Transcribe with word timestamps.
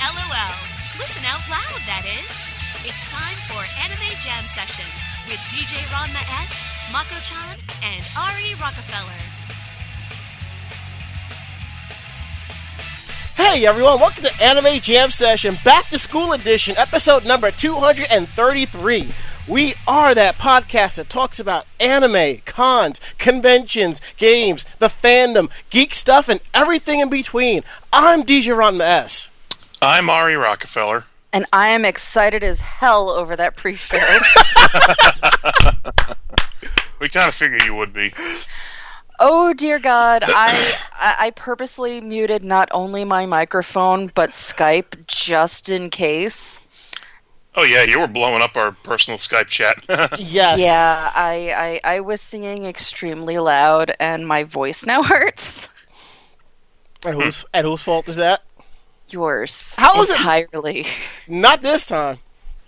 LOL. 0.00 0.56
Listen 0.96 1.24
out 1.28 1.44
loud, 1.50 1.80
that 1.84 2.08
is. 2.08 2.32
It's 2.88 3.10
time 3.10 3.36
for 3.52 3.60
Anime 3.84 4.16
Jam 4.24 4.44
Session 4.48 4.88
with 5.28 5.36
DJ 5.52 5.76
Ranma 5.92 6.24
S, 6.40 6.56
Mako-chan, 6.90 7.58
and 7.84 8.02
Ari 8.16 8.54
Rockefeller. 8.56 9.20
Hey 13.36 13.66
everyone, 13.66 14.00
welcome 14.00 14.24
to 14.24 14.42
Anime 14.42 14.80
Jam 14.80 15.10
Session, 15.10 15.56
Back 15.64 15.88
to 15.90 15.98
School 15.98 16.32
Edition, 16.32 16.76
episode 16.78 17.26
number 17.26 17.50
233. 17.50 19.08
We 19.46 19.74
are 19.86 20.14
that 20.14 20.36
podcast 20.36 20.94
that 20.94 21.10
talks 21.10 21.38
about 21.38 21.66
anime, 21.78 22.38
cons, 22.46 23.00
conventions, 23.18 24.00
games, 24.16 24.64
the 24.78 24.88
fandom, 24.88 25.50
geek 25.68 25.94
stuff, 25.94 26.30
and 26.30 26.40
everything 26.54 27.00
in 27.00 27.10
between. 27.10 27.64
I'm 27.92 28.22
DJ 28.22 28.56
Ranma 28.56 28.80
S. 28.80 29.29
I'm 29.82 30.10
Ari 30.10 30.36
Rockefeller. 30.36 31.04
And 31.32 31.46
I 31.52 31.68
am 31.68 31.84
excited 31.84 32.42
as 32.42 32.60
hell 32.60 33.10
over 33.10 33.36
that 33.36 33.56
pre-show. 33.56 33.96
We 37.00 37.08
kind 37.08 37.28
of 37.28 37.34
figured 37.34 37.64
you 37.64 37.74
would 37.76 37.94
be. 37.94 38.12
oh 39.18 39.54
dear 39.54 39.78
God, 39.78 40.22
I, 40.26 40.74
I 40.92 41.14
I 41.18 41.30
purposely 41.30 42.02
muted 42.02 42.44
not 42.44 42.68
only 42.72 43.04
my 43.04 43.24
microphone 43.24 44.08
but 44.08 44.32
Skype 44.32 45.06
just 45.06 45.70
in 45.70 45.88
case. 45.88 46.60
Oh 47.56 47.64
yeah, 47.64 47.84
you 47.84 47.98
were 47.98 48.06
blowing 48.06 48.42
up 48.42 48.54
our 48.54 48.72
personal 48.72 49.16
Skype 49.16 49.46
chat. 49.46 49.82
Yes. 50.18 50.60
Yeah, 50.60 51.10
I, 51.14 51.80
I 51.84 51.94
I 51.96 52.00
was 52.00 52.20
singing 52.20 52.66
extremely 52.66 53.38
loud 53.38 53.94
and 53.98 54.28
my 54.28 54.44
voice 54.44 54.84
now 54.84 55.02
hurts. 55.02 55.70
And 57.02 57.22
whose, 57.22 57.46
and 57.54 57.66
whose 57.66 57.82
fault 57.82 58.08
is 58.08 58.16
that? 58.16 58.42
Yours. 59.12 59.74
How 59.76 60.00
is 60.02 60.10
it- 60.10 60.16
entirely. 60.16 60.86
Not 61.28 61.62
this 61.62 61.86
time. 61.86 62.18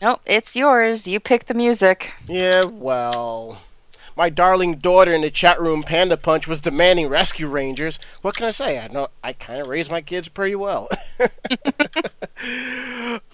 Nope, 0.01 0.21
it's 0.27 0.57
yours. 0.57 1.07
You 1.07 1.21
pick 1.21 1.47
the 1.47 1.55
music. 1.55 2.13
Yeah, 2.27 2.65
well. 2.73 3.61
My 4.17 4.29
darling 4.29 4.77
daughter 4.79 5.13
in 5.13 5.23
the 5.23 5.31
chat 5.31 5.61
room, 5.61 5.85
Panda 5.85 6.17
Punch, 6.17 6.47
was 6.47 6.61
demanding 6.61 7.09
Rescue 7.09 7.47
Rangers. 7.47 7.99
What 8.21 8.37
can 8.37 8.47
I 8.47 8.51
say? 8.51 8.79
I 8.79 8.89
know 8.89 9.09
I 9.23 9.33
kind 9.33 9.61
of 9.61 9.69
raised 9.69 9.91
my 9.91 10.01
kids 10.03 10.29
pretty 10.29 10.55
well. 10.55 10.89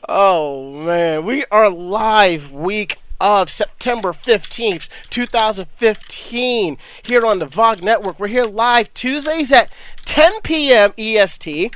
oh 0.08 0.72
man, 0.84 1.24
we 1.24 1.44
are 1.50 1.68
live 1.70 2.52
week 2.52 2.98
of 3.20 3.50
September 3.50 4.12
15th, 4.12 4.88
2015 5.10 6.78
here 7.02 7.26
on 7.26 7.40
the 7.40 7.46
VOG 7.46 7.82
network. 7.82 8.20
We're 8.20 8.28
here 8.28 8.44
live 8.44 8.94
Tuesdays 8.94 9.50
at 9.50 9.70
10 10.04 10.42
p.m. 10.42 10.92
EST. 10.96 11.74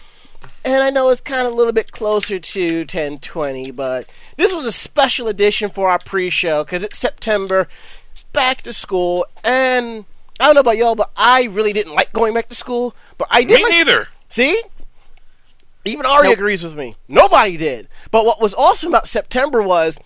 And 0.65 0.83
I 0.85 0.91
know 0.91 1.09
it's 1.09 1.21
kind 1.21 1.47
of 1.47 1.53
a 1.53 1.57
little 1.57 1.73
bit 1.73 1.91
closer 1.91 2.39
to 2.39 2.79
1020, 2.81 3.73
but 3.73 4.09
this 4.37 4.53
was 4.55 4.65
a 4.65 4.71
special 4.73 5.27
edition 5.27 5.71
for 5.71 5.91
our 5.91 5.99
pre-show 5.99 6.63
because 6.65 6.85
it's 6.85 6.99
September, 6.99 7.69
back 8.33 8.63
to 8.63 8.73
school, 8.73 9.27
and 9.43 10.05
I 10.39 10.47
don't 10.47 10.55
know 10.55 10.61
about 10.61 10.77
y'all, 10.77 10.95
but 10.95 11.11
I 11.17 11.45
really 11.45 11.73
didn't 11.73 11.95
like 11.95 12.13
going 12.13 12.33
back 12.33 12.49
to 12.51 12.55
school. 12.55 12.95
But 13.19 13.27
I 13.31 13.43
did. 13.43 13.57
Me 13.57 13.63
like- 13.65 13.73
neither. 13.73 14.09
See? 14.29 14.63
Even 15.85 16.07
Ari 16.07 16.29
Nope. 16.29 16.37
agrees 16.39 16.63
with 16.63 16.77
me. 16.77 16.95
Nobody 17.09 17.57
did. 17.57 17.89
But 18.13 18.25
what 18.25 18.41
was 18.41 18.55
awesome 18.55 18.91
about 18.91 19.09
September 19.09 19.61
was 19.61 19.99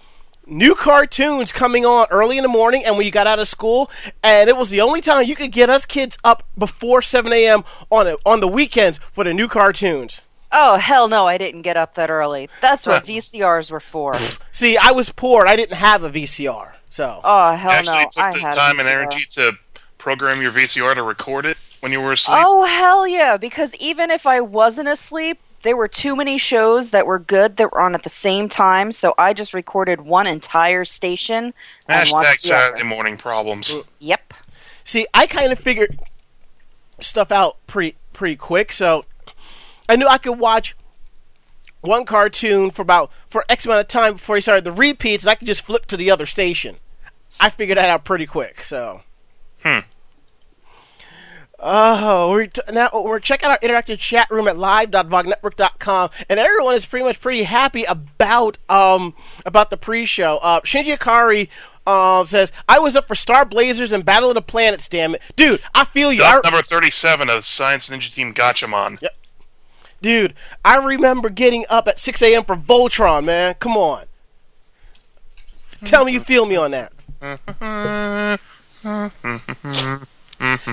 new 0.47 0.75
cartoons 0.75 1.53
coming 1.53 1.85
on 1.85 2.07
early 2.11 2.39
in 2.39 2.43
the 2.43 2.49
morning 2.49 2.83
and 2.85 2.97
when 2.97 3.05
you 3.05 3.13
got 3.13 3.27
out 3.27 3.39
of 3.39 3.47
school, 3.47 3.91
and 4.23 4.49
it 4.49 4.57
was 4.57 4.71
the 4.71 4.81
only 4.81 5.03
time 5.03 5.27
you 5.27 5.37
could 5.37 5.53
get 5.53 5.69
us 5.69 5.85
kids 5.85 6.17
up 6.25 6.45
before 6.57 7.03
7 7.03 7.31
a.m. 7.31 7.63
on 7.91 8.07
a, 8.07 8.17
on 8.25 8.41
the 8.41 8.49
weekends 8.49 8.99
for 9.13 9.23
the 9.23 9.35
new 9.35 9.49
cartoons. 9.49 10.23
Oh 10.53 10.77
hell 10.77 11.09
no, 11.09 11.27
I 11.27 11.39
didn't 11.39 11.63
get 11.63 11.77
up 11.77 11.95
that 11.97 12.11
early. 12.11 12.49
That's 12.61 12.87
what 12.87 13.03
uh, 13.03 13.07
VCRs 13.07 13.71
were 13.71 13.81
for. 13.81 14.15
See, 14.53 14.77
I 14.77 14.93
was 14.93 15.11
poor. 15.11 15.47
I 15.47 15.57
didn't 15.57 15.77
have 15.77 16.03
a 16.03 16.11
VCR. 16.11 16.73
So, 16.91 17.21
Oh 17.25 17.55
hell 17.55 17.71
Actually, 17.73 17.99
no, 17.99 18.09
took 18.11 18.25
I 18.25 18.33
the 18.33 18.39
had 18.39 18.53
a 18.53 18.57
time 18.57 18.81
and 18.81 18.89
VCR. 18.89 18.93
energy 18.93 19.27
to 19.31 19.53
program 19.99 20.41
your 20.41 20.53
VCR 20.53 20.95
to 20.95 21.03
record 21.03 21.45
it 21.45 21.57
when 21.81 21.93
you 21.93 22.01
were 22.01 22.13
asleep. 22.13 22.39
Oh 22.41 22.65
hell 22.65 23.07
yeah! 23.07 23.37
Because 23.37 23.75
even 23.77 24.11
if 24.11 24.27
I 24.27 24.41
wasn't 24.41 24.89
asleep, 24.89 25.39
there 25.63 25.77
were 25.77 25.89
too 25.89 26.17
many 26.17 26.39
shows 26.39 26.91
that 26.91 27.07
were 27.07 27.19
good 27.19 27.57
that 27.59 27.73
were 27.73 27.81
on 27.81 27.95
at 27.95 28.03
the 28.03 28.09
same 28.09 28.49
time. 28.49 28.93
So 28.93 29.15
I 29.19 29.35
just 29.35 29.53
recorded 29.53 30.01
one 30.03 30.27
entire 30.27 30.85
station 30.85 31.53
and 31.89 32.09
Hashtag 32.09 32.13
watched 32.13 32.43
the 32.43 32.49
Saturday 32.49 32.85
morning 32.85 33.17
problems. 33.19 33.77
Yep. 33.99 34.33
see, 34.85 35.07
I 35.13 35.27
kind 35.27 35.53
of 35.53 35.59
figured 35.59 35.99
stuff 37.01 37.31
out 37.33 37.57
pretty 37.67 37.97
pretty 38.13 38.37
quick. 38.37 38.73
So, 38.73 39.05
I 39.89 39.97
knew 39.97 40.07
I 40.07 40.19
could 40.19 40.39
watch 40.39 40.77
one 41.81 42.05
cartoon 42.05 42.71
for 42.71 42.83
about 42.83 43.11
for 43.29 43.45
X 43.49 43.65
amount 43.67 43.81
of 43.81 43.89
time 43.89 44.15
before 44.15 44.37
he 44.37 44.43
started 44.43 44.65
the 44.65 44.73
repeats, 44.73 45.25
and 45.25 45.31
I 45.31 45.35
could 45.37 45.47
just 45.47 45.63
flip 45.63 45.87
to 45.87 45.97
the 45.97 46.11
other 46.11 46.27
station. 46.27 46.77
I 47.39 47.51
figured 47.51 47.79
that 47.79 47.91
out 47.91 48.05
pretty 48.05 48.27
quick. 48.27 48.63
So. 48.63 49.03
Hmm. 49.63 49.81
Oh, 51.59 52.31
we're 52.31 52.47
t- 52.49 52.61
now 52.71 52.91
we're 52.93 53.19
checking 53.19 53.49
out 53.49 53.53
our 53.63 53.69
interactive 53.69 53.99
chat 53.99 54.31
room 54.31 54.47
at 54.47 54.59
live.vognetwork.com, 54.59 56.11
and 56.29 56.39
everyone 56.39 56.75
is 56.75 56.85
pretty 56.85 57.07
much 57.07 57.19
pretty 57.21 57.45
happy 57.45 57.85
about 57.85 58.59
um 58.69 59.15
about 59.47 59.71
the 59.71 59.79
pre-show. 59.79 60.37
Uh, 60.39 60.61
Shinji 60.61 60.97
Akari 60.97 61.49
uh, 61.87 62.27
says, 62.27 62.53
"I 62.69 62.79
was 62.79 62.95
up 62.95 63.09
for 63.09 63.15
Star 63.15 63.47
Blazers 63.47 63.91
and 63.91 64.05
Battle 64.05 64.29
of 64.29 64.35
the 64.35 64.43
Planets. 64.43 64.87
Damn 64.87 65.15
it, 65.15 65.23
dude! 65.35 65.63
I 65.75 65.87
feel 65.87 66.13
you, 66.13 66.23
I- 66.25 66.41
number 66.45 66.61
37 66.61 67.31
of 67.31 67.45
Science 67.47 67.89
Ninja 67.89 68.13
Team 68.13 68.35
Gatchaman. 68.35 69.01
Yep. 69.01 69.17
Dude. 70.03 70.35
I 70.65 70.77
remember 70.77 71.29
getting 71.31 71.65
up 71.69 71.89
at 71.89 71.99
6 72.01 72.23
a.m. 72.23 72.45
for 72.45 72.57
Voltron, 72.57 73.25
man. 73.25 73.55
Come 73.59 73.77
on, 73.77 74.05
tell 75.85 76.05
me 76.05 76.13
you 76.13 76.21
feel 76.21 76.47
me 76.47 76.57
on 76.57 76.71
that." 76.73 76.93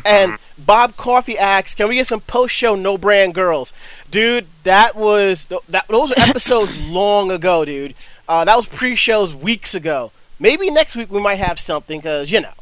and 0.05 0.37
Bob 0.57 0.95
Coffee 0.97 1.37
asks, 1.37 1.73
"Can 1.75 1.87
we 1.87 1.95
get 1.95 2.07
some 2.07 2.19
post-show 2.21 2.75
no-brand 2.75 3.33
girls?" 3.33 3.71
Dude, 4.11 4.47
that 4.63 4.95
was 4.95 5.47
that. 5.69 5.87
Those 5.87 6.09
were 6.09 6.19
episodes 6.19 6.77
long 6.89 7.31
ago, 7.31 7.65
dude. 7.65 7.95
Uh, 8.27 8.45
that 8.45 8.55
was 8.55 8.65
pre-shows 8.67 9.33
weeks 9.35 9.73
ago. 9.75 10.11
Maybe 10.39 10.69
next 10.69 10.95
week 10.95 11.11
we 11.11 11.21
might 11.21 11.35
have 11.39 11.59
something, 11.59 12.01
cause 12.01 12.31
you 12.31 12.41
know. 12.41 12.53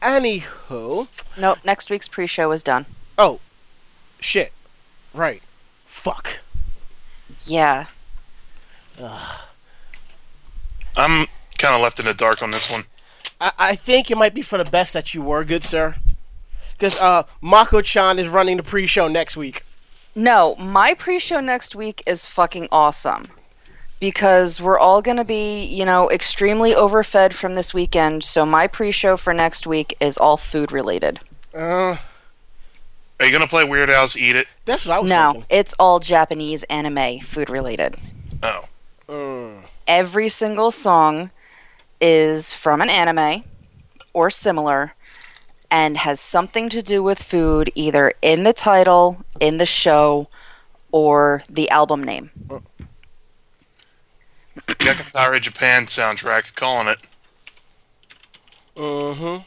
Anywho, 0.00 1.06
Nope. 1.36 1.58
Next 1.64 1.88
week's 1.88 2.08
pre-show 2.08 2.50
is 2.50 2.62
done. 2.64 2.86
oh, 3.16 3.38
shit, 4.18 4.52
right, 5.14 5.40
fuck. 5.92 6.40
Yeah. 7.44 7.86
I'm 10.96 11.26
kind 11.58 11.74
of 11.74 11.80
left 11.80 12.00
in 12.00 12.06
the 12.06 12.14
dark 12.14 12.42
on 12.42 12.50
this 12.50 12.70
one. 12.70 12.84
I, 13.40 13.52
I 13.58 13.74
think 13.76 14.10
it 14.10 14.16
might 14.16 14.34
be 14.34 14.42
for 14.42 14.58
the 14.58 14.64
best 14.64 14.92
that 14.94 15.14
you 15.14 15.22
were, 15.22 15.44
good 15.44 15.62
sir. 15.62 15.96
Because 16.72 16.98
uh, 16.98 17.24
Mako-chan 17.40 18.18
is 18.18 18.26
running 18.26 18.56
the 18.56 18.62
pre-show 18.62 19.06
next 19.06 19.36
week. 19.36 19.64
No, 20.14 20.56
my 20.56 20.94
pre-show 20.94 21.40
next 21.40 21.74
week 21.74 22.02
is 22.06 22.26
fucking 22.26 22.68
awesome. 22.72 23.28
Because 24.00 24.60
we're 24.60 24.78
all 24.78 25.00
going 25.00 25.18
to 25.18 25.24
be, 25.24 25.64
you 25.64 25.84
know, 25.84 26.10
extremely 26.10 26.74
overfed 26.74 27.32
from 27.32 27.54
this 27.54 27.72
weekend, 27.72 28.24
so 28.24 28.44
my 28.44 28.66
pre-show 28.66 29.16
for 29.16 29.32
next 29.32 29.66
week 29.66 29.96
is 30.00 30.18
all 30.18 30.36
food 30.36 30.72
related. 30.72 31.20
Uh, 31.54 31.96
Are 33.22 33.24
you 33.24 33.30
going 33.30 33.42
to 33.42 33.48
play 33.48 33.62
Weird 33.62 33.88
Al's 33.88 34.16
Eat 34.16 34.34
It? 34.34 34.48
that's 34.64 34.84
what 34.84 34.96
I 34.96 34.98
was 34.98 35.08
No, 35.08 35.30
thinking. 35.34 35.46
it's 35.48 35.74
all 35.78 36.00
Japanese 36.00 36.64
anime 36.64 37.20
food 37.20 37.48
related. 37.48 37.94
Oh. 38.42 38.64
Mm. 39.08 39.62
Every 39.86 40.28
single 40.28 40.72
song 40.72 41.30
is 42.00 42.52
from 42.52 42.80
an 42.80 42.90
anime 42.90 43.44
or 44.12 44.28
similar 44.28 44.94
and 45.70 45.98
has 45.98 46.18
something 46.18 46.68
to 46.70 46.82
do 46.82 47.00
with 47.00 47.22
food 47.22 47.70
either 47.76 48.12
in 48.22 48.42
the 48.42 48.52
title, 48.52 49.24
in 49.38 49.58
the 49.58 49.66
show, 49.66 50.26
or 50.90 51.44
the 51.48 51.70
album 51.70 52.02
name. 52.02 52.30
Yakitate 54.66 55.40
Japan 55.40 55.86
soundtrack, 55.86 56.56
calling 56.56 56.88
it. 56.88 56.98
Mm-hmm. 58.76 59.42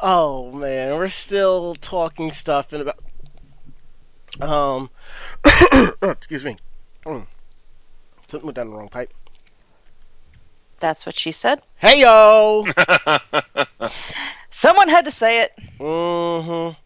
Oh 0.00 0.52
man, 0.52 0.94
we're 0.94 1.08
still 1.08 1.74
talking 1.74 2.32
stuff 2.32 2.72
and 2.72 2.82
about 2.82 2.98
um 4.40 4.90
excuse 6.02 6.44
me. 6.44 6.56
Mm. 7.04 7.26
Something 8.28 8.46
went 8.46 8.56
down 8.56 8.70
the 8.70 8.76
wrong 8.76 8.88
pipe. 8.88 9.12
That's 10.78 11.04
what 11.04 11.16
she 11.16 11.32
said. 11.32 11.62
Hey 11.76 12.02
yo! 12.02 12.66
Someone 14.50 14.88
had 14.88 15.04
to 15.04 15.10
say 15.10 15.42
it. 15.42 15.52
mm-hmm. 15.78 16.78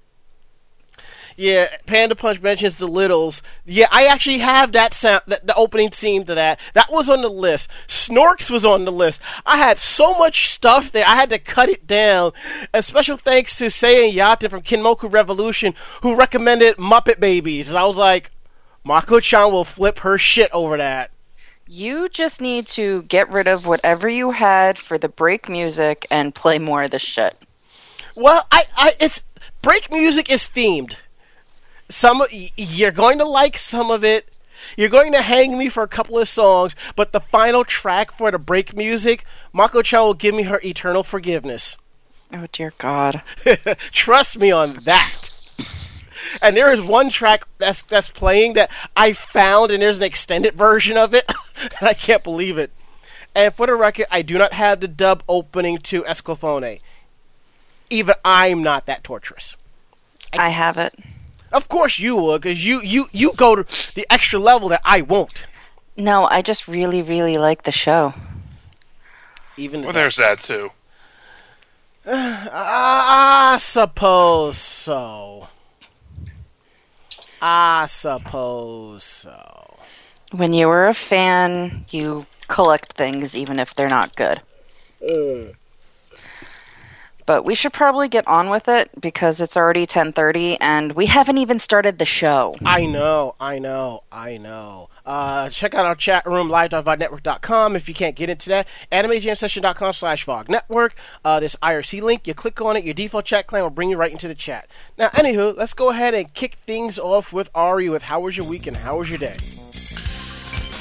Yeah, 1.42 1.66
Panda 1.86 2.14
Punch 2.14 2.40
mentions 2.40 2.76
the 2.76 2.86
Littles. 2.86 3.42
Yeah, 3.66 3.88
I 3.90 4.04
actually 4.04 4.38
have 4.38 4.70
that 4.70 4.94
sound, 4.94 5.22
that, 5.26 5.44
the 5.44 5.56
opening 5.56 5.90
theme 5.90 6.24
to 6.26 6.36
that. 6.36 6.60
That 6.74 6.92
was 6.92 7.08
on 7.08 7.20
the 7.20 7.28
list. 7.28 7.68
Snorks 7.88 8.48
was 8.48 8.64
on 8.64 8.84
the 8.84 8.92
list. 8.92 9.20
I 9.44 9.56
had 9.56 9.80
so 9.80 10.16
much 10.16 10.50
stuff 10.50 10.92
there, 10.92 11.04
I 11.04 11.16
had 11.16 11.30
to 11.30 11.40
cut 11.40 11.68
it 11.68 11.84
down. 11.88 12.30
A 12.72 12.80
special 12.80 13.16
thanks 13.16 13.58
to 13.58 13.70
Sei 13.70 14.08
and 14.08 14.16
Yata 14.16 14.48
from 14.48 14.62
Kinmoku 14.62 15.12
Revolution, 15.12 15.74
who 16.02 16.14
recommended 16.14 16.76
Muppet 16.76 17.18
Babies. 17.18 17.68
And 17.68 17.76
I 17.76 17.86
was 17.86 17.96
like, 17.96 18.30
Mako 18.84 19.18
chan 19.18 19.50
will 19.50 19.64
flip 19.64 19.98
her 19.98 20.18
shit 20.18 20.50
over 20.52 20.76
that. 20.76 21.10
You 21.66 22.08
just 22.08 22.40
need 22.40 22.68
to 22.68 23.02
get 23.02 23.28
rid 23.28 23.48
of 23.48 23.66
whatever 23.66 24.08
you 24.08 24.30
had 24.30 24.78
for 24.78 24.96
the 24.96 25.08
break 25.08 25.48
music 25.48 26.06
and 26.08 26.36
play 26.36 26.60
more 26.60 26.84
of 26.84 26.92
this 26.92 27.02
shit. 27.02 27.36
Well, 28.14 28.46
I, 28.52 28.62
I, 28.76 28.94
it's 29.00 29.24
break 29.60 29.92
music 29.92 30.30
is 30.30 30.42
themed. 30.42 30.94
Some 31.92 32.22
you're 32.30 32.90
going 32.90 33.18
to 33.18 33.24
like 33.24 33.58
some 33.58 33.90
of 33.90 34.02
it. 34.02 34.30
You're 34.78 34.88
going 34.88 35.12
to 35.12 35.20
hang 35.20 35.58
me 35.58 35.68
for 35.68 35.82
a 35.82 35.88
couple 35.88 36.18
of 36.18 36.28
songs, 36.28 36.74
but 36.96 37.12
the 37.12 37.20
final 37.20 37.64
track 37.64 38.16
for 38.16 38.30
the 38.30 38.38
break 38.38 38.74
music, 38.74 39.24
Mako-chan 39.52 40.00
will 40.00 40.14
give 40.14 40.34
me 40.34 40.44
her 40.44 40.60
eternal 40.64 41.02
forgiveness. 41.02 41.76
Oh 42.32 42.46
dear 42.50 42.72
God. 42.78 43.22
Trust 43.92 44.38
me 44.38 44.50
on 44.50 44.74
that. 44.84 45.28
And 46.40 46.56
there 46.56 46.72
is 46.72 46.80
one 46.80 47.10
track 47.10 47.46
that's 47.58 47.82
that's 47.82 48.10
playing 48.10 48.54
that 48.54 48.70
I 48.96 49.12
found, 49.12 49.70
and 49.70 49.82
there's 49.82 49.98
an 49.98 50.04
extended 50.04 50.54
version 50.54 50.96
of 50.96 51.12
it. 51.12 51.30
and 51.60 51.88
I 51.88 51.92
can't 51.92 52.24
believe 52.24 52.56
it. 52.56 52.70
And 53.34 53.54
for 53.54 53.66
the 53.66 53.74
record, 53.74 54.06
I 54.10 54.22
do 54.22 54.38
not 54.38 54.54
have 54.54 54.80
the 54.80 54.88
dub 54.88 55.22
opening 55.28 55.76
to 55.78 56.04
Escaflowne. 56.04 56.80
Even 57.90 58.14
I'm 58.24 58.62
not 58.62 58.86
that 58.86 59.04
torturous. 59.04 59.56
I 60.32 60.48
have 60.48 60.78
it. 60.78 60.94
Of 61.52 61.68
course 61.68 61.98
you 61.98 62.16
would, 62.16 62.42
because 62.42 62.64
you, 62.64 62.80
you, 62.82 63.08
you 63.12 63.32
go 63.36 63.56
to 63.56 63.94
the 63.94 64.06
extra 64.10 64.38
level 64.38 64.68
that 64.68 64.80
I 64.84 65.02
won't. 65.02 65.46
No, 65.96 66.24
I 66.24 66.40
just 66.42 66.66
really, 66.66 67.02
really 67.02 67.34
like 67.34 67.64
the 67.64 67.72
show. 67.72 68.14
Even 69.56 69.82
Well, 69.82 69.92
there's 69.92 70.16
that 70.16 70.40
too. 70.40 70.70
I 72.06 73.58
suppose 73.60 74.58
so. 74.58 75.48
I 77.40 77.86
suppose 77.86 79.04
so. 79.04 79.76
When 80.30 80.54
you 80.54 80.68
were 80.68 80.88
a 80.88 80.94
fan, 80.94 81.84
you 81.90 82.26
collect 82.48 82.94
things 82.94 83.36
even 83.36 83.58
if 83.58 83.74
they're 83.74 83.88
not 83.88 84.16
good. 84.16 84.40
But 87.26 87.44
we 87.44 87.54
should 87.54 87.72
probably 87.72 88.08
get 88.08 88.26
on 88.26 88.50
with 88.50 88.68
it 88.68 88.90
because 89.00 89.40
it's 89.40 89.56
already 89.56 89.86
10:30 89.86 90.56
and 90.60 90.92
we 90.92 91.06
haven't 91.06 91.38
even 91.38 91.58
started 91.58 91.98
the 91.98 92.04
show. 92.04 92.54
I 92.64 92.86
know, 92.86 93.34
I 93.40 93.58
know, 93.58 94.02
I 94.10 94.38
know. 94.38 94.88
Uh, 95.04 95.48
check 95.48 95.74
out 95.74 95.84
our 95.84 95.94
chat 95.94 96.26
room, 96.26 96.48
live.vognetwork.com 96.48 97.74
if 97.74 97.88
you 97.88 97.94
can't 97.94 98.14
get 98.14 98.28
into 98.28 98.48
that. 98.50 98.68
AnimeJamSession.com 98.92 99.92
slash 99.92 100.26
VogNetwork. 100.26 100.90
Uh, 101.24 101.40
this 101.40 101.56
IRC 101.62 102.02
link, 102.02 102.26
you 102.26 102.34
click 102.34 102.60
on 102.60 102.76
it, 102.76 102.84
your 102.84 102.94
default 102.94 103.24
chat 103.24 103.46
client 103.46 103.64
will 103.64 103.70
bring 103.70 103.90
you 103.90 103.96
right 103.96 104.12
into 104.12 104.28
the 104.28 104.34
chat. 104.34 104.68
Now, 104.96 105.08
anywho, 105.08 105.56
let's 105.56 105.74
go 105.74 105.90
ahead 105.90 106.14
and 106.14 106.32
kick 106.34 106.54
things 106.54 106.98
off 106.98 107.32
with 107.32 107.50
Ari 107.54 107.88
with 107.88 108.02
how 108.02 108.20
was 108.20 108.36
your 108.36 108.46
week 108.46 108.66
and 108.66 108.76
how 108.76 108.98
was 108.98 109.10
your 109.10 109.18
day? 109.18 109.36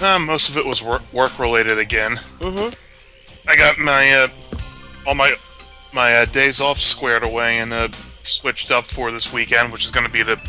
Uh, 0.01 0.19
most 0.19 0.49
of 0.49 0.57
it 0.57 0.65
was 0.65 0.81
work, 0.83 1.01
work 1.13 1.37
related 1.39 1.77
again. 1.77 2.17
Mm-hmm. 2.39 3.49
I 3.49 3.55
got 3.55 3.79
my 3.79 4.11
uh, 4.13 4.27
all 5.07 5.15
my 5.15 5.35
my 5.93 6.15
uh, 6.15 6.25
days 6.25 6.61
off 6.61 6.79
squared 6.79 7.23
away 7.23 7.59
and 7.59 7.73
uh, 7.73 7.89
switched 8.23 8.71
up 8.71 8.85
for 8.85 9.11
this 9.11 9.33
weekend, 9.33 9.71
which 9.71 9.83
is 9.83 9.91
going 9.91 10.05
to 10.05 10.11
be 10.11 10.23
the 10.23 10.39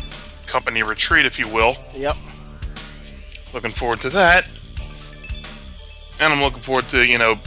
company 0.47 0.83
retreat, 0.83 1.25
if 1.25 1.39
you 1.39 1.47
will. 1.47 1.75
Yep. 1.95 2.15
Looking 3.53 3.71
forward 3.71 4.01
to 4.01 4.09
that, 4.09 4.47
and 6.19 6.33
I'm 6.33 6.41
looking 6.41 6.59
forward 6.59 6.85
to 6.85 7.05
you 7.05 7.17
know 7.17 7.37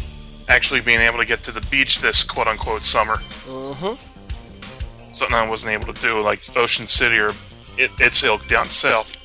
actually 0.49 0.81
being 0.81 1.01
able 1.01 1.19
to 1.19 1.25
get 1.25 1.43
to 1.45 1.53
the 1.53 1.61
beach 1.63 2.01
this 2.01 2.23
quote 2.23 2.47
unquote 2.47 2.83
summer. 2.83 3.17
Mm-hmm. 3.47 5.13
Something 5.13 5.37
I 5.37 5.49
wasn't 5.49 5.73
able 5.73 5.93
to 5.93 6.01
do, 6.01 6.21
like 6.21 6.41
Ocean 6.57 6.87
City 6.87 7.19
or 7.19 7.31
it, 7.79 7.91
It's 7.99 8.23
Ilk 8.23 8.47
down 8.47 8.67
south. 8.67 9.17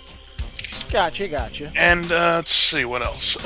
Gotcha, 0.91 1.27
gotcha. 1.27 1.71
And 1.75 2.11
uh, 2.11 2.37
let's 2.37 2.51
see 2.51 2.85
what 2.85 3.01
else. 3.01 3.37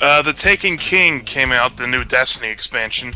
Uh, 0.00 0.22
the 0.22 0.32
Taken 0.32 0.76
King 0.76 1.20
came 1.20 1.52
out, 1.52 1.76
the 1.76 1.86
new 1.86 2.04
Destiny 2.04 2.50
expansion. 2.50 3.14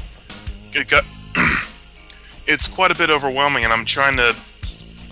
It 0.75 0.89
got, 0.89 1.05
it's 2.47 2.69
quite 2.69 2.91
a 2.91 2.95
bit 2.95 3.11
overwhelming, 3.11 3.65
and 3.65 3.73
I'm 3.73 3.85
trying 3.85 4.17
to, 4.17 4.37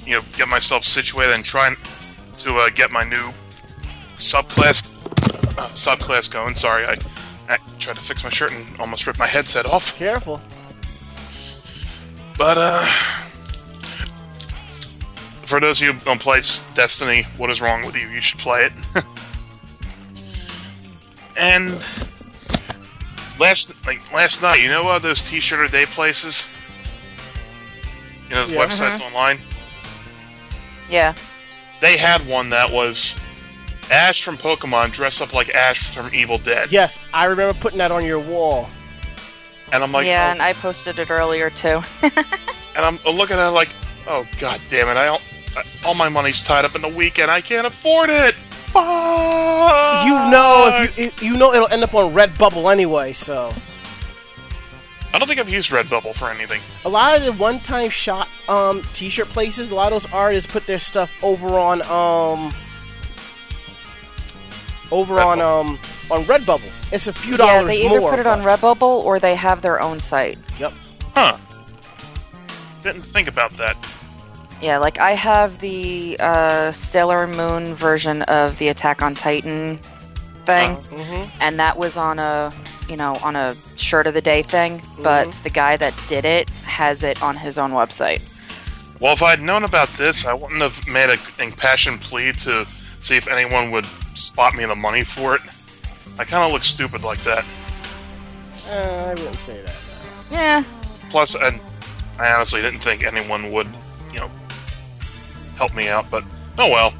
you 0.04 0.16
know, 0.16 0.22
get 0.36 0.48
myself 0.48 0.84
situated 0.84 1.34
and 1.34 1.44
trying 1.44 1.76
to 2.38 2.56
uh, 2.56 2.70
get 2.70 2.90
my 2.90 3.04
new 3.04 3.32
subclass 4.16 4.92
uh, 5.58 5.68
subclass 5.68 6.30
going. 6.30 6.54
Sorry, 6.54 6.84
I, 6.84 6.96
I 7.48 7.56
tried 7.78 7.96
to 7.96 8.02
fix 8.02 8.24
my 8.24 8.30
shirt 8.30 8.52
and 8.52 8.80
almost 8.80 9.06
ripped 9.06 9.18
my 9.18 9.26
headset 9.26 9.66
off. 9.66 9.96
Careful. 9.96 10.40
But 12.36 12.58
uh, 12.58 12.84
for 15.46 15.60
those 15.60 15.80
of 15.80 15.86
you 15.86 15.92
who 15.94 16.04
don't 16.04 16.20
play 16.20 16.40
Destiny, 16.74 17.22
what 17.38 17.50
is 17.50 17.60
wrong 17.60 17.86
with 17.86 17.96
you? 17.96 18.08
You 18.08 18.20
should 18.20 18.40
play 18.40 18.66
it. 18.66 18.72
and 21.36 21.82
last 23.38 23.74
like 23.86 24.12
last 24.12 24.42
night, 24.42 24.62
you 24.62 24.68
know 24.68 24.88
uh, 24.88 24.98
those 24.98 25.22
T-shirt 25.28 25.68
a 25.68 25.70
day 25.70 25.86
places? 25.86 26.48
You 28.28 28.34
know, 28.34 28.46
the 28.46 28.54
Yeah. 28.54 28.66
websites 28.66 29.00
online. 29.00 29.38
Yeah. 30.90 31.14
They 31.80 31.96
had 31.96 32.26
one 32.26 32.50
that 32.50 32.70
was 32.70 33.14
Ash 33.90 34.22
from 34.22 34.36
Pokemon 34.36 34.92
dressed 34.92 35.20
up 35.22 35.32
like 35.32 35.54
Ash 35.54 35.94
from 35.94 36.12
Evil 36.14 36.38
Dead, 36.38 36.72
Yes, 36.72 36.98
I 37.14 37.26
remember 37.26 37.56
putting 37.58 37.78
that 37.78 37.90
on 37.92 38.04
your 38.04 38.18
wall. 38.18 38.68
and 39.72 39.82
I'm 39.82 39.92
like, 39.92 40.06
yeah, 40.06 40.28
oh, 40.28 40.32
and 40.32 40.42
I 40.42 40.52
posted 40.54 40.98
it 40.98 41.10
earlier 41.10 41.50
too. 41.50 41.82
and 42.02 42.14
I'm 42.76 42.98
looking 43.04 43.36
at 43.36 43.46
it 43.48 43.50
like, 43.52 43.68
oh 44.08 44.26
god 44.38 44.60
damn 44.70 44.88
it! 44.88 44.96
I 44.96 45.06
don't, 45.06 45.22
all 45.84 45.94
my 45.94 46.08
money's 46.08 46.40
tied 46.40 46.64
up 46.64 46.74
in 46.74 46.82
the 46.82 46.88
weekend. 46.88 47.30
I 47.30 47.40
can't 47.40 47.66
afford 47.66 48.10
it. 48.10 48.34
Fuck. 48.76 50.06
You 50.06 50.14
know, 50.30 50.86
if 50.96 51.22
you 51.22 51.30
you 51.32 51.36
know 51.36 51.52
it'll 51.52 51.68
end 51.68 51.82
up 51.82 51.94
on 51.94 52.12
Redbubble 52.12 52.70
anyway. 52.72 53.12
So 53.12 53.52
I 55.14 55.18
don't 55.18 55.26
think 55.26 55.40
I've 55.40 55.48
used 55.48 55.70
Redbubble 55.70 56.14
for 56.14 56.28
anything. 56.30 56.60
a 56.84 56.88
lot 56.88 57.16
of 57.16 57.24
the 57.24 57.32
one-time 57.32 57.88
shot 57.90 58.28
um 58.48 58.82
T-shirt 58.92 59.26
places, 59.28 59.70
a 59.70 59.74
lot 59.74 59.92
of 59.92 60.02
those 60.02 60.12
artists 60.12 60.50
put 60.50 60.66
their 60.66 60.78
stuff 60.78 61.10
over 61.24 61.58
on 61.58 61.80
um 61.82 62.52
over 64.92 65.20
on 65.20 65.38
Redbubble. 65.38 65.60
um 65.60 65.78
on 66.10 66.22
Redbubble. 66.24 66.92
It's 66.92 67.06
a 67.08 67.12
few 67.12 67.32
yeah, 67.32 67.36
dollars 67.38 67.66
they 67.68 67.84
either 67.86 68.00
more. 68.00 68.10
put 68.10 68.18
it 68.20 68.26
on 68.26 68.40
Redbubble 68.42 68.82
or 69.04 69.18
they 69.18 69.34
have 69.34 69.62
their 69.62 69.80
own 69.80 69.98
site. 70.00 70.38
Yep. 70.60 70.72
Huh. 71.14 71.36
Didn't 72.82 73.02
think 73.02 73.26
about 73.26 73.50
that. 73.56 73.76
Yeah, 74.60 74.78
like 74.78 74.98
I 74.98 75.12
have 75.12 75.58
the 75.60 76.16
uh, 76.18 76.72
Sailor 76.72 77.26
Moon 77.26 77.74
version 77.74 78.22
of 78.22 78.56
the 78.58 78.68
Attack 78.68 79.02
on 79.02 79.14
Titan 79.14 79.78
thing, 80.46 80.76
Mhm. 80.76 81.30
and 81.40 81.58
that 81.60 81.76
was 81.76 81.96
on 81.96 82.18
a 82.18 82.50
you 82.88 82.96
know 82.96 83.16
on 83.22 83.36
a 83.36 83.54
shirt 83.76 84.06
of 84.06 84.14
the 84.14 84.20
day 84.22 84.42
thing. 84.42 84.80
But 85.02 85.30
the 85.42 85.50
guy 85.50 85.76
that 85.76 85.92
did 86.08 86.24
it 86.24 86.48
has 86.64 87.02
it 87.02 87.22
on 87.22 87.36
his 87.36 87.58
own 87.58 87.72
website. 87.72 88.22
Well, 88.98 89.12
if 89.12 89.22
I'd 89.22 89.42
known 89.42 89.62
about 89.64 89.88
this, 89.98 90.24
I 90.24 90.32
wouldn't 90.32 90.62
have 90.62 90.86
made 90.88 91.10
an 91.10 91.18
impassioned 91.38 92.00
plea 92.00 92.32
to 92.32 92.66
see 92.98 93.16
if 93.16 93.28
anyone 93.28 93.70
would 93.72 93.86
spot 94.14 94.54
me 94.54 94.64
the 94.64 94.74
money 94.74 95.04
for 95.04 95.34
it. 95.34 95.42
I 96.18 96.24
kind 96.24 96.44
of 96.44 96.52
look 96.52 96.64
stupid 96.64 97.04
like 97.04 97.18
that. 97.24 97.44
Uh, 98.70 98.72
I 98.72 99.08
wouldn't 99.10 99.36
say 99.36 99.60
that. 99.62 99.74
Yeah, 100.30 100.64
Plus, 101.10 101.34
and 101.34 101.60
I 102.18 102.32
honestly 102.32 102.62
didn't 102.62 102.80
think 102.80 103.04
anyone 103.04 103.52
would, 103.52 103.66
you 103.66 103.72
know, 103.72 103.85
help 105.56 105.74
me 105.74 105.88
out. 105.88 106.10
But 106.10 106.24
oh 106.58 106.70
well, 106.70 106.94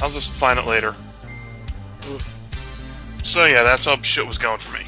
I'll 0.00 0.10
just 0.10 0.32
find 0.32 0.58
it 0.58 0.66
later. 0.66 0.94
So 3.22 3.44
yeah, 3.44 3.62
that's 3.62 3.84
how 3.84 4.00
shit 4.02 4.26
was 4.26 4.38
going 4.38 4.58
for 4.58 4.76
me. 4.76 4.84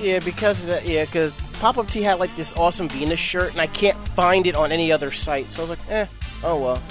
Yeah, 0.00 0.18
because 0.20 0.62
of 0.62 0.68
that. 0.70 0.86
Yeah, 0.86 1.04
because 1.04 1.32
Pop 1.60 1.78
Up 1.78 1.88
T 1.88 2.02
had 2.02 2.18
like 2.18 2.34
this 2.36 2.54
awesome 2.56 2.88
Venus 2.88 3.20
shirt, 3.20 3.52
and 3.52 3.60
I 3.60 3.66
can't 3.68 3.96
find 4.08 4.46
it 4.46 4.54
on 4.54 4.72
any 4.72 4.92
other 4.92 5.12
site. 5.12 5.52
So 5.52 5.64
I 5.64 5.68
was 5.68 5.78
like, 5.78 5.90
eh, 5.90 6.06
oh 6.42 6.60
well. 6.60 6.82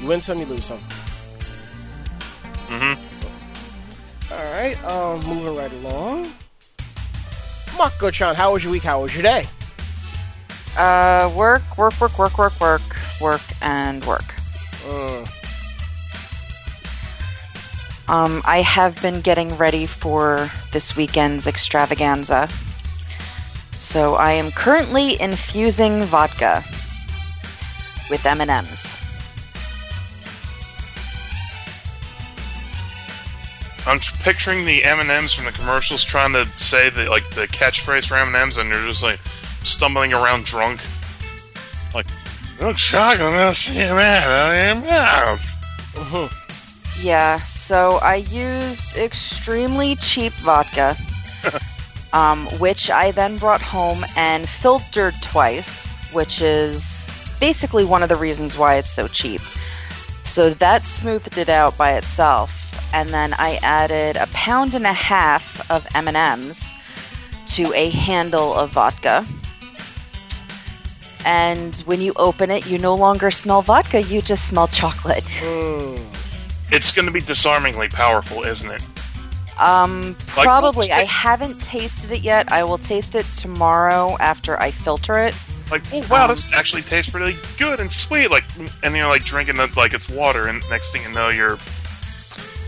You 0.00 0.08
win 0.08 0.20
some, 0.20 0.38
you 0.40 0.46
lose 0.46 0.64
some. 0.64 0.80
Mm-hmm. 2.68 4.32
All 4.32 4.52
right, 4.52 4.84
um, 4.84 5.20
moving 5.24 5.56
right 5.56 5.72
along. 5.74 6.32
Mako-chan, 7.78 8.34
how 8.34 8.52
was 8.52 8.64
your 8.64 8.72
week? 8.72 8.82
How 8.82 9.02
was 9.02 9.14
your 9.14 9.22
day? 9.22 9.46
Uh, 10.76 11.32
work, 11.36 11.62
work, 11.78 12.00
work, 12.00 12.18
work, 12.18 12.38
work, 12.38 12.60
work, 12.60 12.82
work, 13.20 13.42
and 13.60 14.04
work. 14.04 14.24
Mm, 14.86 15.28
Um, 18.08 18.42
I 18.44 18.60
have 18.62 19.00
been 19.00 19.20
getting 19.22 19.56
ready 19.56 19.86
for 19.86 20.50
this 20.72 20.96
weekend's 20.96 21.46
extravaganza. 21.46 22.48
So 23.78 24.16
I 24.16 24.32
am 24.32 24.50
currently 24.50 25.18
infusing 25.20 26.02
vodka 26.02 26.62
with 28.10 28.26
M&Ms. 28.26 28.92
I'm 33.86 33.98
tr- 33.98 34.14
picturing 34.22 34.64
the 34.64 34.84
M 34.84 35.00
and 35.00 35.10
M's 35.10 35.32
from 35.34 35.44
the 35.44 35.52
commercials 35.52 36.04
trying 36.04 36.32
to 36.34 36.46
say 36.56 36.88
the 36.90 37.08
like 37.10 37.28
the 37.30 37.46
catchphrase 37.48 38.06
for 38.06 38.16
M 38.16 38.28
and 38.28 38.36
M's, 38.36 38.58
and 38.58 38.70
they're 38.70 38.86
just 38.86 39.02
like 39.02 39.18
stumbling 39.64 40.12
around 40.12 40.44
drunk. 40.44 40.80
Like, 41.94 42.06
chocolate 42.76 43.32
melts 43.32 43.68
in 43.68 43.74
your 43.74 43.94
mouth. 43.94 44.24
out 44.24 44.78
of 44.78 46.04
your 46.04 46.12
mouth. 46.12 46.38
Yeah, 47.00 47.40
so 47.40 47.96
I 47.96 48.16
used 48.16 48.96
extremely 48.96 49.96
cheap 49.96 50.32
vodka, 50.34 50.96
um, 52.12 52.46
which 52.58 52.90
I 52.90 53.10
then 53.10 53.38
brought 53.38 53.62
home 53.62 54.04
and 54.14 54.48
filtered 54.48 55.14
twice, 55.20 55.92
which 56.12 56.40
is 56.40 57.10
basically 57.40 57.84
one 57.84 58.04
of 58.04 58.08
the 58.08 58.16
reasons 58.16 58.56
why 58.56 58.76
it's 58.76 58.90
so 58.90 59.08
cheap. 59.08 59.40
So 60.24 60.50
that 60.50 60.84
smoothed 60.84 61.38
it 61.38 61.48
out 61.48 61.76
by 61.76 61.94
itself, 61.94 62.50
and 62.94 63.08
then 63.08 63.34
I 63.34 63.56
added 63.62 64.16
a 64.16 64.28
pound 64.28 64.74
and 64.74 64.86
a 64.86 64.92
half 64.92 65.68
of 65.70 65.86
M&Ms 65.94 66.72
to 67.48 67.72
a 67.74 67.90
handle 67.90 68.54
of 68.54 68.70
vodka. 68.70 69.26
And 71.24 71.74
when 71.86 72.00
you 72.00 72.12
open 72.16 72.50
it, 72.50 72.66
you 72.66 72.78
no 72.78 72.94
longer 72.94 73.30
smell 73.30 73.62
vodka, 73.62 74.02
you 74.02 74.22
just 74.22 74.48
smell 74.48 74.66
chocolate. 74.68 75.24
It's 76.70 76.90
going 76.92 77.06
to 77.06 77.12
be 77.12 77.20
disarmingly 77.20 77.88
powerful, 77.88 78.42
isn't 78.42 78.70
it? 78.70 78.82
Um, 79.58 80.16
Like, 80.36 80.44
probably. 80.44 80.90
I 80.90 81.04
haven't 81.04 81.60
tasted 81.60 82.10
it 82.12 82.22
yet. 82.22 82.50
I 82.50 82.64
will 82.64 82.78
taste 82.78 83.14
it 83.14 83.24
tomorrow 83.26 84.16
after 84.18 84.60
I 84.60 84.70
filter 84.70 85.18
it. 85.18 85.36
Like, 85.70 85.82
oh 85.92 86.04
wow, 86.10 86.24
Um, 86.24 86.30
this 86.30 86.52
actually 86.52 86.82
tastes 86.82 87.14
really 87.14 87.36
good 87.58 87.80
and 87.80 87.90
sweet. 87.90 88.30
Like, 88.30 88.44
and 88.82 88.94
you're 88.96 89.08
like 89.08 89.24
drinking 89.24 89.58
it 89.58 89.76
like 89.76 89.94
it's 89.94 90.08
water, 90.08 90.48
and 90.48 90.62
next 90.70 90.92
thing 90.92 91.02
you 91.02 91.12
know, 91.12 91.28
you're 91.28 91.58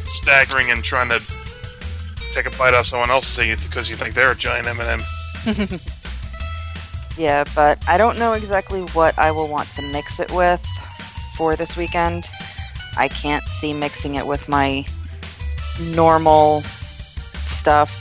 staggering 0.07 0.71
and 0.71 0.83
trying 0.85 1.09
to 1.09 1.21
take 2.33 2.47
a 2.47 2.51
bite 2.57 2.75
off 2.75 2.87
someone 2.87 3.11
else's 3.11 3.37
teeth 3.37 3.67
because 3.69 3.91
you 3.91 3.97
think 3.97 4.15
they're 4.15 4.33
a 4.33 4.37
giant 4.37 4.67
M&M. 4.69 5.01
Yeah, 7.17 7.45
but 7.55 7.79
I 7.89 7.97
don't 7.97 8.19
know 8.19 8.33
exactly 8.33 8.83
what 8.93 9.17
I 9.19 9.31
will 9.31 9.49
want 9.49 9.71
to 9.73 9.83
mix 9.83 10.19
it 10.19 10.33
with 10.33 10.65
for 11.37 11.57
this 11.57 11.77
weekend. 11.77 12.29
I 12.97 13.09
can't 13.09 13.45
see 13.45 13.73
mixing 13.73 14.17
it 14.17 14.27
with 14.27 14.49
my 14.49 14.85
normal 15.95 16.63
stuff. 17.43 18.01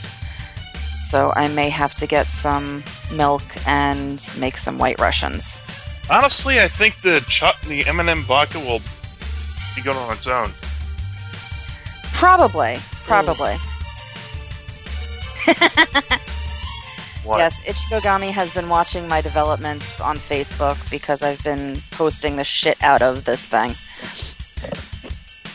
So 1.10 1.32
I 1.36 1.48
may 1.50 1.70
have 1.70 1.94
to 1.96 2.08
get 2.08 2.28
some 2.28 2.84
milk 3.14 3.44
and 3.68 4.28
make 4.40 4.58
some 4.58 4.80
white 4.80 5.00
Russians. 5.00 5.58
Honestly, 6.10 6.60
I 6.60 6.68
think 6.68 7.02
the 7.02 7.24
the 7.68 7.86
M&M 7.86 8.24
vodka 8.24 8.60
will 8.60 8.82
be 9.76 9.82
good 9.82 9.96
on 9.96 10.16
its 10.16 10.28
own. 10.28 10.52
Probably. 12.14 12.78
Probably. 13.06 13.56
What? 17.24 17.38
Yes, 17.38 17.60
Ichigogami 17.62 18.32
has 18.32 18.54
been 18.54 18.68
watching 18.68 19.08
my 19.08 19.22
developments 19.22 20.02
on 20.02 20.18
Facebook 20.18 20.90
because 20.92 21.22
I've 21.22 21.42
been 21.44 21.78
posting 21.92 22.36
the 22.36 22.44
shit 22.44 22.82
out 22.84 23.02
of 23.02 23.24
this 23.24 23.46
thing. 23.46 23.76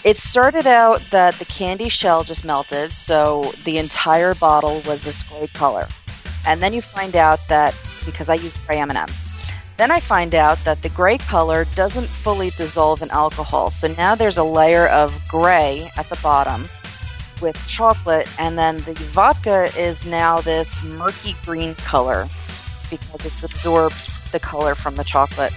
It 0.05 0.17
started 0.17 0.67
out 0.67 1.03
that 1.11 1.35
the 1.35 1.45
candy 1.45 1.89
shell 1.89 2.25
just 2.25 2.45
melted, 2.45 2.93
so 2.93 3.53
the 3.65 3.77
entire 3.77 4.35
bottle 4.35 4.81
was 4.87 5.03
this 5.03 5.23
gray 5.25 5.49
color. 5.49 5.87
And 6.47 6.63
then 6.63 6.73
you 6.73 6.81
find 6.81 7.17
out 7.17 7.41
that 7.49 7.77
because 8.07 8.31
I 8.31 8.35
use 8.35 8.57
gray 8.67 8.79
M&Ms. 8.79 9.27
Then 9.77 9.91
I 9.91 10.01
find 10.01 10.35
out 10.35 10.59
that 10.65 10.83
the 10.83 10.89
gray 10.89 11.19
color 11.19 11.67
doesn't 11.75 12.09
fully 12.09 12.51
dissolve 12.51 13.03
in 13.03 13.11
alcohol. 13.11 13.71
So 13.71 13.89
now 13.89 14.15
there's 14.15 14.39
a 14.39 14.45
layer 14.45 14.87
of 14.89 15.13
gray 15.29 15.91
at 15.97 16.09
the 16.09 16.19
bottom 16.23 16.69
with 17.41 17.57
chocolate, 17.67 18.29
and 18.39 18.59
then 18.59 18.79
the 18.79 18.95
vodka 18.95 19.69
is 19.79 20.05
now 20.07 20.41
this 20.41 20.83
murky 20.83 21.37
green 21.45 21.75
color 21.77 22.29
because 22.91 23.27
it 23.27 23.33
absorbs 23.43 24.25
the 24.31 24.41
color 24.41 24.75
from 24.75 24.97
the 24.97 25.05
chocolate. 25.05 25.53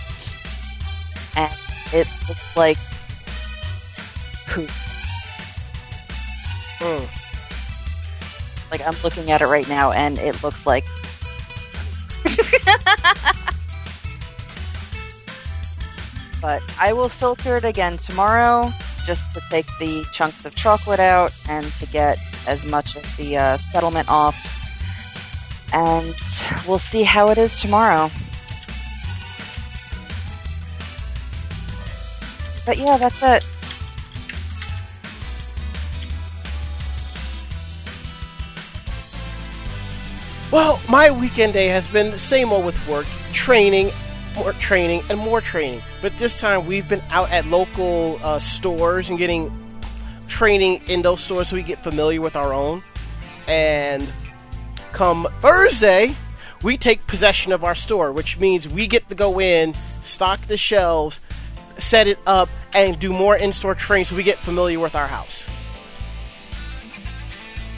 And 1.36 1.54
it 1.94 2.08
looks 2.28 2.56
like 2.56 2.78
poop. 4.48 4.70
Mm. 6.80 7.08
Like 8.72 8.82
I'm 8.86 8.96
looking 9.04 9.32
at 9.32 9.42
it 9.42 9.48
right 9.48 9.68
now, 9.68 9.92
and 9.92 10.18
it 10.20 10.42
looks 10.44 10.66
like. 10.66 10.86
but 16.42 16.62
I 16.80 16.94
will 16.94 17.10
filter 17.10 17.58
it 17.58 17.66
again 17.66 17.98
tomorrow, 17.98 18.72
just 19.06 19.32
to 19.32 19.42
take 19.50 19.68
the 19.80 20.06
chunks 20.14 20.46
of 20.46 20.56
chocolate 20.56 21.00
out 21.00 21.34
and 21.50 21.66
to 21.74 21.86
get 21.88 22.18
as 22.48 22.66
much 22.66 22.96
of 22.96 23.18
the 23.18 23.38
uh, 23.38 23.58
settlement 23.58 24.08
off. 24.10 24.38
And 25.74 26.16
we'll 26.68 26.80
see 26.80 27.04
how 27.04 27.30
it 27.30 27.38
is 27.38 27.60
tomorrow. 27.60 28.10
But 32.66 32.78
yeah, 32.78 32.98
that's 32.98 33.22
it. 33.22 33.44
Well, 40.52 40.82
my 40.90 41.10
weekend 41.10 41.54
day 41.54 41.68
has 41.68 41.88
been 41.88 42.12
the 42.12 42.20
same 42.20 42.52
old 42.52 42.66
with 42.66 42.88
work, 42.88 43.06
training, 43.32 43.90
more 44.36 44.54
training, 44.54 45.04
and 45.10 45.20
more 45.20 45.42
training. 45.42 45.82
But 46.02 46.18
this 46.18 46.40
time 46.40 46.66
we've 46.66 46.88
been 46.88 47.04
out 47.10 47.32
at 47.32 47.46
local 47.48 48.20
uh, 48.24 48.40
stores 48.40 49.10
and 49.10 49.18
getting 49.18 49.52
training 50.28 50.82
in 50.88 51.02
those 51.02 51.22
stores 51.22 51.50
so 51.50 51.56
we 51.56 51.64
get 51.64 51.80
familiar 51.80 52.22
with 52.22 52.36
our 52.36 52.54
own. 52.54 52.82
And 53.48 54.08
come 54.94 55.28
Thursday, 55.42 56.16
we 56.64 56.78
take 56.78 57.06
possession 57.08 57.52
of 57.52 57.64
our 57.64 57.76
store, 57.76 58.12
which 58.12 58.38
means 58.40 58.68
we 58.68 58.88
get 58.88 59.08
to 59.10 59.16
go 59.16 59.40
in, 59.42 59.74
stock 60.06 60.40
the 60.48 60.58
shelves, 60.58 61.20
set 61.78 62.08
it 62.08 62.20
up, 62.26 62.50
and 62.74 62.98
do 63.00 63.12
more 63.12 63.36
in-store 63.36 63.76
training 63.76 64.06
so 64.06 64.16
we 64.16 64.24
get 64.24 64.38
familiar 64.38 64.80
with 64.80 64.96
our 64.96 65.08
house. 65.08 65.46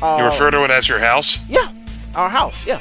You 0.01 0.07
Uh, 0.07 0.25
refer 0.25 0.51
to 0.51 0.63
it 0.65 0.69
as 0.69 0.87
your 0.89 0.99
house. 0.99 1.39
Yeah, 1.47 1.71
our 2.13 2.29
house. 2.29 2.65
Yeah. 2.65 2.79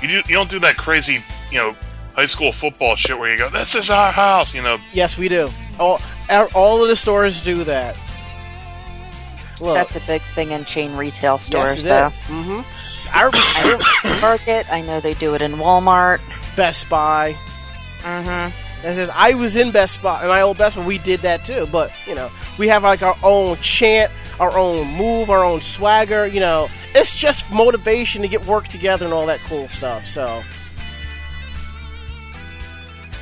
You 0.00 0.08
you 0.08 0.22
don't 0.34 0.48
do 0.48 0.58
that 0.60 0.76
crazy, 0.76 1.22
you 1.50 1.58
know, 1.58 1.76
high 2.14 2.26
school 2.26 2.52
football 2.52 2.96
shit 2.96 3.18
where 3.18 3.30
you 3.32 3.38
go, 3.38 3.48
"This 3.48 3.74
is 3.74 3.90
our 3.90 4.12
house," 4.12 4.54
you 4.54 4.62
know. 4.62 4.78
Yes, 4.92 5.16
we 5.18 5.28
do. 5.28 5.48
All 5.78 6.00
our- 6.28 6.48
all 6.54 6.82
of 6.82 6.88
the 6.88 6.96
stores 6.96 7.40
do 7.42 7.64
that. 7.64 7.96
Look, 9.60 9.74
That's 9.74 9.96
a 9.96 10.00
big 10.06 10.22
thing 10.34 10.52
in 10.52 10.64
chain 10.64 10.94
retail 10.96 11.38
stores, 11.38 11.84
yes, 11.84 11.84
it 11.84 11.88
though. 11.88 12.06
is. 12.06 12.14
Mm-hmm. 12.44 13.12
I 13.12 13.22
remember 13.22 13.84
Target, 14.20 14.72
I 14.72 14.80
know 14.82 15.00
they 15.00 15.14
do 15.14 15.34
it 15.34 15.42
in 15.42 15.54
Walmart. 15.54 16.20
Best 16.54 16.88
Buy. 16.88 17.36
Mm-hmm. 18.02 18.26
That 18.82 18.94
says 18.94 19.10
I 19.12 19.34
was 19.34 19.56
in 19.56 19.72
Best 19.72 20.00
Buy, 20.00 20.22
in 20.22 20.28
my 20.28 20.42
old 20.42 20.58
Best 20.58 20.76
Buy. 20.76 20.86
We 20.86 20.98
did 20.98 21.20
that 21.20 21.44
too, 21.44 21.66
but 21.72 21.90
you 22.06 22.14
know, 22.14 22.30
we 22.56 22.68
have 22.68 22.84
like 22.84 23.02
our 23.02 23.16
own 23.24 23.56
chant, 23.56 24.12
our 24.38 24.56
own 24.56 24.86
move, 24.96 25.28
our 25.28 25.42
own 25.42 25.60
swagger. 25.60 26.24
You 26.28 26.38
know, 26.38 26.68
it's 26.94 27.12
just 27.12 27.50
motivation 27.52 28.22
to 28.22 28.28
get 28.28 28.44
work 28.46 28.68
together 28.68 29.06
and 29.06 29.12
all 29.14 29.26
that 29.26 29.40
cool 29.48 29.66
stuff. 29.66 30.06
So, 30.06 30.40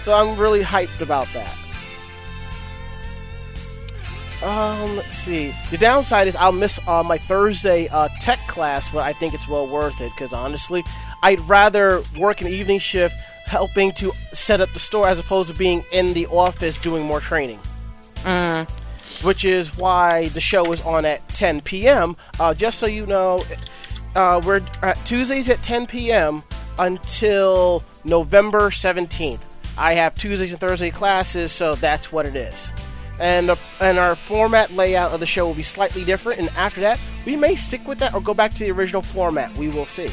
so 0.06 0.14
I'm 0.14 0.38
really 0.38 0.62
hyped 0.62 1.00
about 1.00 1.26
that. 1.34 1.52
Um, 4.40 4.94
let's 4.94 5.08
see. 5.08 5.52
The 5.72 5.78
downside 5.78 6.28
is 6.28 6.36
I'll 6.36 6.52
miss 6.52 6.78
uh, 6.86 7.02
my 7.02 7.18
Thursday 7.18 7.88
uh, 7.88 8.08
tech 8.20 8.38
class, 8.46 8.88
but 8.88 9.00
I 9.00 9.12
think 9.12 9.34
it's 9.34 9.48
well 9.48 9.66
worth 9.66 10.00
it 10.00 10.12
because 10.14 10.32
honestly, 10.32 10.84
I'd 11.24 11.40
rather 11.40 12.04
work 12.16 12.40
an 12.40 12.46
evening 12.46 12.78
shift 12.78 13.16
helping 13.46 13.90
to 13.94 14.12
set 14.32 14.60
up 14.60 14.72
the 14.72 14.78
store 14.78 15.08
as 15.08 15.18
opposed 15.18 15.50
to 15.50 15.58
being 15.58 15.84
in 15.90 16.12
the 16.12 16.28
office 16.28 16.80
doing 16.80 17.02
more 17.04 17.18
training. 17.18 17.58
Mm. 18.18 18.70
Which 19.24 19.44
is 19.44 19.76
why 19.76 20.28
the 20.28 20.40
show 20.40 20.72
is 20.72 20.80
on 20.82 21.04
at 21.04 21.26
10 21.30 21.62
p.m. 21.62 22.16
Uh, 22.38 22.54
just 22.54 22.78
so 22.78 22.86
you 22.86 23.06
know, 23.06 23.44
uh, 24.14 24.40
we're 24.46 24.60
at 24.82 24.94
Tuesdays 25.04 25.48
at 25.48 25.60
10 25.64 25.88
p.m. 25.88 26.44
until 26.78 27.82
November 28.04 28.70
17th. 28.70 29.40
I 29.78 29.94
have 29.94 30.14
Tuesdays 30.14 30.52
and 30.52 30.60
Thursday 30.60 30.90
classes, 30.90 31.52
so 31.52 31.74
that's 31.74 32.10
what 32.10 32.26
it 32.26 32.34
is. 32.34 32.72
And, 33.18 33.48
the, 33.48 33.58
and 33.80 33.98
our 33.98 34.14
format 34.14 34.72
layout 34.72 35.12
of 35.12 35.20
the 35.20 35.26
show 35.26 35.46
will 35.46 35.54
be 35.54 35.62
slightly 35.62 36.04
different, 36.04 36.40
and 36.40 36.48
after 36.50 36.80
that, 36.80 37.00
we 37.24 37.36
may 37.36 37.56
stick 37.56 37.86
with 37.86 37.98
that 37.98 38.14
or 38.14 38.20
go 38.20 38.34
back 38.34 38.52
to 38.54 38.58
the 38.60 38.70
original 38.70 39.02
format. 39.02 39.54
We 39.56 39.68
will 39.68 39.86
see. 39.86 40.10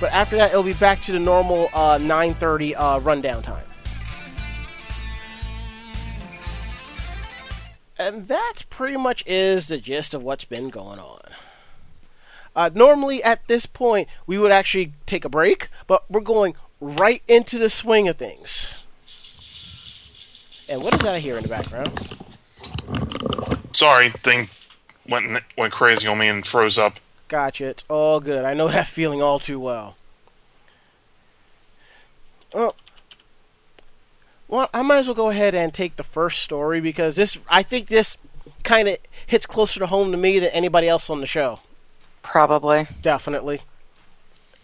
But 0.00 0.12
after 0.12 0.36
that, 0.36 0.50
it'll 0.50 0.62
be 0.62 0.72
back 0.74 1.00
to 1.02 1.12
the 1.12 1.18
normal 1.18 1.68
uh, 1.72 1.98
9:30 1.98 2.74
uh, 2.76 3.00
rundown 3.00 3.42
time. 3.42 3.64
And 7.98 8.26
that 8.26 8.64
pretty 8.68 8.96
much 8.96 9.22
is 9.26 9.68
the 9.68 9.78
gist 9.78 10.12
of 10.12 10.22
what's 10.22 10.44
been 10.44 10.70
going 10.70 10.98
on. 10.98 11.20
Uh, 12.56 12.70
normally, 12.74 13.22
at 13.22 13.46
this 13.46 13.64
point, 13.64 14.08
we 14.26 14.38
would 14.38 14.50
actually 14.50 14.92
take 15.06 15.24
a 15.24 15.28
break, 15.28 15.68
but 15.86 16.10
we're 16.10 16.20
going 16.20 16.54
right 16.82 17.22
into 17.28 17.58
the 17.58 17.70
swing 17.70 18.08
of 18.08 18.16
things. 18.16 18.66
And 20.68 20.82
what 20.82 20.94
is 20.94 21.00
that 21.00 21.14
I 21.14 21.20
hear 21.20 21.36
in 21.36 21.42
the 21.42 21.48
background? 21.48 21.88
Sorry, 23.72 24.10
thing 24.10 24.48
went 25.08 25.42
went 25.56 25.72
crazy 25.72 26.08
on 26.08 26.18
me 26.18 26.28
and 26.28 26.44
froze 26.46 26.78
up. 26.78 26.98
Gotcha. 27.28 27.66
It's 27.66 27.84
all 27.88 28.20
good. 28.20 28.44
I 28.44 28.52
know 28.52 28.68
that 28.68 28.88
feeling 28.88 29.22
all 29.22 29.38
too 29.38 29.60
well. 29.60 29.96
Well, 32.52 32.74
Well, 34.48 34.68
I 34.74 34.82
might 34.82 34.98
as 34.98 35.06
well 35.06 35.14
go 35.14 35.30
ahead 35.30 35.54
and 35.54 35.72
take 35.72 35.96
the 35.96 36.02
first 36.02 36.42
story 36.42 36.80
because 36.80 37.16
this, 37.16 37.38
I 37.48 37.62
think 37.62 37.88
this 37.88 38.18
kind 38.64 38.86
of 38.88 38.98
hits 39.26 39.46
closer 39.46 39.80
to 39.80 39.86
home 39.86 40.10
to 40.10 40.18
me 40.18 40.38
than 40.38 40.50
anybody 40.50 40.88
else 40.88 41.08
on 41.08 41.20
the 41.20 41.26
show. 41.26 41.60
Probably. 42.22 42.86
Definitely. 43.00 43.62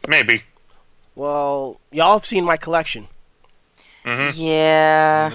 Maybe. 0.07 0.43
Well, 1.19 1.81
y'all 1.91 2.13
have 2.13 2.25
seen 2.25 2.45
my 2.45 2.57
collection. 2.57 3.09
Yeah. 4.05 5.35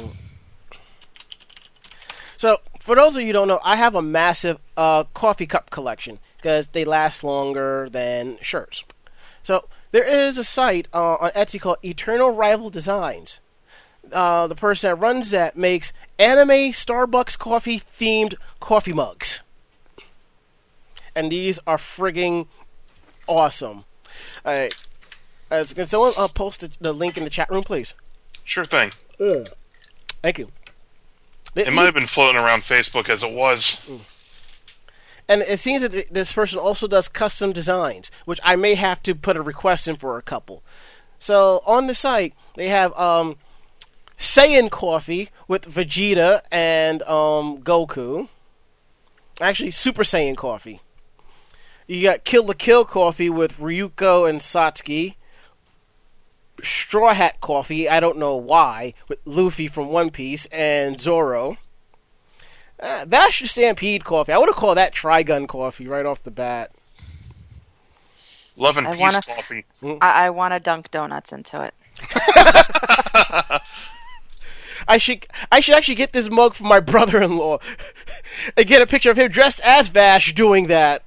So, 2.37 2.59
for 2.79 2.95
those 2.95 3.15
of 3.15 3.21
you 3.21 3.27
who 3.27 3.33
don't 3.33 3.47
know, 3.47 3.59
I 3.63 3.75
have 3.75 3.93
a 3.93 4.01
massive 4.01 4.59
uh, 4.75 5.03
coffee 5.13 5.45
cup 5.45 5.69
collection 5.69 6.19
because 6.37 6.67
they 6.69 6.85
last 6.85 7.23
longer 7.23 7.89
than 7.91 8.37
shirts. 8.41 8.83
So, 9.43 9.65
there 9.91 10.03
is 10.03 10.37
a 10.37 10.43
site 10.43 10.87
uh, 10.93 11.15
on 11.15 11.31
Etsy 11.31 11.59
called 11.59 11.77
Eternal 11.83 12.31
Rival 12.31 12.69
Designs. 12.69 13.39
Uh, 14.11 14.47
the 14.47 14.55
person 14.55 14.89
that 14.89 14.95
runs 14.95 15.29
that 15.29 15.55
makes 15.55 15.93
anime 16.17 16.71
Starbucks 16.73 17.37
coffee 17.37 17.79
themed 17.79 18.35
coffee 18.59 18.93
mugs. 18.93 19.41
And 21.15 21.31
these 21.31 21.59
are 21.67 21.77
frigging 21.77 22.47
awesome. 23.27 23.85
Alright. 24.45 24.75
Uh, 25.53 25.63
can 25.65 25.86
someone 25.86 26.13
uh, 26.17 26.27
post 26.27 26.62
the, 26.62 26.72
the 26.81 26.93
link 26.93 27.15
in 27.15 27.24
the 27.24 27.29
chat 27.29 27.50
room, 27.51 27.63
please? 27.63 27.93
Sure 28.43 28.65
thing. 28.65 28.91
Thank 30.22 30.39
you. 30.39 30.50
It 31.55 31.72
might 31.72 31.86
have 31.86 31.93
been 31.93 32.07
floating 32.07 32.41
around 32.41 32.62
Facebook 32.62 33.10
as 33.10 33.24
it 33.24 33.31
was. 33.31 33.88
And 35.29 35.41
it 35.43 35.60
seems 35.60 35.83
that 35.83 35.91
th- 35.91 36.10
this 36.10 36.31
person 36.31 36.57
also 36.57 36.88
does 36.88 37.07
custom 37.07 37.53
designs, 37.53 38.10
which 38.25 38.39
I 38.43 38.55
may 38.55 38.74
have 38.74 39.03
to 39.03 39.13
put 39.13 39.38
a 39.38 39.41
request 39.41 39.88
in 39.88 39.95
for 39.95 40.17
a 40.17 40.24
couple. 40.24 40.63
So 41.19 41.62
on 41.67 41.86
the 41.86 41.93
site, 41.93 42.33
they 42.55 42.69
have 42.69 42.98
um, 42.98 43.38
Saiyan 44.17 44.72
coffee 44.72 45.29
with 45.48 45.65
Vegeta 45.65 46.41
and 46.51 47.03
um, 47.03 47.60
Goku. 47.60 48.27
Actually, 49.39 49.72
Super 49.72 50.03
Saiyan 50.03 50.36
coffee. 50.36 50.81
You 51.86 52.01
got 52.01 52.24
Kill 52.24 52.45
la 52.45 52.53
Kill 52.53 52.86
coffee 52.86 53.29
with 53.29 53.60
Ryuko 53.60 54.27
and 54.27 54.41
Satsuki. 54.41 55.15
Straw 56.63 57.13
Hat 57.13 57.39
coffee, 57.41 57.88
I 57.89 58.00
don't 58.00 58.17
know 58.17 58.36
why, 58.36 58.93
with 59.08 59.20
Luffy 59.25 59.67
from 59.67 59.89
One 59.89 60.10
Piece 60.10 60.46
and 60.48 61.00
Zoro. 61.00 61.58
Uh, 62.79 63.05
Vash 63.08 63.39
the 63.41 63.48
Stampede 63.48 64.03
coffee. 64.03 64.32
I 64.32 64.38
would 64.38 64.50
have 64.50 64.55
called 64.55 64.77
that 64.77 64.93
Trigun 64.93 65.48
coffee 65.48 65.88
right 65.88 66.05
off 66.05 66.24
the 66.24 66.32
bat. 66.32 66.72
Love 68.58 68.77
and 68.77 68.88
I 68.88 68.91
peace 68.91 69.00
wanna- 69.00 69.22
coffee. 69.22 69.65
I, 70.01 70.25
I 70.25 70.29
want 70.29 70.53
to 70.53 70.60
dunk 70.60 70.91
donuts 70.91 71.32
into 71.32 71.62
it. 71.62 71.74
I 74.86 74.98
should 74.98 75.25
I 75.51 75.62
should 75.62 75.75
actually 75.75 75.96
get 75.96 76.12
this 76.12 76.29
mug 76.29 76.55
for 76.55 76.65
my 76.65 76.79
brother-in-law 76.82 77.60
and 78.58 78.67
get 78.67 78.82
a 78.82 78.88
picture 78.88 79.10
of 79.12 79.17
him 79.17 79.32
dressed 79.32 79.62
as 79.63 79.88
Vash 79.88 80.34
doing 80.36 80.67
that. 80.67 81.03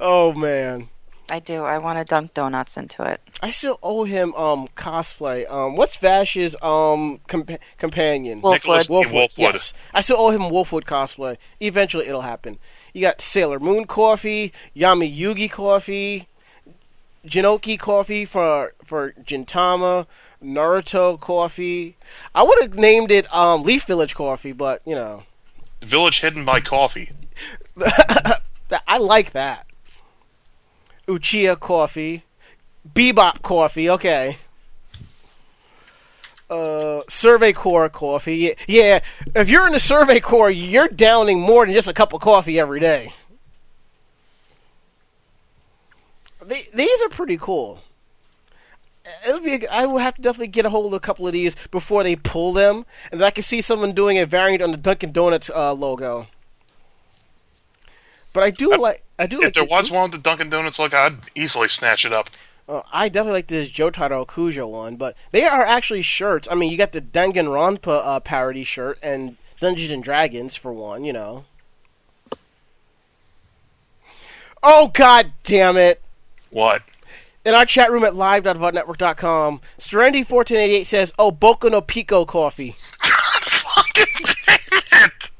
Oh 0.00 0.32
man. 0.32 0.88
I 1.30 1.38
do. 1.40 1.64
I 1.64 1.78
want 1.78 1.98
to 1.98 2.04
dunk 2.04 2.34
donuts 2.34 2.76
into 2.76 3.02
it. 3.02 3.20
I 3.42 3.50
still 3.50 3.78
owe 3.82 4.04
him 4.04 4.34
um 4.34 4.68
cosplay. 4.76 5.50
Um 5.50 5.76
what's 5.76 5.96
Vash's 5.96 6.54
um 6.56 7.20
compa- 7.28 7.58
companion? 7.78 8.42
Wolfwood. 8.42 8.52
Nicholas 8.52 8.86
D. 8.88 8.94
Wolfwood. 8.94 9.38
Yes. 9.38 9.72
I 9.92 10.00
still 10.00 10.18
owe 10.18 10.30
him 10.30 10.42
Wolfwood 10.42 10.84
cosplay. 10.84 11.36
Eventually 11.60 12.06
it'll 12.06 12.22
happen. 12.22 12.58
You 12.92 13.00
got 13.00 13.20
Sailor 13.20 13.58
Moon 13.58 13.86
coffee, 13.86 14.52
Yami 14.76 15.16
Yugi 15.16 15.50
coffee, 15.50 16.28
Jinoki 17.26 17.78
coffee 17.78 18.24
for 18.24 18.74
for 18.84 19.12
Gintama, 19.24 20.06
Naruto 20.42 21.18
coffee. 21.18 21.96
I 22.34 22.42
would 22.42 22.60
have 22.62 22.74
named 22.74 23.10
it 23.10 23.32
um 23.34 23.62
Leaf 23.62 23.84
Village 23.84 24.14
coffee, 24.14 24.52
but 24.52 24.82
you 24.84 24.94
know, 24.94 25.22
Village 25.80 26.20
hidden 26.20 26.44
by 26.44 26.60
coffee. 26.60 27.10
I 28.86 28.98
like 28.98 29.32
that. 29.32 29.66
Uchiha 31.06 31.58
coffee, 31.58 32.24
Bebop 32.88 33.42
coffee. 33.42 33.90
Okay. 33.90 34.38
Uh, 36.50 37.00
Survey 37.08 37.52
Corps 37.52 37.88
coffee. 37.88 38.54
Yeah, 38.68 39.00
if 39.34 39.48
you're 39.48 39.66
in 39.66 39.72
the 39.72 39.80
Survey 39.80 40.20
Corps, 40.20 40.50
you're 40.50 40.88
downing 40.88 41.40
more 41.40 41.64
than 41.64 41.74
just 41.74 41.88
a 41.88 41.94
cup 41.94 42.12
of 42.12 42.20
coffee 42.20 42.58
every 42.58 42.80
day. 42.80 43.14
These 46.46 47.02
are 47.02 47.08
pretty 47.08 47.38
cool. 47.38 47.80
It 49.26 49.32
would 49.32 49.44
be. 49.44 49.66
I 49.68 49.86
would 49.86 50.02
have 50.02 50.14
to 50.16 50.22
definitely 50.22 50.48
get 50.48 50.66
a 50.66 50.70
hold 50.70 50.86
of 50.86 50.92
a 50.92 51.00
couple 51.00 51.26
of 51.26 51.32
these 51.32 51.56
before 51.70 52.02
they 52.02 52.16
pull 52.16 52.52
them, 52.52 52.84
and 53.10 53.22
I 53.22 53.30
can 53.30 53.42
see 53.42 53.60
someone 53.60 53.92
doing 53.92 54.18
a 54.18 54.26
variant 54.26 54.62
on 54.62 54.70
the 54.70 54.76
Dunkin' 54.76 55.12
Donuts 55.12 55.50
uh, 55.54 55.72
logo. 55.72 56.26
But 58.34 58.42
I 58.42 58.50
do 58.50 58.76
like. 58.76 59.02
I 59.18 59.26
do. 59.26 59.38
If 59.38 59.44
like 59.44 59.54
there 59.54 59.62
the- 59.64 59.70
was 59.70 59.90
one 59.90 60.10
with 60.10 60.12
the 60.12 60.18
Dunkin' 60.28 60.50
Donuts 60.50 60.78
look, 60.78 60.92
I'd 60.92 61.16
easily 61.34 61.68
snatch 61.68 62.04
it 62.04 62.12
up. 62.12 62.28
Uh, 62.68 62.82
I 62.92 63.08
definitely 63.08 63.38
like 63.38 63.46
this 63.46 63.70
Jotaro 63.70 64.26
Kujo 64.26 64.68
one, 64.68 64.96
but 64.96 65.14
they 65.32 65.44
are 65.44 65.64
actually 65.64 66.02
shirts. 66.02 66.48
I 66.50 66.54
mean, 66.54 66.70
you 66.70 66.76
got 66.78 66.92
the 66.92 67.00
Danganronpa 67.02 68.02
uh, 68.04 68.20
parody 68.20 68.64
shirt 68.64 68.98
and 69.02 69.36
Dungeons 69.60 69.90
and 69.90 70.02
Dragons 70.02 70.56
for 70.56 70.72
one, 70.72 71.04
you 71.04 71.12
know. 71.12 71.44
Oh 74.62 74.88
god 74.94 75.32
damn 75.44 75.76
it! 75.76 76.00
What? 76.50 76.82
In 77.44 77.52
our 77.54 77.66
chat 77.66 77.92
room 77.92 78.04
at 78.04 78.16
live.vognetwork.com, 78.16 79.60
Serenity1488 79.78 80.86
says, 80.86 81.12
"Oh, 81.18 81.30
Boku 81.30 81.70
no 81.70 81.82
Pico 81.82 82.24
coffee." 82.24 82.74
Fucking 83.02 84.06
damn 84.46 84.58
it! 85.04 85.30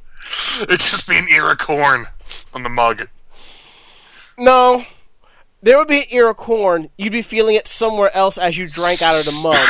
It's 0.69 0.91
just 0.91 1.09
being 1.09 1.27
ear 1.31 1.55
corn 1.57 2.07
on 2.55 2.63
the 2.63 2.69
mug. 2.69 3.09
No, 4.39 4.85
there 5.63 5.77
would 5.79 5.89
be 5.89 5.99
an 5.99 6.05
ear 6.11 6.29
of 6.31 6.37
corn. 6.37 6.91
You'd 6.97 7.13
be 7.13 7.23
feeling 7.23 7.55
it 7.57 7.69
somewhere 7.69 8.15
else 8.15 8.39
as 8.39 8.57
you 8.57 8.67
drank 8.69 9.03
out 9.03 9.19
of 9.19 9.25
the 9.25 9.33
mug. 9.43 9.57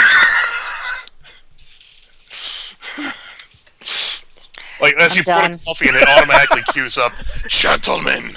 Like 4.81 4.95
as 4.97 5.13
I'm 5.13 5.19
you 5.19 5.25
done. 5.25 5.51
put 5.53 5.61
a 5.63 5.65
coffee 5.65 5.89
in, 5.89 5.95
it 5.95 6.09
automatically 6.09 6.63
cues 6.73 6.99
up. 6.99 7.13
Gentlemen, 7.49 8.35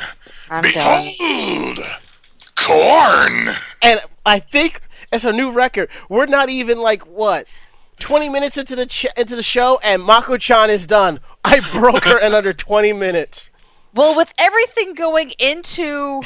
I'm 0.50 0.62
done. 0.62 1.04
behold, 1.18 1.80
corn. 2.56 3.50
and 3.82 4.00
I 4.26 4.40
think 4.40 4.82
it's 5.12 5.26
a 5.26 5.32
new 5.32 5.52
record. 5.52 5.90
We're 6.10 6.28
not 6.28 6.50
even 6.50 6.78
like 6.78 7.06
what 7.08 7.48
twenty 8.00 8.30
minutes 8.30 8.56
into 8.58 8.76
the 8.76 8.86
ch- 8.86 9.08
into 9.18 9.36
the 9.36 9.44
show, 9.44 9.80
and 9.84 10.02
Mako-chan 10.04 10.70
is 10.70 10.86
done. 10.86 11.20
I 11.44 11.60
broke 11.60 12.04
her 12.06 12.20
in 12.20 12.34
under 12.36 12.54
twenty 12.54 12.94
minutes. 12.94 13.50
Well, 13.98 14.16
with 14.16 14.32
everything 14.38 14.94
going 14.94 15.32
into 15.40 16.22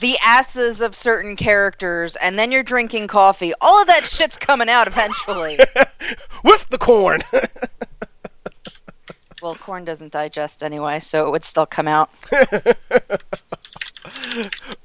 the 0.00 0.18
asses 0.22 0.82
of 0.82 0.94
certain 0.94 1.34
characters, 1.34 2.14
and 2.16 2.38
then 2.38 2.52
you're 2.52 2.62
drinking 2.62 3.06
coffee, 3.06 3.54
all 3.58 3.80
of 3.80 3.86
that 3.86 4.04
shit's 4.04 4.36
coming 4.36 4.68
out 4.68 4.86
eventually. 4.86 5.58
with 6.44 6.68
the 6.68 6.76
corn. 6.76 7.22
well, 9.42 9.54
corn 9.54 9.86
doesn't 9.86 10.12
digest 10.12 10.62
anyway, 10.62 11.00
so 11.00 11.26
it 11.26 11.30
would 11.30 11.44
still 11.44 11.64
come 11.64 11.88
out. 11.88 12.10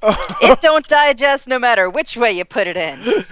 it 0.00 0.60
don't 0.62 0.88
digest 0.88 1.48
no 1.48 1.58
matter 1.58 1.90
which 1.90 2.16
way 2.16 2.32
you 2.32 2.46
put 2.46 2.66
it 2.66 2.78
in. 2.78 3.26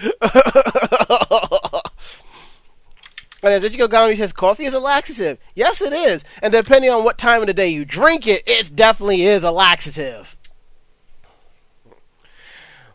And 3.43 3.53
as 3.53 3.63
Ichigo 3.63 3.89
Gami 3.89 4.17
says, 4.17 4.33
coffee 4.33 4.65
is 4.65 4.75
a 4.75 4.81
laxative. 4.81 5.39
Yes, 5.55 5.81
it 5.81 5.93
is. 5.93 6.25
And 6.43 6.53
depending 6.53 6.91
on 6.91 7.05
what 7.05 7.19
time 7.19 7.41
of 7.41 7.47
the 7.47 7.55
day 7.55 7.69
you 7.69 7.85
drink 7.85 8.27
it, 8.27 8.43
it 8.47 8.75
definitely 8.75 9.23
is 9.23 9.45
a 9.45 9.51
laxative. 9.51 10.37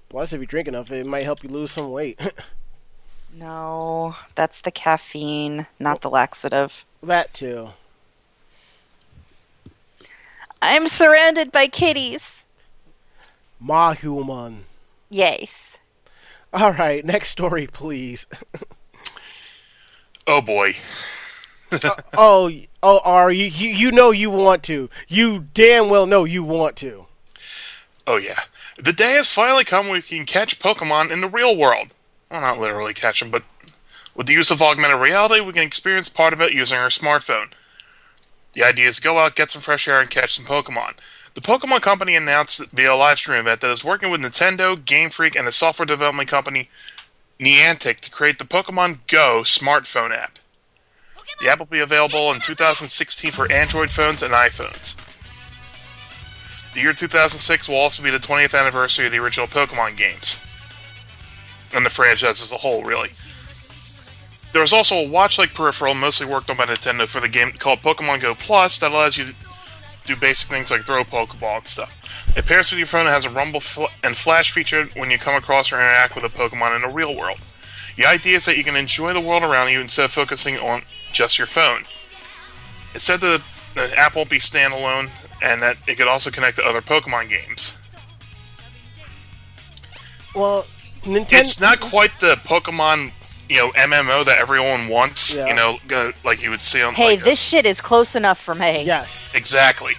Plus, 0.10 0.34
if 0.34 0.40
you 0.42 0.46
drink 0.46 0.68
enough, 0.68 0.92
it 0.92 1.06
might 1.08 1.24
help 1.24 1.44
you 1.44 1.50
lose 1.50 1.72
some 1.72 1.92
weight. 1.92 2.20
No, 3.36 4.16
that's 4.36 4.62
the 4.62 4.70
caffeine, 4.70 5.66
not 5.80 6.02
the 6.02 6.10
laxative. 6.12 6.86
that 7.02 7.34
too. 7.34 7.70
I'm 10.62 10.88
surrounded 10.88 11.52
by 11.52 11.66
kitties. 11.66 12.44
Mahuman. 13.60 14.60
Yes. 15.10 15.78
All 16.54 16.74
right, 16.74 17.04
next 17.04 17.30
story, 17.32 17.66
please. 17.66 18.28
Oh 20.34 20.42
boy. 20.42 20.74
Oh, 22.16 22.52
oh, 22.84 23.00
are 23.00 23.32
you, 23.32 23.46
you 23.46 23.70
you 23.70 23.92
know 23.92 24.12
you 24.12 24.30
want 24.30 24.62
to. 24.64 24.92
You 25.08 25.48
damn 25.56 25.90
well 25.90 26.06
know 26.06 26.24
you 26.24 26.44
want 26.44 26.76
to. 26.78 27.08
Oh 28.06 28.18
yeah. 28.18 28.42
The 28.78 28.94
day 28.94 29.14
has 29.14 29.32
finally 29.32 29.64
come 29.64 29.86
when 29.86 29.96
we 29.96 30.02
can 30.04 30.28
catch 30.28 30.60
Pokemon 30.60 31.10
in 31.10 31.22
the 31.22 31.28
real 31.28 31.58
world. 31.58 31.88
Well, 32.30 32.42
not 32.42 32.60
literally 32.60 32.94
catch 32.94 33.22
them, 33.22 33.32
but 33.32 33.44
with 34.14 34.28
the 34.28 34.34
use 34.34 34.52
of 34.52 34.62
augmented 34.62 35.00
reality, 35.00 35.42
we 35.42 35.54
can 35.54 35.64
experience 35.64 36.10
part 36.10 36.34
of 36.34 36.42
it 36.42 36.54
using 36.54 36.78
our 36.78 36.90
smartphone. 36.90 37.48
The 38.54 38.64
idea 38.64 38.88
is 38.88 38.98
to 38.98 39.02
go 39.02 39.18
out, 39.18 39.36
get 39.36 39.50
some 39.50 39.64
fresh 39.64 39.88
air, 39.88 40.00
and 40.00 40.12
catch 40.12 40.36
some 40.36 40.46
Pokemon. 40.46 40.94
The 41.34 41.42
Pokemon 41.42 41.82
Company 41.82 42.16
announced 42.16 42.70
via 42.70 42.94
a 42.94 42.96
live 42.96 43.18
stream 43.18 43.40
event 43.40 43.62
that 43.62 43.72
it's 43.72 43.84
working 43.84 44.12
with 44.12 44.22
Nintendo, 44.22 44.84
Game 44.84 45.10
Freak, 45.10 45.36
and 45.36 45.48
a 45.48 45.52
software 45.52 45.88
development 45.88 46.30
company 46.30 46.70
Niantic 47.40 48.00
to 48.00 48.12
create 48.12 48.40
the 48.40 48.46
Pokemon 48.46 49.00
Go 49.08 49.42
smartphone 49.44 50.16
app. 50.16 50.40
The 51.40 51.50
app 51.50 51.60
will 51.60 51.66
be 51.66 51.80
available 51.80 52.32
in 52.32 52.40
2016 52.40 53.32
for 53.32 53.52
Android 53.52 53.90
phones 53.90 54.22
and 54.22 54.34
iPhones. 54.34 54.96
The 56.74 56.82
year 56.82 56.94
2006 56.94 57.70
will 57.70 57.76
also 57.76 58.04
be 58.04 58.12
the 58.12 58.18
20th 58.18 58.58
anniversary 58.58 59.06
of 59.06 59.12
the 59.12 59.20
original 59.20 59.48
Pokemon 59.48 59.98
games. 59.98 60.42
And 61.74 61.86
the 61.86 61.90
franchise 61.90 62.42
as 62.42 62.52
a 62.52 62.58
whole, 62.58 62.84
really. 62.84 63.12
There 64.54 64.64
is 64.64 64.74
also 64.74 64.96
a 64.96 65.08
watch-like 65.08 65.56
peripheral 65.56 65.96
mostly 65.96 66.28
worked 66.28 66.52
on 66.52 66.58
by 66.58 66.66
Nintendo 66.66 67.08
for 67.08 67.20
the 67.20 67.28
game 67.28 67.52
called 67.54 67.80
Pokemon 67.80 68.22
Go 68.22 68.36
Plus 68.36 68.78
that 68.80 68.92
allows 68.92 69.18
you 69.18 69.34
do 70.06 70.16
basic 70.16 70.50
things 70.50 70.72
like 70.72 70.82
throw 70.82 71.02
a 71.02 71.06
Pokeball 71.06 71.58
and 71.58 71.68
stuff. 71.68 71.98
It 72.36 72.46
pairs 72.46 72.72
with 72.72 72.78
your 72.78 72.88
phone 72.88 73.02
and 73.02 73.10
has 73.10 73.26
a 73.26 73.30
rumble 73.30 73.60
fl- 73.60 73.86
and 74.04 74.16
flash 74.16 74.52
feature 74.52 74.86
when 74.96 75.12
you 75.12 75.18
come 75.18 75.36
across 75.36 75.72
or 75.72 75.76
interact 75.76 76.16
with 76.16 76.26
a 76.26 76.30
Pokemon 76.30 76.76
in 76.76 76.82
the 76.82 76.88
real 76.88 77.16
world. 77.16 77.40
The 77.96 78.06
idea 78.06 78.38
is 78.38 78.46
that 78.46 78.58
you 78.58 78.64
can 78.64 78.76
enjoy 78.76 79.14
the 79.14 79.22
world 79.22 79.44
around 79.44 79.70
you 79.72 79.80
instead 79.80 80.06
of 80.06 80.12
focusing 80.12 80.58
on 80.58 80.84
just 81.12 81.38
your 81.38 81.48
phone. 81.48 81.84
It 82.96 83.02
said 83.02 83.22
that 83.22 83.42
the 83.76 83.98
app 83.98 84.16
won't 84.16 84.30
be 84.30 84.40
standalone 84.40 85.10
and 85.42 85.62
that 85.62 85.78
it 85.88 85.96
could 85.96 86.08
also 86.08 86.32
connect 86.32 86.58
to 86.58 86.66
other 86.66 86.82
Pokemon 86.82 87.30
games. 87.30 87.78
Well, 90.36 90.66
Nintendo. 91.04 91.34
It's 91.34 91.60
not 91.60 91.80
quite 91.80 92.20
the 92.20 92.36
Pokemon, 92.36 93.12
you 93.54 93.60
know, 93.60 93.72
MMO 93.72 94.26
that 94.26 94.40
everyone 94.40 94.88
wants. 94.88 95.36
Yeah. 95.36 95.48
You 95.48 95.54
know, 95.54 95.78
go- 95.88 96.12
like 96.26 96.42
you 96.44 96.50
would 96.50 96.64
see 96.64 96.82
on. 96.82 96.94
Hey, 96.96 97.12
like, 97.12 97.22
a- 97.22 97.24
this 97.24 97.40
shit 97.40 97.66
is 97.66 97.80
close 97.82 98.16
enough 98.16 98.40
for 98.40 98.56
me. 98.56 98.84
Yes, 98.84 99.34
exactly. 99.36 99.94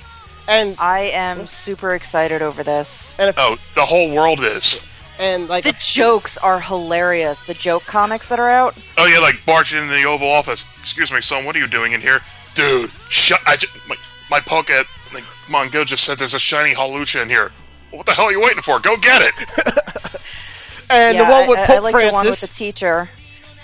and 0.48 0.76
I 0.78 1.00
am 1.14 1.46
super 1.46 1.94
excited 1.94 2.42
over 2.42 2.62
this. 2.62 3.14
and 3.18 3.28
if, 3.30 3.36
Oh, 3.38 3.56
the 3.74 3.86
whole 3.86 4.10
world 4.10 4.40
is. 4.42 4.84
and 5.18 5.48
like 5.48 5.64
The 5.64 5.74
jokes 5.78 6.36
are 6.38 6.60
hilarious. 6.60 7.44
The 7.44 7.54
joke 7.54 7.84
comics 7.86 8.28
that 8.28 8.38
are 8.40 8.50
out. 8.50 8.76
Oh 8.98 9.06
yeah, 9.06 9.20
like 9.20 9.36
barging 9.46 9.80
into 9.82 9.94
the 9.94 10.04
Oval 10.04 10.28
Office. 10.28 10.66
Excuse 10.80 11.12
me, 11.12 11.20
son. 11.20 11.44
What 11.44 11.54
are 11.54 11.60
you 11.60 11.66
doing 11.68 11.92
in 11.92 12.00
here, 12.00 12.20
dude? 12.54 12.90
Shut. 13.08 13.40
I 13.46 13.56
just 13.56 13.72
my, 13.88 13.96
my 14.30 14.40
Poke 14.40 14.68
like 15.14 15.24
Mongo 15.46 15.86
just 15.86 16.02
said 16.04 16.18
there's 16.18 16.34
a 16.34 16.38
shiny 16.40 16.74
Hawlucha 16.74 17.22
in 17.22 17.28
here. 17.28 17.52
What 17.92 18.04
the 18.06 18.12
hell 18.14 18.24
are 18.24 18.32
you 18.32 18.40
waiting 18.40 18.62
for? 18.62 18.80
Go 18.80 18.96
get 18.96 19.22
it. 19.22 19.34
and 20.90 21.16
yeah, 21.16 21.24
the 21.24 21.30
one 21.30 21.48
with 21.48 21.58
I, 21.60 21.62
I- 21.62 21.66
Pope 21.66 21.76
I 21.76 21.78
like 21.78 21.92
the 21.94 21.98
one 22.12 22.26
with 22.26 22.38
Francis. 22.38 22.40
the 22.40 22.54
teacher. 22.54 23.08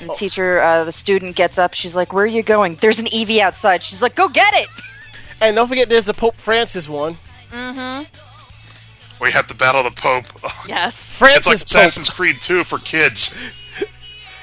And 0.00 0.10
the 0.10 0.14
teacher, 0.14 0.60
uh, 0.60 0.84
the 0.84 0.92
student 0.92 1.36
gets 1.36 1.58
up. 1.58 1.74
She's 1.74 1.94
like, 1.94 2.12
"Where 2.12 2.24
are 2.24 2.26
you 2.26 2.42
going?" 2.42 2.76
There's 2.76 2.98
an 3.00 3.06
Eevee 3.06 3.38
outside. 3.40 3.82
She's 3.82 4.00
like, 4.02 4.14
"Go 4.14 4.28
get 4.28 4.52
it!" 4.54 4.68
and 5.40 5.56
don't 5.56 5.68
forget, 5.68 5.88
there's 5.88 6.04
the 6.04 6.14
Pope 6.14 6.36
Francis 6.36 6.88
one. 6.88 7.16
Mm-hmm. 7.50 8.04
We 9.22 9.30
have 9.32 9.46
to 9.48 9.54
battle 9.54 9.82
the 9.82 9.90
Pope. 9.90 10.24
Yes. 10.68 10.96
Francis 10.96 11.38
It's 11.38 11.46
like 11.46 11.58
Pope. 11.58 11.64
Assassin's 11.64 12.10
Creed 12.10 12.36
2 12.40 12.64
for 12.64 12.78
kids. 12.78 13.34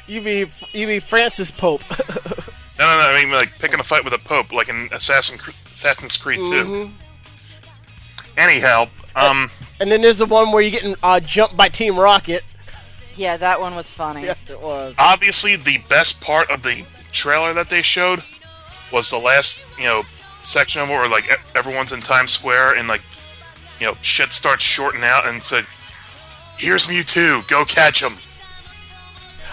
You 0.09 0.21
mean 0.21 0.49
you 0.71 0.87
mean 0.87 1.01
Francis 1.01 1.51
Pope? 1.51 1.81
No, 2.79 2.85
no, 2.85 2.97
no. 2.97 3.09
I 3.09 3.21
mean, 3.21 3.29
like 3.29 3.49
picking 3.59 3.77
a 3.77 3.83
fight 3.83 4.05
with 4.05 4.13
a 4.13 4.17
Pope, 4.17 4.53
like 4.53 4.69
in 4.69 4.87
Assassin, 4.93 5.37
Assassin's 5.73 6.15
Creed 6.15 6.39
2. 6.39 6.43
Mm-hmm. 6.45 6.93
Anyhow, 8.37 8.87
um, 9.17 9.49
and 9.81 9.91
then 9.91 10.01
there's 10.01 10.19
the 10.19 10.25
one 10.25 10.53
where 10.53 10.61
you're 10.61 10.71
getting 10.71 10.95
uh, 11.03 11.19
jumped 11.19 11.57
by 11.57 11.67
Team 11.67 11.99
Rocket. 11.99 12.43
Yeah, 13.17 13.35
that 13.37 13.59
one 13.59 13.75
was 13.75 13.89
funny. 13.89 14.23
Yes, 14.23 14.37
it 14.49 14.61
was. 14.61 14.95
obviously 14.97 15.55
the 15.55 15.79
best 15.89 16.21
part 16.21 16.49
of 16.51 16.61
the 16.63 16.85
trailer 17.11 17.53
that 17.55 17.69
they 17.69 17.81
showed 17.81 18.23
was 18.93 19.09
the 19.09 19.17
last, 19.17 19.63
you 19.77 19.85
know, 19.85 20.03
section 20.43 20.81
of 20.81 20.89
it 20.89 20.91
where 20.93 21.09
like 21.09 21.25
e- 21.25 21.35
everyone's 21.55 21.91
in 21.91 21.99
Times 21.99 22.31
Square 22.31 22.75
and 22.75 22.87
like, 22.87 23.01
you 23.79 23.87
know, 23.87 23.95
shit 24.01 24.31
starts 24.31 24.63
shorting 24.63 25.03
out 25.03 25.27
and 25.27 25.41
said, 25.43 25.65
"Here's 26.57 26.87
Mewtwo, 26.87 27.47
go 27.47 27.65
catch 27.65 28.01
him." 28.01 28.13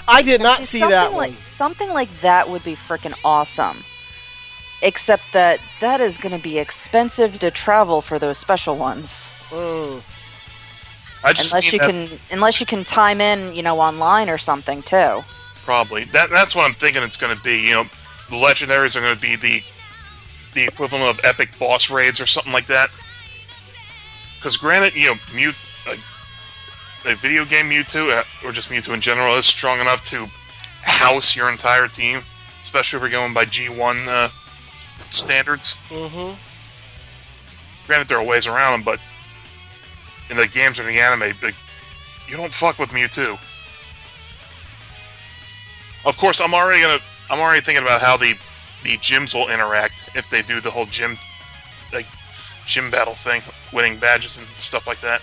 I 0.06 0.22
did 0.22 0.40
not 0.42 0.58
See, 0.58 0.64
see 0.64 0.78
something 0.80 0.90
that 0.90 1.12
like 1.14 1.30
one. 1.30 1.36
something 1.38 1.88
like 1.90 2.20
that 2.20 2.48
would 2.48 2.62
be 2.64 2.76
freaking 2.76 3.14
awesome. 3.24 3.84
Except 4.82 5.22
that 5.32 5.60
that 5.80 6.00
is 6.02 6.18
going 6.18 6.36
to 6.36 6.42
be 6.42 6.58
expensive 6.58 7.38
to 7.40 7.50
travel 7.50 8.02
for 8.02 8.18
those 8.18 8.36
special 8.36 8.76
ones. 8.76 9.26
Mm. 9.48 10.02
I 11.24 11.32
just 11.32 11.52
Unless 11.52 11.72
you 11.72 11.78
that- 11.78 11.90
can, 11.90 12.20
unless 12.30 12.60
you 12.60 12.66
can 12.66 12.84
time 12.84 13.20
in, 13.20 13.54
you 13.54 13.62
know, 13.62 13.80
online 13.80 14.28
or 14.28 14.38
something 14.38 14.82
too. 14.82 15.24
Probably. 15.64 16.04
That 16.04 16.28
that's 16.28 16.54
what 16.54 16.64
I'm 16.66 16.74
thinking 16.74 17.02
it's 17.02 17.16
going 17.16 17.34
to 17.34 17.42
be. 17.42 17.58
You 17.60 17.70
know, 17.70 17.84
the 18.28 18.36
legendaries 18.36 18.96
are 18.96 19.00
going 19.00 19.14
to 19.16 19.20
be 19.20 19.36
the 19.36 19.62
the 20.52 20.64
equivalent 20.64 21.06
of 21.06 21.24
epic 21.24 21.58
boss 21.58 21.90
raids 21.90 22.20
or 22.20 22.26
something 22.26 22.52
like 22.52 22.66
that. 22.66 22.90
Because 24.36 24.56
granted, 24.58 24.94
you 24.94 25.08
know, 25.08 25.14
mute 25.34 25.54
uh, 25.88 25.96
a 27.06 27.14
video 27.14 27.44
game 27.46 27.70
Mewtwo 27.70 28.10
uh, 28.10 28.24
or 28.46 28.52
just 28.52 28.68
Mewtwo 28.68 28.92
in 28.94 29.00
general 29.00 29.34
is 29.36 29.46
strong 29.46 29.80
enough 29.80 30.04
to 30.04 30.26
house 30.82 31.34
your 31.34 31.50
entire 31.50 31.88
team, 31.88 32.20
especially 32.60 32.98
if 32.98 33.02
you're 33.02 33.10
going 33.10 33.32
by 33.32 33.46
G1 33.46 34.06
uh, 34.06 34.28
standards. 35.08 35.76
Mm-hmm. 35.88 36.34
Granted, 37.86 38.08
there 38.08 38.18
are 38.18 38.24
ways 38.24 38.46
around 38.46 38.72
them, 38.72 38.82
but 38.82 39.00
in 40.30 40.36
the 40.36 40.46
games 40.46 40.78
or 40.78 40.84
the 40.84 40.98
anime, 40.98 41.34
like, 41.42 41.54
you 42.28 42.36
don't 42.36 42.52
fuck 42.52 42.78
with 42.78 42.90
Mewtwo. 42.90 43.38
Of 46.06 46.16
course, 46.18 46.40
I'm 46.40 46.54
already 46.54 46.82
gonna. 46.82 46.98
I'm 47.30 47.40
already 47.40 47.60
thinking 47.62 47.82
about 47.82 48.02
how 48.02 48.16
the 48.16 48.34
the 48.82 48.96
gyms 48.98 49.34
will 49.34 49.48
interact 49.48 50.10
if 50.14 50.28
they 50.28 50.42
do 50.42 50.60
the 50.60 50.70
whole 50.70 50.86
gym, 50.86 51.16
like 51.92 52.06
gym 52.66 52.90
battle 52.90 53.14
thing, 53.14 53.42
winning 53.72 53.98
badges 53.98 54.36
and 54.36 54.46
stuff 54.58 54.86
like 54.86 55.00
that. 55.00 55.22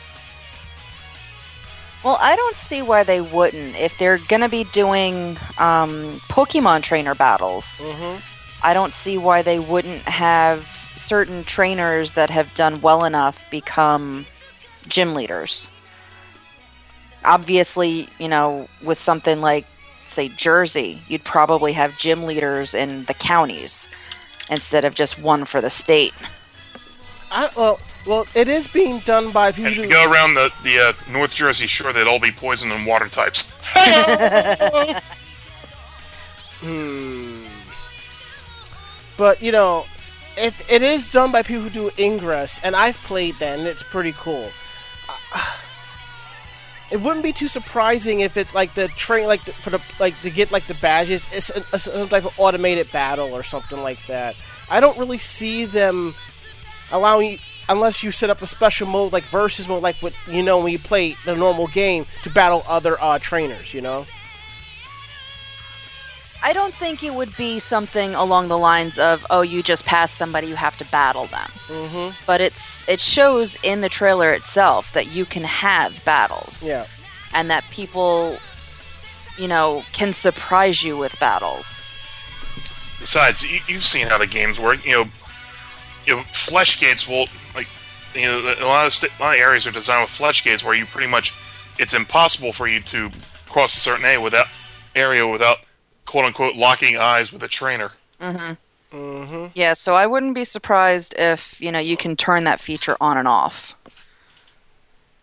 Well, 2.04 2.18
I 2.20 2.36
don't 2.36 2.56
see 2.56 2.82
why 2.82 3.04
they 3.04 3.22
wouldn't. 3.22 3.76
If 3.76 3.96
they're 4.00 4.18
going 4.18 4.42
to 4.42 4.50
be 4.50 4.64
doing 4.66 5.38
um, 5.60 6.20
Pokemon 6.30 6.82
trainer 6.82 7.14
battles, 7.14 7.82
Mm-hmm. 7.84 8.20
I 8.64 8.74
don't 8.76 8.94
see 8.94 9.18
why 9.18 9.42
they 9.42 9.58
wouldn't 9.60 10.04
have 10.04 10.68
certain 10.96 11.44
trainers 11.44 12.14
that 12.14 12.30
have 12.30 12.54
done 12.54 12.82
well 12.82 13.06
enough 13.06 13.44
become 13.50 14.26
gym 14.88 15.14
leaders. 15.14 15.68
Obviously, 17.24 18.10
you 18.20 18.28
know, 18.28 18.68
with 18.84 18.98
something 18.98 19.42
like, 19.42 19.66
say, 20.06 20.30
Jersey, 20.30 21.00
you'd 21.08 21.24
probably 21.24 21.74
have 21.74 21.98
gym 21.98 22.24
leaders 22.24 22.74
in 22.74 23.06
the 23.06 23.14
counties 23.14 23.88
instead 24.50 24.86
of 24.86 24.96
just 24.96 25.20
one 25.20 25.46
for 25.46 25.62
the 25.62 25.70
state. 25.70 26.14
I, 27.32 27.50
well, 27.56 27.80
well, 28.06 28.26
it 28.36 28.48
is 28.48 28.68
being 28.68 29.00
done 29.00 29.32
by 29.32 29.52
people. 29.52 29.72
As 29.72 29.78
you 29.78 29.88
go 29.88 30.12
around 30.12 30.34
the 30.34 30.52
the 30.64 30.80
uh, 30.80 30.94
North 31.12 31.36
Jersey 31.36 31.68
shore, 31.68 31.94
they'd 31.94 32.08
all 32.08 32.20
be 32.20 32.32
poison 32.32 32.72
and 32.72 32.86
water 32.86 33.08
types. 33.08 33.54
Hmm. 36.62 37.44
But 39.18 39.42
you 39.42 39.52
know, 39.52 39.86
if 40.38 40.70
it 40.72 40.82
is 40.82 41.12
done 41.12 41.32
by 41.32 41.44
people 41.44 41.64
who 41.64 41.70
do 41.70 41.92
Ingress, 41.98 42.60
and 42.64 42.76
I've 42.76 42.98
played 42.98 43.40
that, 43.40 43.60
and 43.60 43.68
it's 43.68 43.84
pretty 43.84 44.14
cool. 44.14 44.50
It 46.92 47.00
wouldn't 47.00 47.24
be 47.24 47.32
too 47.32 47.48
surprising 47.48 48.20
if 48.20 48.36
it's 48.36 48.54
like 48.54 48.74
the 48.74 48.90
train, 48.90 49.26
like 49.26 49.46
the, 49.46 49.54
for 49.54 49.70
the 49.70 49.82
like 49.98 50.20
to 50.24 50.30
get 50.30 50.52
like 50.52 50.68
the 50.68 50.74
badges, 50.76 51.26
it's 51.32 51.50
a, 51.50 51.64
a, 51.74 51.80
some 51.80 52.10
type 52.10 52.26
of 52.26 52.38
automated 52.38 52.92
battle 52.92 53.34
or 53.34 53.44
something 53.44 53.82
like 53.82 54.06
that. 54.08 54.36
I 54.70 54.82
don't 54.82 54.98
really 54.98 55.18
see 55.18 55.64
them 55.64 56.14
allowing, 56.92 57.32
you, 57.32 57.38
unless 57.70 58.04
you 58.04 58.12
set 58.12 58.30
up 58.30 58.42
a 58.42 58.48
special 58.48 58.88
mode 58.88 59.14
like 59.14 59.24
versus 59.26 59.70
mode, 59.70 59.82
like 59.82 59.96
what 59.98 60.14
you 60.28 60.44
know 60.44 60.60
when 60.60 60.74
you 60.74 60.80
play 60.80 61.16
the 61.26 61.34
normal 61.34 61.68
game 61.68 62.06
to 62.24 62.30
battle 62.30 62.64
other 62.68 63.02
uh, 63.02 63.20
trainers. 63.20 63.74
You 63.74 63.80
know. 63.80 64.06
I 66.44 66.54
don't 66.54 66.74
think 66.74 67.04
it 67.04 67.14
would 67.14 67.36
be 67.38 67.60
something 67.60 68.16
along 68.16 68.48
the 68.48 68.58
lines 68.58 68.98
of, 68.98 69.26
"Oh, 69.30 69.42
you 69.42 69.62
just 69.62 69.86
passed 69.86 70.16
somebody, 70.16 70.48
you 70.48 70.56
have 70.56 70.78
to 70.80 70.86
battle 70.86 71.28
them." 71.28 71.52
Mm-hmm. 71.68 72.16
But 72.26 72.42
it's 72.42 72.88
it 72.90 73.00
shows 73.00 73.58
in 73.64 73.82
the 73.82 73.90
trailer 73.90 74.34
itself 74.34 74.92
that 74.94 75.08
you 75.12 75.26
can 75.26 75.44
have 75.44 76.04
battles, 76.04 76.64
Yeah. 76.64 76.86
and 77.34 77.50
that 77.52 77.64
people, 77.70 78.38
you 79.38 79.48
know, 79.48 79.84
can 79.94 80.14
surprise 80.14 80.84
you 80.84 80.98
with 80.98 81.18
battles. 81.20 81.86
Besides, 83.00 83.44
you, 83.44 83.60
you've 83.68 83.84
seen 83.84 84.08
how 84.08 84.18
the 84.18 84.28
games 84.28 84.60
work. 84.60 84.84
You 84.86 84.92
know, 84.92 85.06
you 86.06 86.16
know, 86.16 86.24
flesh 86.32 86.80
gates 86.80 87.08
will 87.08 87.28
like 87.56 87.68
you 88.16 88.26
know 88.26 88.56
a 88.60 88.66
lot 88.66 88.86
of 88.88 88.94
st- 88.94 89.12
a 89.20 89.22
lot 89.22 89.36
of 89.36 89.42
areas 89.42 89.66
are 89.68 89.72
designed 89.72 90.02
with 90.02 90.10
flesh 90.10 90.44
gates 90.44 90.64
where 90.64 90.74
you 90.74 90.86
pretty 90.86 91.08
much 91.10 91.34
it's 91.80 91.94
impossible 91.94 92.52
for 92.52 92.68
you 92.68 92.82
to 92.82 93.10
cross 93.48 93.76
a 93.76 93.80
certain 93.80 94.06
area 94.06 94.20
without 94.22 94.48
area 94.96 95.28
without 95.28 95.60
quote 96.12 96.26
unquote 96.26 96.58
locking 96.58 96.98
eyes 96.98 97.32
with 97.32 97.42
a 97.42 97.48
trainer. 97.48 97.94
Mm-hmm. 98.20 99.48
Yeah, 99.56 99.74
so 99.74 99.94
I 99.94 100.06
wouldn't 100.06 100.36
be 100.36 100.44
surprised 100.44 101.16
if 101.18 101.60
you 101.62 101.72
know 101.72 101.80
you 101.80 101.96
can 101.96 102.18
turn 102.18 102.44
that 102.44 102.60
feature 102.60 102.98
on 103.00 103.18
and 103.18 103.30
off. 103.30 103.76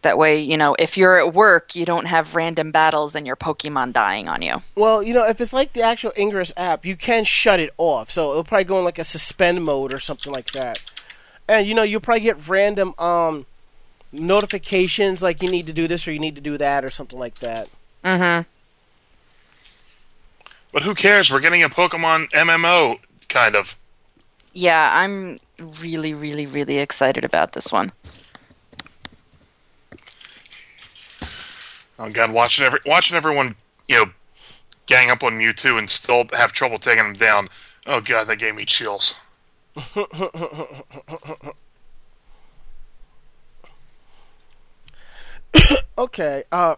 That 0.00 0.16
way, 0.16 0.40
you 0.40 0.56
know, 0.56 0.74
if 0.78 0.96
you're 0.96 1.18
at 1.18 1.34
work, 1.34 1.76
you 1.76 1.84
don't 1.84 2.06
have 2.06 2.34
random 2.34 2.70
battles 2.70 3.14
and 3.14 3.26
your 3.26 3.36
Pokemon 3.36 3.92
dying 3.92 4.28
on 4.28 4.40
you. 4.40 4.62
Well, 4.76 5.02
you 5.02 5.12
know, 5.12 5.26
if 5.28 5.40
it's 5.40 5.52
like 5.52 5.74
the 5.74 5.82
actual 5.82 6.12
Ingress 6.16 6.52
app, 6.56 6.86
you 6.86 6.96
can 6.96 7.24
shut 7.24 7.60
it 7.60 7.70
off. 7.76 8.10
So 8.10 8.30
it'll 8.30 8.44
probably 8.44 8.64
go 8.64 8.78
in 8.78 8.84
like 8.84 8.98
a 8.98 9.04
suspend 9.04 9.64
mode 9.64 9.92
or 9.92 10.00
something 10.00 10.32
like 10.32 10.52
that. 10.52 10.78
And 11.46 11.66
you 11.66 11.74
know, 11.74 11.82
you'll 11.82 12.00
probably 12.00 12.22
get 12.22 12.48
random 12.48 12.94
um 12.98 13.44
notifications 14.10 15.20
like 15.20 15.42
you 15.42 15.50
need 15.50 15.66
to 15.66 15.74
do 15.74 15.86
this 15.86 16.08
or 16.08 16.12
you 16.12 16.18
need 16.18 16.36
to 16.36 16.40
do 16.40 16.56
that 16.56 16.82
or 16.82 16.90
something 16.90 17.18
like 17.18 17.40
that. 17.40 17.68
Mm-hmm. 18.02 18.48
But 20.72 20.82
who 20.82 20.94
cares? 20.94 21.30
We're 21.30 21.40
getting 21.40 21.62
a 21.62 21.68
Pokemon 21.68 22.30
MMO, 22.30 22.98
kind 23.28 23.54
of. 23.54 23.76
Yeah, 24.52 24.90
I'm 24.92 25.38
really, 25.80 26.14
really, 26.14 26.46
really 26.46 26.78
excited 26.78 27.24
about 27.24 27.52
this 27.52 27.72
one. 27.72 27.92
Oh 32.00 32.10
god, 32.10 32.32
watching 32.32 32.64
every 32.64 32.78
watching 32.86 33.16
everyone, 33.16 33.56
you 33.88 33.96
know, 33.96 34.12
gang 34.86 35.10
up 35.10 35.22
on 35.24 35.32
Mewtwo 35.32 35.78
and 35.78 35.90
still 35.90 36.26
have 36.32 36.52
trouble 36.52 36.78
taking 36.78 37.04
him 37.04 37.14
down. 37.14 37.48
Oh 37.86 38.00
god, 38.00 38.28
that 38.28 38.36
gave 38.36 38.54
me 38.54 38.64
chills. 38.64 39.16
Okay, 45.98 46.44
uh, 46.52 46.76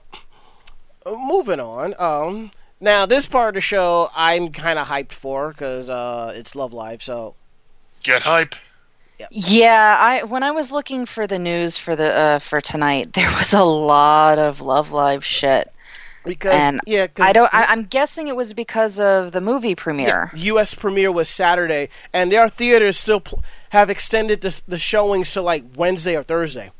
moving 1.06 1.60
on. 1.60 1.94
Um, 1.98 2.52
now 2.80 3.06
this 3.06 3.26
part 3.26 3.50
of 3.50 3.54
the 3.54 3.60
show 3.60 4.10
I'm 4.14 4.50
kind 4.52 4.78
of 4.78 4.88
hyped 4.88 5.12
for 5.12 5.50
because 5.50 5.88
uh, 5.90 6.32
it's 6.34 6.54
Love 6.54 6.72
Live. 6.72 7.02
So 7.02 7.34
Get 8.02 8.22
hype. 8.22 8.54
Yeah, 9.30 9.96
I 10.00 10.22
when 10.22 10.42
I 10.42 10.50
was 10.50 10.72
looking 10.72 11.04
for 11.04 11.26
the 11.26 11.38
news 11.38 11.76
for 11.76 11.94
the 11.94 12.16
uh, 12.16 12.38
for 12.38 12.60
tonight, 12.62 13.12
there 13.14 13.30
was 13.32 13.52
a 13.52 13.62
lot 13.64 14.38
of 14.38 14.62
Love 14.62 14.90
Live 14.90 15.22
shit, 15.26 15.70
because 16.24 16.54
and 16.54 16.80
yeah, 16.86 17.06
'cause 17.06 17.26
I 17.26 17.32
don't. 17.34 17.52
I, 17.52 17.64
I'm 17.66 17.84
guessing 17.84 18.28
it 18.28 18.36
was 18.36 18.54
because 18.54 18.98
of 18.98 19.32
the 19.32 19.42
movie 19.42 19.74
premiere. 19.74 20.30
U.S. 20.34 20.72
premiere 20.72 21.12
was 21.12 21.28
Saturday, 21.28 21.90
and 22.14 22.32
their 22.32 22.48
theaters 22.48 22.96
still 22.96 23.20
pl- 23.20 23.44
have 23.70 23.90
extended 23.90 24.40
the 24.40 24.58
the 24.66 24.78
showings 24.78 25.30
to 25.34 25.42
like 25.42 25.64
Wednesday 25.76 26.16
or 26.16 26.22
Thursday. 26.22 26.70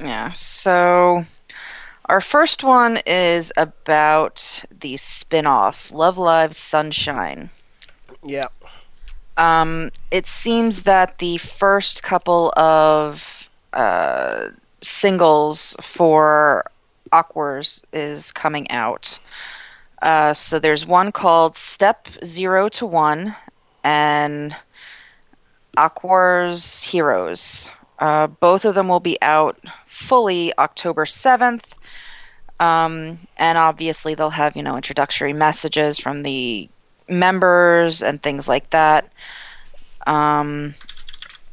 Yeah. 0.00 0.30
So 0.32 1.26
our 2.12 2.20
first 2.20 2.62
one 2.62 2.98
is 3.06 3.54
about 3.56 4.66
the 4.70 4.98
spin-off 4.98 5.90
Love 5.90 6.18
Live 6.18 6.54
Sunshine. 6.54 7.48
Yeah, 8.22 8.48
Um, 9.38 9.92
it 10.10 10.26
seems 10.26 10.82
that 10.82 11.16
the 11.20 11.38
first 11.38 12.02
couple 12.02 12.52
of 12.54 13.48
uh, 13.72 14.48
singles 14.82 15.74
for 15.80 16.70
Aqours 17.12 17.82
is 17.94 18.30
coming 18.30 18.70
out. 18.70 19.18
Uh, 20.02 20.34
so 20.34 20.58
there's 20.58 20.84
one 20.84 21.12
called 21.12 21.56
Step 21.56 22.08
Zero 22.22 22.68
to 22.68 22.84
One 22.84 23.36
and 23.82 24.54
Aqours 25.78 26.84
Heroes. 26.90 27.70
Uh, 27.98 28.26
both 28.26 28.66
of 28.66 28.74
them 28.74 28.88
will 28.88 29.00
be 29.00 29.16
out 29.22 29.58
fully 29.86 30.52
October 30.58 31.06
7th. 31.06 31.64
Um, 32.62 33.18
and 33.36 33.58
obviously, 33.58 34.14
they'll 34.14 34.30
have, 34.30 34.54
you 34.54 34.62
know, 34.62 34.76
introductory 34.76 35.32
messages 35.32 35.98
from 35.98 36.22
the 36.22 36.68
members 37.08 38.02
and 38.02 38.22
things 38.22 38.46
like 38.46 38.70
that. 38.70 39.10
Um, 40.06 40.76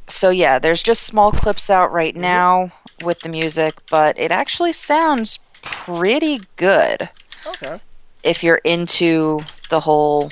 so 0.06 0.30
yeah, 0.30 0.58
there's 0.58 0.82
just 0.82 1.02
small 1.02 1.32
clips 1.32 1.68
out 1.68 1.92
right 1.92 2.14
now 2.14 2.70
with 3.02 3.20
the 3.20 3.28
music, 3.28 3.74
but 3.90 4.18
it 4.18 4.30
actually 4.30 4.72
sounds 4.72 5.38
pretty 5.62 6.40
good 6.56 7.08
okay. 7.46 7.80
if 8.22 8.42
you're 8.44 8.60
into 8.64 9.40
the 9.68 9.80
whole 9.80 10.30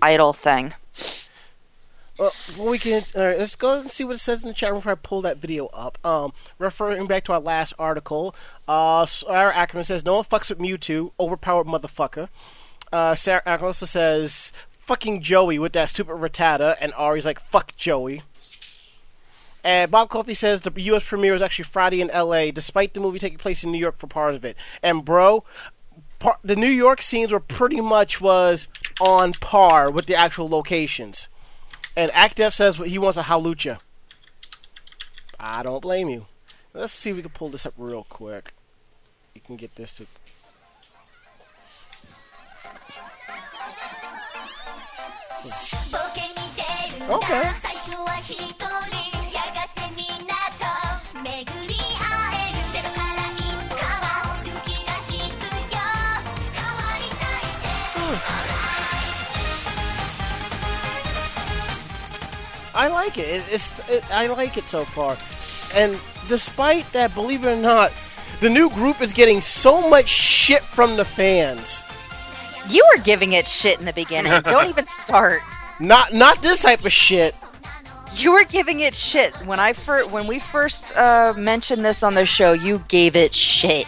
idol 0.00 0.32
thing. 0.32 0.74
Well, 2.20 2.32
we 2.68 2.76
can 2.76 3.02
all 3.16 3.24
right, 3.24 3.38
let's 3.38 3.56
go 3.56 3.80
and 3.80 3.90
see 3.90 4.04
what 4.04 4.16
it 4.16 4.18
says 4.18 4.42
in 4.42 4.48
the 4.48 4.54
chat 4.54 4.72
room 4.72 4.80
before 4.80 4.92
I 4.92 4.96
pull 4.96 5.22
that 5.22 5.38
video 5.38 5.68
up. 5.68 5.96
Um, 6.04 6.34
referring 6.58 7.06
back 7.06 7.24
to 7.24 7.32
our 7.32 7.40
last 7.40 7.72
article, 7.78 8.34
uh, 8.68 9.06
Sarah 9.06 9.56
Ackerman 9.56 9.84
says 9.84 10.04
no 10.04 10.16
one 10.16 10.24
fucks 10.24 10.50
with 10.50 10.58
Mewtwo, 10.58 11.12
overpowered 11.18 11.66
motherfucker. 11.66 12.28
Uh, 12.92 13.14
Sarah 13.14 13.40
Ackerman 13.46 13.68
also 13.68 13.86
says 13.86 14.52
fucking 14.80 15.22
Joey 15.22 15.58
with 15.58 15.72
that 15.72 15.88
stupid 15.88 16.16
Rattata, 16.16 16.76
and 16.78 16.92
Ari's 16.92 17.24
like 17.24 17.40
fuck 17.40 17.74
Joey. 17.76 18.22
And 19.64 19.90
Bob 19.90 20.10
Coffey 20.10 20.34
says 20.34 20.60
the 20.60 20.72
U.S. 20.76 21.04
premiere 21.04 21.32
was 21.32 21.40
actually 21.40 21.64
Friday 21.64 22.02
in 22.02 22.10
L.A., 22.10 22.50
despite 22.50 22.92
the 22.92 23.00
movie 23.00 23.18
taking 23.18 23.38
place 23.38 23.64
in 23.64 23.72
New 23.72 23.78
York 23.78 23.98
for 23.98 24.06
part 24.06 24.34
of 24.34 24.44
it. 24.44 24.58
And 24.82 25.06
bro, 25.06 25.42
par- 26.18 26.38
the 26.44 26.56
New 26.56 26.68
York 26.68 27.00
scenes 27.00 27.32
were 27.32 27.40
pretty 27.40 27.80
much 27.80 28.20
was 28.20 28.68
on 29.00 29.32
par 29.32 29.90
with 29.90 30.04
the 30.04 30.14
actual 30.14 30.50
locations. 30.50 31.26
And 31.96 32.10
Actef 32.12 32.52
says 32.52 32.76
he 32.76 32.98
wants 32.98 33.18
a 33.18 33.22
hawlucha. 33.22 33.80
I 35.38 35.62
don't 35.62 35.80
blame 35.80 36.08
you. 36.08 36.26
Let's 36.72 36.92
see 36.92 37.10
if 37.10 37.16
we 37.16 37.22
can 37.22 37.30
pull 37.30 37.48
this 37.48 37.66
up 37.66 37.74
real 37.76 38.06
quick. 38.08 38.54
You 39.34 39.40
can 39.40 39.56
get 39.56 39.74
this 39.74 39.96
to. 39.96 40.06
Okay. 47.10 47.50
I 62.80 62.88
like 62.88 63.18
it. 63.18 63.28
it 63.28 63.44
it's 63.50 63.90
it, 63.90 64.10
I 64.10 64.26
like 64.28 64.56
it 64.56 64.64
so 64.64 64.86
far. 64.86 65.14
And 65.74 66.00
despite 66.28 66.90
that, 66.94 67.14
believe 67.14 67.44
it 67.44 67.58
or 67.58 67.60
not, 67.60 67.92
the 68.40 68.48
new 68.48 68.70
group 68.70 69.02
is 69.02 69.12
getting 69.12 69.42
so 69.42 69.86
much 69.90 70.08
shit 70.08 70.62
from 70.62 70.96
the 70.96 71.04
fans. 71.04 71.82
You 72.70 72.82
were 72.90 73.02
giving 73.02 73.34
it 73.34 73.46
shit 73.46 73.78
in 73.78 73.84
the 73.84 73.92
beginning. 73.92 74.32
Don't 74.44 74.70
even 74.70 74.86
start. 74.86 75.42
Not 75.78 76.14
not 76.14 76.40
this 76.40 76.62
type 76.62 76.86
of 76.86 76.92
shit. 76.92 77.34
You 78.14 78.32
were 78.32 78.44
giving 78.44 78.80
it 78.80 78.94
shit 78.94 79.36
when 79.44 79.60
I 79.60 79.74
fir- 79.74 80.06
when 80.06 80.26
we 80.26 80.38
first 80.38 80.96
uh, 80.96 81.34
mentioned 81.36 81.84
this 81.84 82.02
on 82.02 82.14
the 82.14 82.24
show. 82.24 82.52
You 82.52 82.82
gave 82.88 83.14
it 83.14 83.34
shit. 83.34 83.86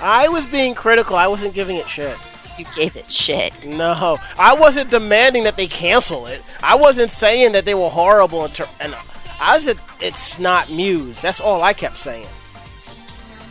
I 0.00 0.28
was 0.28 0.46
being 0.46 0.74
critical. 0.74 1.16
I 1.16 1.26
wasn't 1.26 1.52
giving 1.52 1.76
it 1.76 1.88
shit. 1.88 2.16
You 2.58 2.64
gave 2.76 2.96
it 2.96 3.10
shit. 3.10 3.64
No, 3.64 4.18
I 4.38 4.54
wasn't 4.54 4.90
demanding 4.90 5.44
that 5.44 5.56
they 5.56 5.66
cancel 5.66 6.26
it. 6.26 6.42
I 6.62 6.74
wasn't 6.76 7.10
saying 7.10 7.52
that 7.52 7.64
they 7.64 7.74
were 7.74 7.90
horrible. 7.90 8.44
And, 8.44 8.54
ter- 8.54 8.68
and 8.80 8.94
I 9.40 9.58
said 9.58 9.78
it's 10.00 10.40
not 10.40 10.70
Muse. 10.70 11.20
That's 11.20 11.40
all 11.40 11.62
I 11.62 11.72
kept 11.72 11.98
saying. 11.98 12.26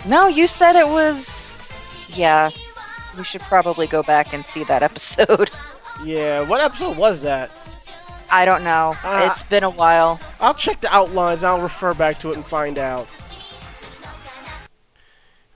No, 0.08 0.28
you 0.28 0.48
said 0.48 0.76
it 0.76 0.88
was. 0.88 1.58
Yeah, 2.10 2.50
we 3.18 3.24
should 3.24 3.42
probably 3.42 3.88
go 3.88 4.04
back 4.04 4.34
and 4.34 4.44
see 4.44 4.63
that 4.66 4.84
episode. 4.84 5.50
Yeah, 6.04 6.42
what 6.50 6.60
episode 6.60 6.98
was 6.98 7.22
that? 7.22 7.52
I 8.32 8.46
don't 8.46 8.63
know. 8.63 8.96
Uh, 9.04 9.30
it's 9.30 9.44
been 9.44 9.63
a 9.63 9.70
while. 9.70 10.20
I'll 10.42 10.56
check 10.56 10.82
the 10.82 10.92
outlines. 10.94 11.44
I'll 11.44 11.62
refer 11.62 11.94
back 11.94 12.18
to 12.22 12.32
it 12.32 12.36
and 12.36 12.44
find 12.44 12.80
out. 12.80 13.08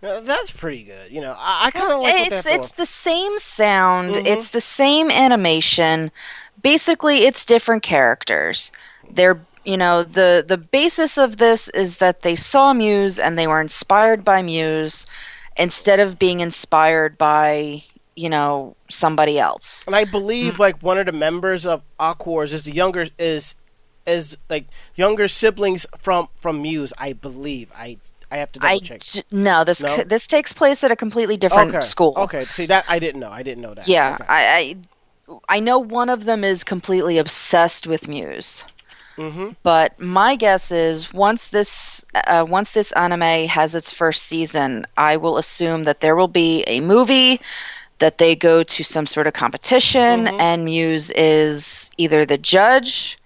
That's 0.02 0.52
pretty 0.52 0.84
good. 0.84 1.12
You 1.12 1.22
know, 1.22 1.36
I, 1.38 1.66
I 1.66 1.72
kind 1.72 1.92
of 1.92 2.00
like 2.02 2.32
it's 2.32 2.46
it's 2.46 2.72
the 2.74 2.86
same 2.86 3.40
sound. 3.40 4.16
Mhm. 4.16 4.26
It's 4.26 4.50
the 4.50 4.62
same 4.62 5.10
animation. 5.10 6.12
Basically, 6.62 7.20
it's 7.26 7.46
different 7.46 7.84
characters. 7.84 8.72
They're 9.10 9.40
you 9.66 9.78
know 9.78 10.04
the 10.04 10.46
the 10.48 10.58
basis 10.58 11.18
of 11.18 11.38
this 11.38 11.68
is 11.70 11.98
that 11.98 12.22
they 12.22 12.36
saw 12.36 12.74
Muse 12.74 13.18
and 13.20 13.38
they 13.38 13.48
were 13.48 13.62
inspired 13.62 14.24
by 14.24 14.42
Muse 14.42 15.06
instead 15.58 16.00
of 16.00 16.20
being 16.20 16.40
inspired 16.42 17.18
by 17.18 17.84
you 18.16 18.30
know 18.30 18.76
somebody 18.90 19.40
else. 19.40 19.84
And 19.88 19.96
I 19.96 20.06
believe 20.06 20.60
like 20.60 20.82
one 20.84 21.00
of 21.00 21.08
the 21.08 21.12
members 21.12 21.66
of 21.66 21.82
Aqours 22.00 22.54
is 22.54 22.64
the 22.64 22.74
younger 22.74 23.08
is 23.18 23.56
is 24.06 24.38
like 24.50 24.66
younger 24.96 25.28
siblings 25.28 25.86
from 25.98 26.30
from 26.36 26.62
Muse. 26.62 26.94
I 27.00 27.14
believe. 27.14 27.72
I 27.76 27.98
I 28.32 28.38
have 28.38 28.52
to 28.54 28.60
double 28.60 28.80
check. 28.82 29.00
j- 29.02 29.24
no 29.32 29.64
this 29.64 29.82
No? 29.82 29.96
c- 29.96 30.04
this 30.04 30.28
takes 30.28 30.52
place 30.54 30.84
at 30.84 30.92
a 30.92 30.96
completely 30.96 31.38
different 31.38 31.70
okay. 31.74 31.82
school. 31.82 32.14
Okay. 32.18 32.46
See 32.46 32.66
that 32.68 32.86
I 32.88 33.00
didn't 33.00 33.22
know. 33.22 33.32
I 33.32 33.44
didn't 33.44 33.62
know 33.62 33.74
that. 33.74 33.88
Yeah, 33.88 34.16
Okay. 34.20 34.26
I, 34.28 34.58
I 34.58 34.76
I 35.58 35.60
know 35.60 35.78
one 35.80 36.10
of 36.10 36.26
them 36.26 36.44
is 36.44 36.64
completely 36.64 37.18
obsessed 37.18 37.88
with 37.88 38.08
Muse. 38.08 38.64
Mhm. 39.18 39.56
But 39.64 40.00
my 40.00 40.36
guess 40.36 40.72
is 40.72 41.12
once 41.14 41.48
this 41.48 42.06
uh, 42.28 42.46
once 42.48 42.72
this 42.74 42.92
anime 42.94 43.48
has 43.48 43.74
its 43.74 43.92
first 43.92 44.24
season, 44.24 44.86
I 44.96 45.18
will 45.18 45.38
assume 45.38 45.86
that 45.86 46.02
there 46.02 46.16
will 46.16 46.28
be 46.28 46.64
a 46.68 46.82
movie 46.82 47.42
that 48.00 48.20
they 48.20 48.36
go 48.36 48.62
to 48.62 48.84
some 48.84 49.08
sort 49.08 49.26
of 49.26 49.34
competition, 49.34 50.26
Mhm. 50.28 50.40
and 50.40 50.66
Muse 50.66 51.10
is 51.16 51.90
either 51.98 52.26
the 52.28 52.38
judge 52.38 53.18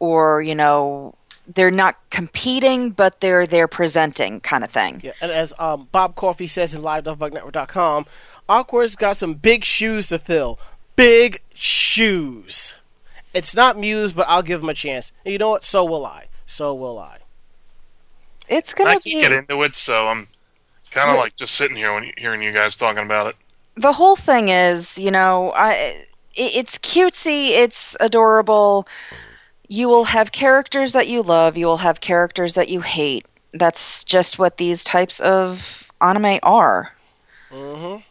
or 0.00 0.42
you 0.42 0.54
know 0.56 1.14
they're 1.52 1.70
not 1.70 1.96
competing, 2.10 2.90
but 2.90 3.20
they're 3.20 3.46
they're 3.46 3.68
presenting 3.68 4.40
kind 4.40 4.62
of 4.62 4.70
thing. 4.70 5.00
Yeah, 5.02 5.12
and 5.20 5.30
as 5.32 5.52
um, 5.58 5.88
Bob 5.92 6.14
Coffey 6.14 6.46
says 6.46 6.74
in 6.74 6.82
live.vognetwork.com, 6.82 8.06
Awkward's 8.48 8.96
got 8.96 9.16
some 9.16 9.34
big 9.34 9.64
shoes 9.64 10.08
to 10.08 10.18
fill. 10.18 10.58
Big 10.96 11.40
shoes. 11.54 12.74
It's 13.34 13.54
not 13.54 13.78
Muse, 13.78 14.12
but 14.12 14.26
I'll 14.28 14.42
give 14.42 14.62
him 14.62 14.68
a 14.68 14.74
chance. 14.74 15.12
And 15.24 15.32
you 15.32 15.38
know 15.38 15.50
what? 15.50 15.64
So 15.64 15.84
will 15.84 16.04
I. 16.06 16.26
So 16.46 16.74
will 16.74 16.98
I. 16.98 17.18
It's 18.48 18.72
gonna 18.74 18.90
I 18.90 18.98
be 19.04 19.12
get 19.12 19.32
into 19.32 19.62
it, 19.62 19.74
so 19.74 20.08
I'm 20.08 20.28
Kind 20.90 21.10
of 21.10 21.16
Yeah. 21.16 21.20
like 21.20 21.36
just 21.36 21.54
sitting 21.54 21.76
here 21.76 21.92
when 21.92 22.12
hearing 22.16 22.40
you 22.42 22.50
guys 22.52 22.74
talking 22.74 23.04
about 23.04 23.26
it. 23.26 23.36
the 23.76 23.92
whole 23.92 24.16
thing 24.16 24.48
is, 24.48 24.98
you 24.98 25.10
know, 25.10 25.50
I 25.52 25.72
it, 25.72 26.08
it's 26.34 26.78
cutesy, 26.78 27.50
it's 27.50 27.94
adorable. 28.00 28.88
You 29.68 29.88
will 29.88 30.04
have 30.04 30.32
characters 30.32 30.92
that 30.92 31.08
you 31.08 31.22
love, 31.22 31.56
you 31.56 31.66
will 31.66 31.78
have 31.78 32.00
characters 32.00 32.54
that 32.54 32.68
you 32.68 32.80
hate. 32.80 33.26
That's 33.52 34.02
just 34.04 34.38
what 34.38 34.56
these 34.56 34.82
types 34.82 35.20
of 35.20 35.90
anime 36.00 36.38
are. 36.42 36.92
Mm-hmm. 37.50 38.02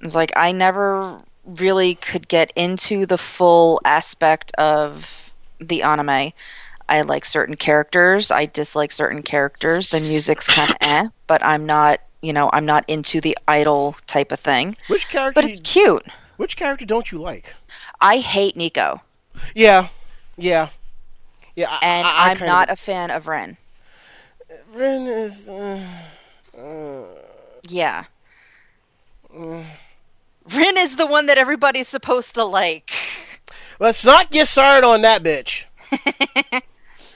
It's 0.00 0.14
like 0.14 0.32
I 0.36 0.52
never 0.52 1.20
really 1.44 1.94
could 1.94 2.28
get 2.28 2.52
into 2.54 3.06
the 3.06 3.18
full 3.18 3.80
aspect 3.84 4.52
of 4.56 5.32
the 5.58 5.82
anime. 5.82 6.32
I 6.88 7.02
like 7.02 7.26
certain 7.26 7.56
characters, 7.56 8.30
I 8.30 8.46
dislike 8.46 8.92
certain 8.92 9.22
characters. 9.22 9.90
The 9.90 10.00
music's 10.00 10.46
kind 10.46 10.70
of 10.70 10.76
eh, 10.80 11.06
but 11.26 11.44
I'm 11.44 11.66
not, 11.66 12.00
you 12.22 12.32
know, 12.32 12.48
I'm 12.52 12.64
not 12.64 12.84
into 12.88 13.20
the 13.20 13.36
idol 13.46 13.96
type 14.06 14.32
of 14.32 14.40
thing. 14.40 14.76
Which 14.88 15.08
character? 15.08 15.34
But 15.34 15.44
it's 15.44 15.60
cute. 15.60 16.06
which 16.36 16.56
character 16.56 16.86
don't 16.86 17.12
you 17.12 17.20
like? 17.20 17.54
I 18.00 18.18
hate 18.18 18.56
Nico, 18.56 19.02
Yeah, 19.54 19.88
yeah, 20.36 20.68
yeah. 21.56 21.70
I- 21.70 21.78
and 21.86 22.06
I, 22.06 22.28
kinda- 22.34 22.46
not 22.46 22.70
a 22.70 22.76
fan 22.76 23.10
of 23.10 23.26
Ren. 23.26 23.56
Ren 24.72 25.02
is. 25.06 25.48
Uh, 25.48 25.84
uh, 26.56 27.02
Yeah. 27.68 28.04
Ren 29.34 30.76
is 30.78 30.96
the 30.96 31.06
one 31.06 31.26
that 31.26 31.38
everybody's 31.38 31.88
supposed 31.88 32.34
to 32.34 32.44
like. 32.44 32.90
let's 33.78 34.04
not 34.04 34.30
get 34.30 34.48
started 34.48 34.86
on 34.86 35.02
that 35.02 35.22
bitch. 35.22 35.64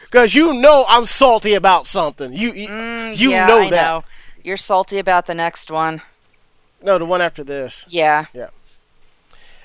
Because 0.02 0.34
you 0.34 0.52
know 0.60 0.84
I'm 0.90 1.06
salty 1.06 1.54
about 1.54 1.86
something. 1.86 2.34
You 2.34 2.52
you, 2.52 2.62
you 2.64 2.68
Mm, 2.68 3.16
yeah, 3.30 3.46
know 3.46 3.60
I 3.60 3.70
that. 3.70 3.82
know. 3.82 4.04
You're 4.44 4.58
salty 4.58 4.98
about 4.98 5.24
the 5.24 5.34
next 5.34 5.70
one. 5.70 6.02
No, 6.82 6.98
the 6.98 7.06
one 7.06 7.22
after 7.22 7.42
this. 7.42 7.86
Yeah. 7.88 8.26
Yeah. 8.34 8.48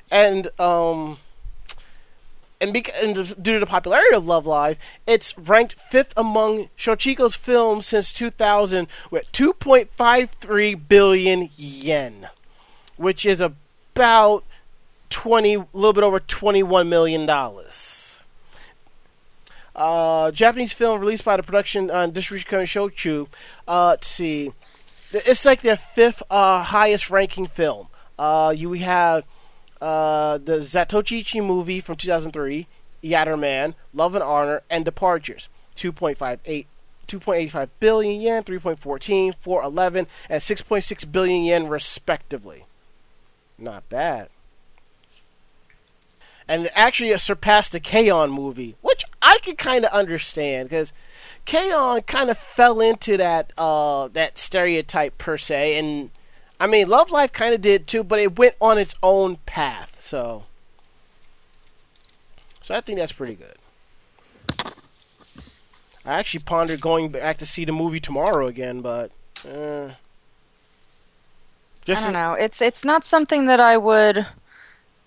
and 0.09 0.47
um 0.57 1.17
and, 2.59 2.73
bec- 2.73 2.91
and 3.01 3.15
due 3.41 3.53
to 3.53 3.59
the 3.59 3.65
popularity 3.65 4.15
of 4.15 4.25
Love 4.25 4.45
Live, 4.45 4.77
it's 5.05 5.37
ranked 5.37 5.73
fifth 5.73 6.13
among 6.17 6.69
Shochiku's 6.77 7.35
films 7.35 7.87
since 7.87 8.11
2000 8.11 8.87
with 9.11 9.31
2.53 9.31 10.87
billion 10.87 11.49
yen, 11.55 12.29
which 12.95 13.25
is 13.25 13.41
about 13.41 14.43
20, 15.09 15.53
a 15.53 15.67
little 15.73 15.93
bit 15.93 16.03
over 16.03 16.19
21 16.19 16.89
million 16.89 17.25
dollars. 17.25 17.93
Uh, 19.75 20.31
Japanese 20.31 20.73
film 20.73 20.99
released 20.99 21.23
by 21.23 21.37
the 21.37 21.43
production 21.43 21.91
uh, 21.91 22.07
distribution 22.07 22.49
company 22.49 22.65
Shochiku. 22.65 23.27
Uh, 23.67 23.89
let's 23.89 24.07
see, 24.07 24.51
it's 25.11 25.45
like 25.45 25.61
their 25.61 25.77
fifth 25.77 26.23
uh, 26.31 26.63
highest 26.63 27.11
ranking 27.11 27.45
film. 27.45 27.87
Uh, 28.17 28.51
you 28.57 28.73
have 28.73 29.23
uh, 29.81 30.37
the 30.37 30.59
Zatoichi 30.59 31.43
movie 31.43 31.81
from 31.81 31.95
2003, 31.95 32.67
Yatterman, 33.03 33.75
Love 33.93 34.15
and 34.15 34.23
Honor, 34.23 34.63
and 34.69 34.85
Departures. 34.85 35.49
2.58, 35.75 36.65
2.85 37.07 37.69
billion 37.79 38.21
yen, 38.21 38.43
3.14, 38.43 39.33
411, 39.39 40.07
and 40.29 40.41
6.6 40.41 41.11
billion 41.11 41.43
yen 41.43 41.67
respectively. 41.67 42.65
Not 43.57 43.87
bad. 43.89 44.29
And 46.47 46.69
actually 46.73 47.17
surpassed 47.17 47.73
the 47.73 47.79
K-On 47.79 48.31
movie, 48.31 48.75
which 48.81 49.03
I 49.21 49.37
could 49.39 49.57
kind 49.57 49.83
of 49.83 49.91
understand 49.91 50.69
because 50.69 50.93
K-On 51.45 52.01
kind 52.01 52.29
of 52.29 52.37
fell 52.37 52.79
into 52.79 53.17
that 53.17 53.51
uh, 53.57 54.07
that 54.09 54.37
stereotype 54.37 55.17
per 55.17 55.37
se, 55.37 55.77
and 55.77 56.09
I 56.59 56.67
mean 56.67 56.87
Love 56.87 57.11
Live 57.11 57.33
kind 57.33 57.53
of 57.53 57.61
did 57.61 57.87
too, 57.87 58.03
but 58.03 58.19
it 58.19 58.37
went 58.37 58.55
on 58.59 58.77
its 58.77 58.95
own 59.03 59.37
path. 59.45 59.97
So, 60.01 60.45
so 62.63 62.73
I 62.73 62.81
think 62.81 62.97
that's 62.99 63.11
pretty 63.11 63.35
good. 63.35 63.55
I 66.05 66.13
actually 66.13 66.43
pondered 66.45 66.79
going 66.79 67.09
back 67.09 67.37
to 67.39 67.45
see 67.45 67.65
the 67.65 67.73
movie 67.73 67.99
tomorrow 67.99 68.47
again, 68.47 68.79
but 68.79 69.11
uh, 69.45 69.89
I 71.87 71.93
don't 71.93 72.13
know. 72.13 72.33
It's 72.33 72.61
it's 72.61 72.85
not 72.85 73.03
something 73.03 73.47
that 73.47 73.59
I 73.59 73.77
would 73.77 74.25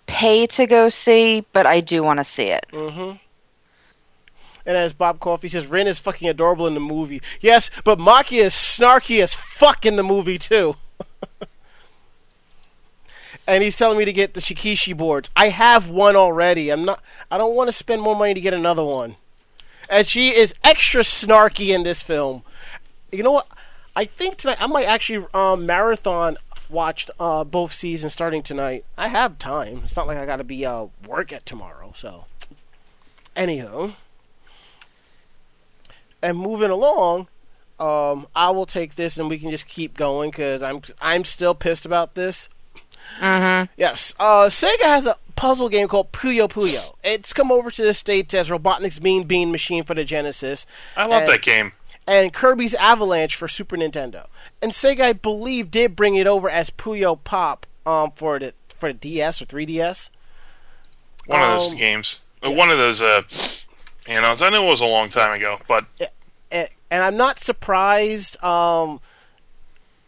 pay 0.07 0.47
to 0.49 0.67
go 0.67 0.89
see, 0.89 1.47
but 1.53 1.67
I 1.67 1.81
do 1.81 2.03
want 2.03 2.19
to 2.19 2.25
see 2.25 2.49
it. 2.49 2.67
Mm-hmm. 2.73 3.17
And 4.67 4.77
as 4.77 4.93
Bob 4.93 5.21
Coffey 5.21 5.49
says, 5.49 5.67
Rin 5.67 5.87
is 5.87 5.99
fucking 5.99 6.29
adorable 6.29 6.67
in 6.67 6.75
the 6.75 6.81
movie. 6.81 7.23
Yes, 7.41 7.71
but 7.83 7.99
Maki 7.99 8.43
is 8.43 8.55
snarky 8.55 9.23
as 9.23 9.35
fuck 9.35 9.87
in 9.87 9.97
the 9.97 10.03
movie 10.03 10.39
too. 10.39 10.77
and 13.47 13.63
he's 13.63 13.77
telling 13.77 13.99
me 13.99 14.05
to 14.05 14.13
get 14.13 14.35
the 14.35 14.41
Shikishi 14.41 14.97
boards. 14.97 15.31
I 15.37 15.49
have 15.49 15.89
one 15.89 16.17
already. 16.17 16.71
I'm 16.71 16.85
not. 16.85 17.03
I 17.31 17.39
don't 17.39 17.55
want 17.55 17.69
to 17.69 17.73
spend 17.73 18.03
more 18.03 18.17
money 18.17 18.35
to 18.35 18.41
get 18.41 18.55
another 18.55 18.85
one. 18.85 19.17
And 19.89 20.07
she 20.07 20.29
is 20.29 20.55
extra 20.63 21.03
snarky 21.03 21.75
in 21.75 21.83
this 21.83 22.03
film. 22.03 22.43
You 23.11 23.23
know 23.23 23.33
what? 23.33 23.49
I 23.97 24.05
think 24.05 24.37
tonight 24.37 24.59
I 24.61 24.67
might 24.69 24.87
actually 24.87 25.27
um, 25.35 25.67
marathon 25.67 26.37
watched 26.69 27.11
uh, 27.19 27.45
both 27.45 27.73
seasons 27.73 28.13
starting 28.13 28.43
tonight. 28.43 28.85
I 28.97 29.09
have 29.09 29.39
time. 29.39 29.83
It's 29.85 29.97
not 29.97 30.07
like 30.07 30.17
I 30.17 30.27
got 30.27 30.37
to 30.37 30.45
be 30.45 30.65
uh, 30.65 30.87
work 31.07 31.33
at 31.33 31.45
tomorrow. 31.45 31.93
So, 31.97 32.27
anywho, 33.35 33.95
and 36.23 36.39
moving 36.39 36.71
along, 36.71 37.29
um, 37.81 38.27
I 38.37 38.51
will 38.51 38.67
take 38.67 38.95
this 38.97 39.17
and 39.19 39.29
we 39.29 39.39
can 39.39 39.51
just 39.51 39.67
keep 39.67 39.97
going 39.97 40.31
because 40.31 40.63
I'm 40.63 40.83
I'm 41.01 41.25
still 41.25 41.55
pissed 41.55 41.87
about 41.87 42.15
this. 42.15 42.49
Mm-hmm. 43.19 43.73
Yes, 43.77 44.15
uh, 44.21 44.45
Sega 44.47 44.83
has 44.83 45.07
a 45.07 45.17
puzzle 45.35 45.69
game 45.69 45.89
called 45.89 46.13
Puyo 46.13 46.49
Puyo. 46.49 46.95
It's 47.03 47.33
come 47.33 47.51
over 47.51 47.71
to 47.71 47.83
the 47.83 47.95
states 47.95 48.35
as 48.35 48.49
Robotnik's 48.51 49.01
Mean 49.01 49.25
Bean 49.25 49.51
Machine 49.51 49.85
for 49.85 49.95
the 49.95 50.05
Genesis. 50.05 50.67
I 50.97 51.07
love 51.07 51.23
And- 51.23 51.33
that 51.33 51.43
game. 51.43 51.73
and 52.07 52.33
Kirby's 52.33 52.75
Avalanche 52.75 53.35
for 53.37 53.49
Super 53.49 53.77
Nintendo. 53.77 54.27
And 54.63 54.73
Sega, 54.73 55.01
I 55.01 55.13
believe, 55.15 55.71
did 55.71 55.97
bring 55.97 56.17
it 56.17 56.27
over 56.27 56.51
as 56.51 56.71
Puyo 56.71 57.19
Pop 57.25 57.67
um, 57.87 58.13
for 58.15 58.39
the 58.39 58.53
for 58.79 58.93
the 58.93 58.99
DS 58.99 59.41
or 59.43 59.47
3DS. 59.47 60.11
One 61.27 61.41
of 61.41 61.49
those 61.61 61.73
Um, 61.73 61.79
games. 61.79 62.23
Uh, 62.45 62.51
One 62.51 62.71
of 62.71 62.79
those, 62.79 63.01
uh, 63.03 63.23
you 64.09 64.21
know, 64.21 64.35
I 64.41 64.51
know 64.51 64.65
it 64.67 64.71
was 64.71 64.81
a 64.81 64.87
long 64.87 65.09
time 65.09 65.33
ago, 65.39 65.59
but 65.69 65.85
And, 66.01 66.09
and 66.91 67.03
I'm 67.05 67.17
not 67.17 67.41
surprised 67.41 68.43
um, 68.43 69.01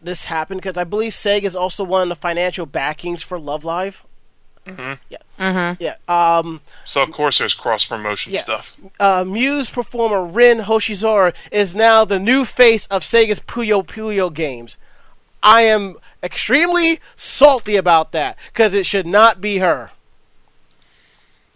this 0.01 0.25
happened 0.25 0.61
because 0.61 0.77
I 0.77 0.85
believe 0.85 1.13
Sega 1.13 1.45
is 1.45 1.57
also 1.57 1.85
one 1.85 2.03
of 2.03 2.09
the 2.09 2.15
financial 2.21 2.67
backings 2.67 3.23
for 3.23 3.39
Love 3.39 3.65
Live. 3.65 4.05
Mhm. 4.67 4.99
Yeah. 5.09 5.19
Mm-hmm. 5.41 5.83
Yeah. 5.83 5.97
Um, 6.07 6.61
so 6.85 7.03
of 7.03 7.11
course 7.11 7.39
there's 7.39 7.55
cross 7.55 7.85
promotion 7.85 8.33
Yeah. 8.33 8.41
stuff. 8.41 8.77
uh, 9.01 9.25
Muse 9.27 9.69
performer 9.71 10.25
Rin 10.25 10.59
Hoshizora 10.61 11.35
is 11.51 11.75
now 11.75 12.05
the 12.05 12.21
new 12.21 12.45
face 12.45 12.87
of 12.87 13.03
Sega's 13.03 13.41
Puyo 13.41 13.85
Puyo 13.85 14.33
games. 14.33 14.77
I 15.43 15.63
am 15.63 15.97
extremely 16.23 17.01
salty 17.17 17.75
about 17.75 18.13
that 18.13 18.37
because 18.53 18.73
it 18.75 18.87
should 18.87 19.07
not 19.09 19.41
be 19.41 19.59
her. 19.59 19.91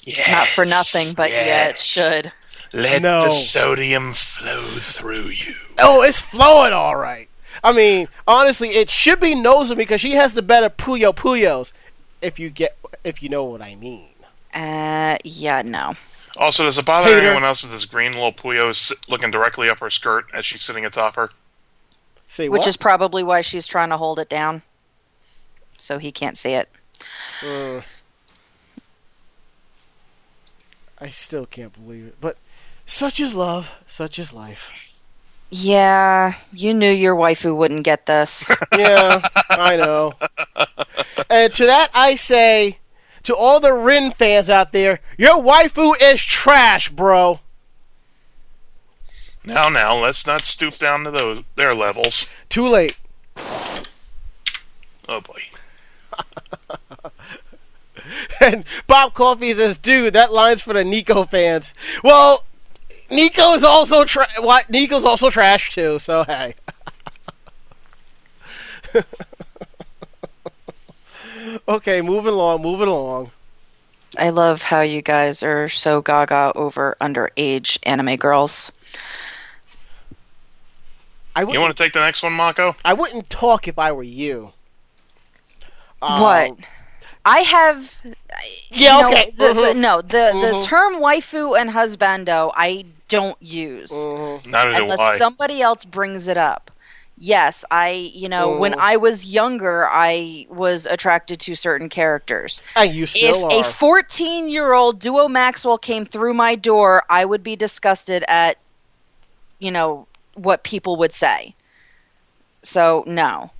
Yeah. 0.01 0.31
Not 0.33 0.47
for 0.49 0.65
nothing, 0.65 1.12
but 1.15 1.31
yeah, 1.31 1.69
it 1.69 1.79
should. 1.79 2.33
Let 2.77 3.03
No. 3.03 3.21
the 3.21 3.31
sodium 3.31 4.12
flow 4.12 4.62
through 4.77 5.29
you. 5.29 5.55
Oh, 5.79 6.03
it's 6.03 6.21
flowing 6.21 6.73
all 6.73 6.97
right. 6.97 7.29
I 7.65 7.73
mean, 7.73 8.07
honestly, 8.27 8.71
it 8.71 8.91
should 8.91 9.19
be 9.19 9.35
Nozomi 9.35 9.77
because 9.77 10.01
she 10.01 10.12
has 10.12 10.35
the 10.35 10.43
better 10.43 10.68
Puyo 10.68 11.14
Puyos. 11.14 11.72
If 12.20 12.39
you 12.39 12.51
get, 12.51 12.77
if 13.03 13.22
you 13.22 13.29
know 13.29 13.45
what 13.45 13.62
I 13.62 13.74
mean. 13.77 14.09
Uh, 14.53 15.16
yeah, 15.24 15.62
no. 15.62 15.95
Also, 16.39 16.64
does 16.64 16.77
it 16.77 16.85
bother 16.85 17.09
Hater. 17.09 17.27
anyone 17.27 17.45
else 17.45 17.62
that 17.62 17.68
this 17.68 17.87
green 17.87 18.12
little 18.12 18.33
Puyo 18.33 18.68
is 18.68 18.93
looking 19.09 19.31
directly 19.31 19.70
up 19.70 19.81
her 19.81 19.89
skirt 19.91 20.27
as 20.35 20.45
she's 20.45 20.62
sitting 20.62 20.85
atop 20.85 21.16
her? 21.16 21.31
Say 22.29 22.49
Which 22.51 22.66
is 22.66 22.77
probably 22.77 23.22
why 23.22 23.41
she's 23.41 23.66
trying 23.66 23.89
to 23.89 23.97
hold 23.97 24.18
it 24.18 24.29
down, 24.29 24.61
so 25.79 25.97
he 25.99 26.12
can't 26.12 26.37
see 26.37 26.53
it. 26.53 26.68
Uh, 27.43 27.81
I 31.01 31.11
still 31.11 31.47
can't 31.47 31.72
believe 31.72 32.07
it, 32.07 32.16
but 32.20 32.37
such 32.87 33.20
is 33.20 33.34
love, 33.34 33.72
such 33.87 34.18
is 34.18 34.32
life. 34.32 34.72
Yeah, 35.51 36.34
you 36.53 36.74
knew 36.74 36.91
your 36.91 37.14
waifu 37.14 37.57
wouldn't 37.57 37.84
get 37.84 38.07
this. 38.07 38.51
Yeah, 38.76 39.20
I 39.51 39.76
know. 39.76 40.14
And 41.30 41.53
to 41.55 41.66
that, 41.66 41.91
I 41.95 42.16
say 42.16 42.78
to 43.22 43.34
all 43.34 43.61
the 43.61 43.72
Rin 43.72 44.12
fans 44.12 44.51
out 44.51 44.72
there, 44.72 45.01
your 45.16 45.43
waifu 45.43 45.95
is 46.01 46.22
trash, 46.22 46.91
bro. 46.91 47.41
Now, 49.45 49.68
now, 49.68 49.97
let's 49.97 50.26
not 50.26 50.45
stoop 50.45 50.76
down 50.78 51.05
to 51.05 51.11
those 51.11 51.43
their 51.55 51.74
levels. 51.74 52.28
Too 52.49 52.66
late. 52.66 52.99
Oh 55.09 55.20
boy. 55.20 55.43
And 58.41 58.64
Bob 58.87 59.14
Coffey 59.14 59.53
says, 59.55 59.78
dude, 59.78 60.12
that 60.14 60.32
line's 60.32 60.62
for 60.62 60.72
the 60.72 60.84
Nico 60.84 61.24
fans. 61.24 61.74
Well, 62.05 62.45
Nico's 63.11 63.63
also 63.65 64.05
tra- 64.05 64.29
what? 64.41 64.69
Nico's 64.71 65.05
also 65.05 65.31
trash 65.31 65.73
too. 65.75 65.99
So 65.99 66.25
hey, 66.25 66.55
Okay, 71.69 72.01
moving 72.03 72.33
along, 72.33 72.63
moving 72.63 72.89
along. 72.89 73.31
I 74.19 74.31
love 74.31 74.63
how 74.63 74.81
you 74.81 75.03
guys 75.03 75.43
are 75.43 75.69
so 75.69 76.01
gaga 76.01 76.53
over 76.55 76.97
underage 77.01 77.79
anime 77.83 78.17
girls. 78.17 78.73
I 81.35 81.43
You 81.43 81.61
want 81.61 81.77
to 81.77 81.83
take 81.83 81.93
the 81.93 82.01
next 82.01 82.23
one, 82.23 82.33
Mako? 82.33 82.75
I 82.85 82.95
wouldn't 82.95 83.29
talk 83.29 83.69
if 83.69 83.79
I 83.79 83.93
were 83.93 84.03
you. 84.03 84.53
Um, 86.01 86.21
what? 86.21 86.53
I 87.25 87.41
have. 87.41 87.93
Yeah, 88.71 88.97
you 88.97 89.03
know, 89.03 89.09
okay. 89.11 89.31
the- 89.37 89.55
the- 89.55 89.61
Mhm. 89.75 89.77
no, 89.77 90.01
the 90.01 90.09
the 90.09 90.53
Mhm. 90.55 90.65
term 90.65 90.95
waifu 91.01 91.59
and 91.59 91.71
husbando 91.71 92.53
I 92.55 92.87
don't 93.09 93.41
use 93.41 93.91
Mhm. 93.91 94.47
Neither 94.47 94.77
do 94.77 94.83
unless 94.85 94.99
I. 94.99 95.19
somebody 95.19 95.63
else 95.63 95.85
brings 95.85 96.27
it 96.29 96.37
up. 96.37 96.71
Yes, 97.19 97.65
I. 97.71 97.89
You 97.91 98.29
know, 98.29 98.59
when 98.59 98.73
Mhm. 98.75 98.79
I 98.81 98.97
was 98.99 99.25
younger, 99.25 99.89
I 99.89 100.47
was 100.51 100.85
attracted 100.87 101.41
to 101.41 101.55
certain 101.55 101.89
characters. 101.89 102.63
And 102.75 102.93
you 102.95 103.07
still 103.07 103.47
If 103.49 103.51
still 103.53 103.61
a 103.61 103.65
14 103.65 104.49
year 104.49 104.75
old 104.75 104.99
Duo 104.99 105.27
Maxwell 105.29 105.79
came 105.79 106.05
through 106.05 106.35
my 106.35 106.55
door, 106.57 107.05
I 107.09 107.25
would 107.25 107.43
be 107.43 107.57
disgusted 107.57 108.23
at, 108.29 108.59
you 109.59 109.71
know, 109.71 110.07
what 110.35 110.63
people 110.63 110.97
would 110.97 111.13
say. 111.13 111.55
So, 112.63 113.03
no, 113.07 113.51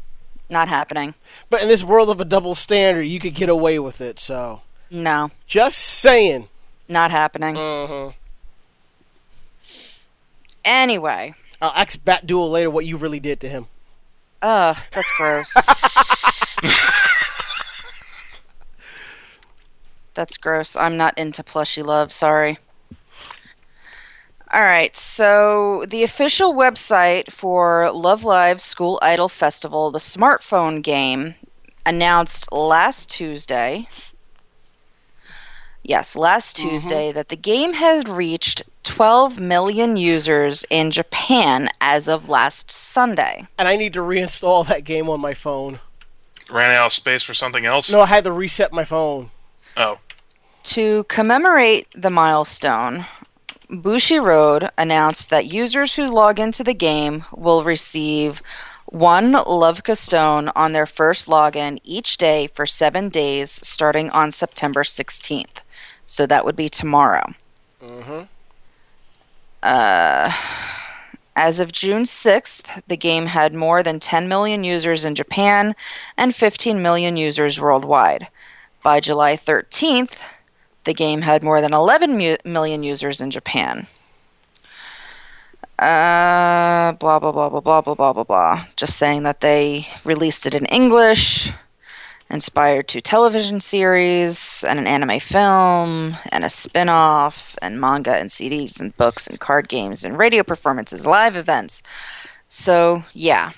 not 0.51 0.69
happening. 0.69 1.15
but 1.49 1.63
in 1.63 1.69
this 1.69 1.83
world 1.85 2.11
of 2.11 2.21
a 2.21 2.25
double 2.25 2.55
standard, 2.55 3.05
you 3.05 3.19
could 3.21 3.35
get 3.35 3.49
away 3.49 3.79
with 3.79 4.01
it. 4.03 4.19
So, 4.21 4.61
No, 4.91 5.31
just 5.47 5.79
saying. 5.79 6.49
not 6.89 7.11
happening. 7.11 7.55
Mm-hmm. 7.57 8.11
Anyway, 10.67 11.33
I'll 11.63 11.73
ask 11.77 12.05
Bat 12.05 12.27
Duel 12.27 12.51
later 12.51 12.71
what 12.71 12.85
you 12.85 12.97
really 12.97 13.21
did 13.21 13.39
to 13.41 13.49
him. 13.49 13.69
ugh, 14.43 14.77
that's 14.93 15.13
gross. 15.17 15.55
that's 20.15 20.37
gross. 20.37 20.75
I'm 20.75 20.97
not 20.97 21.17
into 21.17 21.45
plushy 21.45 21.85
love, 21.85 22.11
sorry. 22.11 22.59
All 24.53 24.63
right, 24.63 24.97
so 24.97 25.85
the 25.89 26.03
official 26.03 26.53
website 26.53 27.31
for 27.31 27.93
Love 27.93 28.25
Live 28.25 28.61
School 28.61 28.99
Idol 29.03 29.29
Festival, 29.29 29.93
the 29.93 30.01
smartphone 30.01 30.83
game, 30.83 31.37
announced 31.85 32.51
last 32.51 33.09
Tuesday. 33.09 33.89
Yes, 35.85 36.17
last 36.17 36.57
mm-hmm. 36.57 36.71
Tuesday 36.71 37.13
that 37.13 37.29
the 37.29 37.37
game 37.37 37.75
had 37.75 38.09
reached 38.09 38.65
12 38.87 39.41
million 39.41 39.97
users 39.97 40.65
in 40.71 40.91
Japan 40.91 41.69
as 41.81 42.07
of 42.09 42.29
last 42.29 42.71
Sunday. 42.71 43.47
And 43.59 43.67
I 43.67 43.77
need 43.77 43.93
to 43.95 44.01
reinstall 44.01 44.67
that 44.69 44.85
game 44.85 45.11
on 45.11 45.21
my 45.21 45.35
phone. 45.35 45.81
Ran 46.49 46.71
out 46.71 46.87
of 46.87 46.93
space 46.93 47.25
for 47.25 47.35
something 47.35 47.67
else? 47.67 47.91
No, 47.91 48.03
I 48.03 48.07
had 48.07 48.25
to 48.25 48.33
reset 48.33 48.73
my 48.73 48.85
phone. 48.85 49.31
Oh. 49.77 49.99
To 50.65 51.05
commemorate 51.05 51.89
the 51.97 52.11
milestone, 52.11 53.07
Bushiroad 53.69 54.71
announced 54.79 55.31
that 55.31 55.53
users 55.53 55.95
who 55.95 56.07
log 56.07 56.39
into 56.39 56.63
the 56.63 56.75
game 56.75 57.25
will 57.33 57.65
receive 57.65 58.41
one 58.87 59.33
Loveca 59.33 59.97
Stone 59.97 60.51
on 60.55 60.73
their 60.73 60.87
first 60.87 61.27
login 61.27 61.81
each 61.83 62.17
day 62.17 62.47
for 62.55 62.67
seven 62.67 63.09
days 63.09 63.61
starting 63.65 64.11
on 64.11 64.31
September 64.31 64.85
16th. 64.85 65.59
So 66.07 66.25
that 66.27 66.45
would 66.45 66.55
be 66.55 66.69
tomorrow. 66.69 67.35
Mm-hmm. 67.83 68.23
Uh, 69.67 70.33
as 71.35 71.59
of 71.59 71.73
June 71.73 72.05
6th, 72.05 72.83
the 72.87 72.97
game 72.97 73.27
had 73.27 73.53
more 73.53 73.83
than 73.83 73.99
10 73.99 74.29
million 74.29 74.63
users 74.63 75.05
in 75.05 75.17
Japan 75.17 75.75
and 76.17 76.37
15 76.37 76.81
million 76.81 77.17
users 77.17 77.61
worldwide. 77.61 78.29
By 78.85 79.01
July 79.01 79.37
13th, 79.37 80.15
the 80.85 80.95
game 80.95 81.23
had 81.23 81.43
more 81.43 81.61
than 81.61 81.75
11 81.75 82.17
mu- 82.17 82.37
million 82.45 82.85
users 82.85 83.21
in 83.21 83.33
Japan. 83.33 83.89
Uh, 85.81 86.93
blah, 86.93 87.19
blah, 87.19 87.33
blah, 87.33 87.49
blah, 87.49 87.61
blah, 87.61 87.81
blah, 87.81 87.95
blah, 87.95 88.13
blah, 88.13 88.25
blah. 88.25 88.67
Just 88.77 88.97
saying 88.97 89.25
that 89.25 89.41
they 89.41 89.89
released 90.05 90.47
it 90.47 90.55
in 90.55 90.65
English, 90.67 91.51
inspired 92.31 92.89
two 92.89 93.01
television 93.01 93.61
series, 93.61 94.65
and 94.65 94.79
an 94.79 94.87
anime 94.87 95.21
film, 95.21 96.17
and 96.31 96.45
a 96.45 96.51
spin 96.51 96.89
off, 96.89 97.57
and 97.63 97.81
manga, 97.81 98.15
and 98.15 98.31
CDs, 98.31 98.81
and 98.81 98.97
books, 98.97 99.27
and 99.27 99.39
card 99.41 99.69
games, 99.69 100.05
and 100.05 100.19
radio 100.19 100.43
performances, 100.43 101.07
live 101.07 101.37
events. 101.37 101.83
So, 102.49 103.05
yeah. 103.13 103.53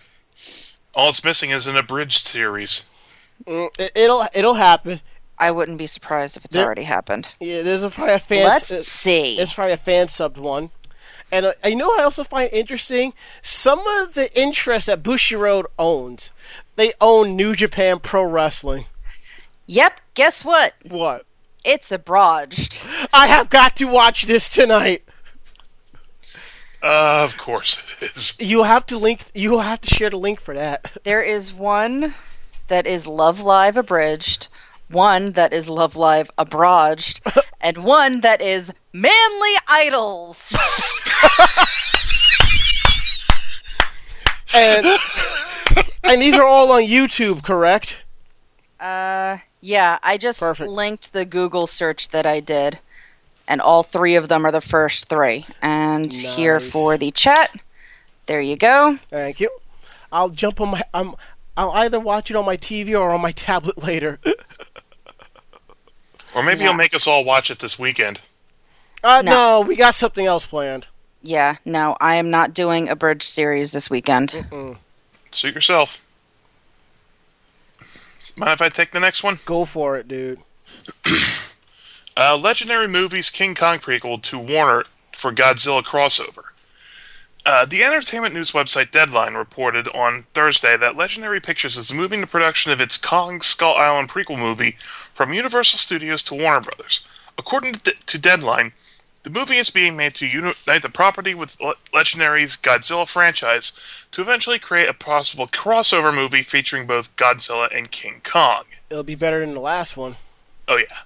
All 0.94 1.10
it's 1.10 1.24
missing 1.24 1.50
is 1.50 1.66
an 1.66 1.76
abridged 1.76 2.26
series. 2.26 2.86
Mm, 3.46 3.68
it, 3.78 3.92
it'll 3.94 4.26
it'll 4.34 4.54
happen. 4.54 5.00
I 5.38 5.50
wouldn't 5.52 5.78
be 5.78 5.86
surprised 5.86 6.36
if 6.36 6.44
it's 6.44 6.54
There- 6.54 6.64
already 6.64 6.82
happened. 6.82 7.28
Yeah, 7.38 7.62
there's 7.62 7.84
a, 7.84 7.90
probably 7.90 8.14
a 8.14 8.18
fan. 8.18 8.44
Let's 8.44 8.70
uh, 8.70 8.82
see. 8.82 9.38
It's 9.38 9.54
probably 9.54 9.74
a 9.74 9.76
fan 9.76 10.06
subbed 10.08 10.38
one. 10.38 10.70
And 11.30 11.46
uh, 11.46 11.52
you 11.64 11.76
know 11.76 11.88
what 11.88 12.00
I 12.00 12.04
also 12.04 12.24
find 12.24 12.50
interesting? 12.52 13.12
Some 13.42 13.80
of 13.86 14.14
the 14.14 14.36
interests 14.38 14.86
that 14.86 15.02
Bushiroad 15.02 15.66
owns. 15.78 16.30
They 16.78 16.92
own 17.00 17.34
New 17.34 17.56
Japan 17.56 17.98
Pro 17.98 18.22
Wrestling. 18.22 18.84
Yep, 19.66 20.00
guess 20.14 20.44
what? 20.44 20.74
What? 20.88 21.26
It's 21.64 21.90
abridged. 21.90 22.80
I 23.12 23.26
have 23.26 23.50
got 23.50 23.74
to 23.78 23.86
watch 23.86 24.26
this 24.26 24.48
tonight. 24.48 25.02
Uh, 26.80 27.24
of 27.24 27.36
course 27.36 27.82
it 28.00 28.12
is. 28.14 28.36
You 28.38 28.62
have 28.62 28.86
to 28.86 28.96
link. 28.96 29.24
You 29.34 29.58
have 29.58 29.80
to 29.80 29.92
share 29.92 30.10
the 30.10 30.18
link 30.18 30.40
for 30.40 30.54
that. 30.54 30.92
There 31.02 31.20
is 31.20 31.52
one 31.52 32.14
that 32.68 32.86
is 32.86 33.08
Love 33.08 33.40
Live 33.40 33.76
abridged, 33.76 34.46
one 34.86 35.32
that 35.32 35.52
is 35.52 35.68
Love 35.68 35.96
Live 35.96 36.30
abridged, 36.38 37.20
and 37.60 37.78
one 37.78 38.20
that 38.20 38.40
is 38.40 38.72
Manly 38.92 39.54
Idols. 39.66 40.56
And 44.54 44.86
and 46.09 46.20
these 46.22 46.34
are 46.36 46.44
all 46.46 46.70
on 46.72 46.82
YouTube, 46.82 47.42
correct? 47.42 48.02
Uh, 48.80 49.38
yeah, 49.61 49.98
I 50.02 50.16
just 50.18 50.40
Perfect. 50.40 50.70
linked 50.70 51.12
the 51.12 51.24
Google 51.24 51.66
search 51.66 52.09
that 52.11 52.26
I 52.26 52.40
did, 52.40 52.78
and 53.46 53.61
all 53.61 53.82
three 53.82 54.14
of 54.14 54.28
them 54.28 54.44
are 54.46 54.52
the 54.52 54.61
first 54.61 55.09
three. 55.09 55.46
And 55.62 56.12
here 56.12 56.61
for 56.61 56.96
the 56.96 57.11
chat. 57.11 57.50
There 58.26 58.40
you 58.40 58.56
go. 58.56 58.98
Thank 59.11 59.40
you. 59.40 59.50
I'll 60.12 60.28
jump 60.30 60.61
on 60.61 60.68
my. 60.70 60.82
I'm. 60.94 61.14
I'll 61.56 61.72
either 61.72 61.98
watch 61.98 62.30
it 62.30 62.36
on 62.36 62.44
my 62.44 62.56
TV 62.56 62.90
or 62.98 63.11
on 63.11 63.20
my 63.20 63.32
tablet 63.46 63.82
later. 63.82 64.20
Or 66.34 66.42
maybe 66.42 66.61
Yeah. 66.61 66.66
you'll 66.66 66.74
make 66.74 66.94
us 66.94 67.06
all 67.06 67.24
watch 67.24 67.50
it 67.50 67.59
this 67.59 67.78
weekend. 67.78 68.20
Uh, 69.02 69.22
No. 69.22 69.32
no, 69.32 69.61
we 69.62 69.74
got 69.76 69.94
something 69.94 70.26
else 70.26 70.46
planned. 70.46 70.86
Yeah, 71.22 71.56
no, 71.64 71.96
I 72.00 72.14
am 72.16 72.30
not 72.30 72.54
doing 72.54 72.88
a 72.88 72.94
bridge 72.94 73.24
series 73.24 73.72
this 73.72 73.90
weekend. 73.90 74.46
Suit 75.30 75.54
yourself. 75.54 76.02
Mind 78.36 78.52
if 78.52 78.62
I 78.62 78.68
take 78.68 78.92
the 78.92 79.00
next 79.00 79.22
one? 79.22 79.38
Go 79.44 79.64
for 79.64 79.96
it, 79.96 80.08
dude. 80.08 80.40
Uh, 82.20 82.36
Legendary 82.36 82.88
Movies 82.88 83.30
King 83.30 83.54
Kong 83.54 83.76
prequel 83.76 84.20
to 84.20 84.40
Warner 84.40 84.82
for 85.12 85.30
Godzilla 85.32 85.84
crossover. 85.84 86.46
Uh, 87.46 87.64
the 87.64 87.84
entertainment 87.84 88.34
news 88.34 88.50
website 88.50 88.90
Deadline 88.90 89.34
reported 89.34 89.86
on 89.94 90.24
Thursday 90.34 90.76
that 90.76 90.96
Legendary 90.96 91.40
Pictures 91.40 91.76
is 91.76 91.92
moving 91.92 92.20
the 92.20 92.26
production 92.26 92.72
of 92.72 92.80
its 92.80 92.96
Kong 92.96 93.40
Skull 93.40 93.76
Island 93.76 94.08
prequel 94.08 94.36
movie 94.36 94.76
from 95.14 95.32
Universal 95.32 95.78
Studios 95.78 96.24
to 96.24 96.34
Warner 96.34 96.60
Brothers. 96.60 97.06
According 97.38 97.74
to, 97.74 97.92
to 97.92 98.18
Deadline, 98.18 98.72
the 99.24 99.30
movie 99.30 99.56
is 99.56 99.70
being 99.70 99.96
made 99.96 100.14
to 100.16 100.26
unite 100.26 100.82
the 100.82 100.88
property 100.88 101.34
with 101.34 101.58
Legendary's 101.58 102.56
Godzilla 102.56 103.06
franchise 103.06 103.72
to 104.12 104.22
eventually 104.22 104.58
create 104.58 104.88
a 104.88 104.94
possible 104.94 105.46
crossover 105.46 106.14
movie 106.14 106.42
featuring 106.42 106.86
both 106.86 107.14
Godzilla 107.16 107.68
and 107.76 107.90
King 107.90 108.20
Kong. 108.24 108.64
It'll 108.90 109.02
be 109.02 109.14
better 109.14 109.40
than 109.40 109.54
the 109.54 109.60
last 109.60 109.96
one. 109.96 110.16
Oh 110.66 110.76
yeah. 110.76 111.02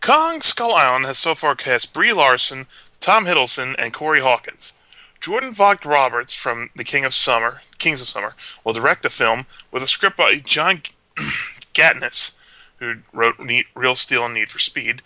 Kong 0.00 0.40
Skull 0.40 0.74
Island 0.74 1.06
has 1.06 1.18
so 1.18 1.34
far 1.34 1.54
cast 1.54 1.92
Brie 1.92 2.12
Larson, 2.12 2.66
Tom 3.00 3.26
Hiddleston, 3.26 3.74
and 3.78 3.92
Corey 3.92 4.20
Hawkins. 4.20 4.72
Jordan 5.20 5.52
Vogt 5.52 5.84
Roberts 5.84 6.32
from 6.32 6.70
The 6.74 6.84
King 6.84 7.04
of 7.04 7.12
Summer, 7.12 7.60
Kings 7.78 8.00
of 8.00 8.08
Summer, 8.08 8.34
will 8.64 8.72
direct 8.72 9.02
the 9.02 9.10
film 9.10 9.44
with 9.70 9.82
a 9.82 9.86
script 9.86 10.16
by 10.16 10.36
John 10.36 10.82
Gatins, 11.74 12.32
who 12.78 12.96
wrote 13.12 13.36
Real 13.74 13.94
Steel 13.94 14.24
and 14.24 14.34
Need 14.34 14.48
for 14.48 14.58
Speed, 14.58 15.02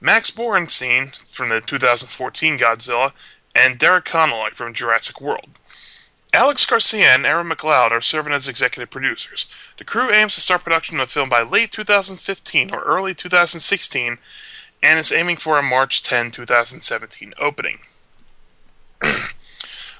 Max 0.00 0.30
Borenstein 0.30 1.14
from 1.26 1.48
the 1.48 1.60
2014 1.60 2.58
Godzilla, 2.58 3.12
and 3.54 3.78
Derek 3.78 4.04
Connolly 4.04 4.52
from 4.52 4.72
Jurassic 4.72 5.20
World. 5.20 5.58
Alex 6.32 6.66
Garcia 6.66 7.06
and 7.06 7.26
Aaron 7.26 7.48
McLeod 7.48 7.90
are 7.90 8.00
serving 8.00 8.32
as 8.32 8.48
executive 8.48 8.90
producers. 8.90 9.48
The 9.78 9.84
crew 9.84 10.12
aims 10.12 10.34
to 10.34 10.40
start 10.40 10.62
production 10.62 11.00
of 11.00 11.08
the 11.08 11.12
film 11.12 11.28
by 11.28 11.42
late 11.42 11.72
2015 11.72 12.72
or 12.72 12.82
early 12.82 13.14
2016 13.14 14.18
and 14.82 14.98
is 14.98 15.10
aiming 15.10 15.36
for 15.36 15.58
a 15.58 15.62
March 15.62 16.02
10, 16.02 16.30
2017 16.30 17.34
opening. 17.40 17.78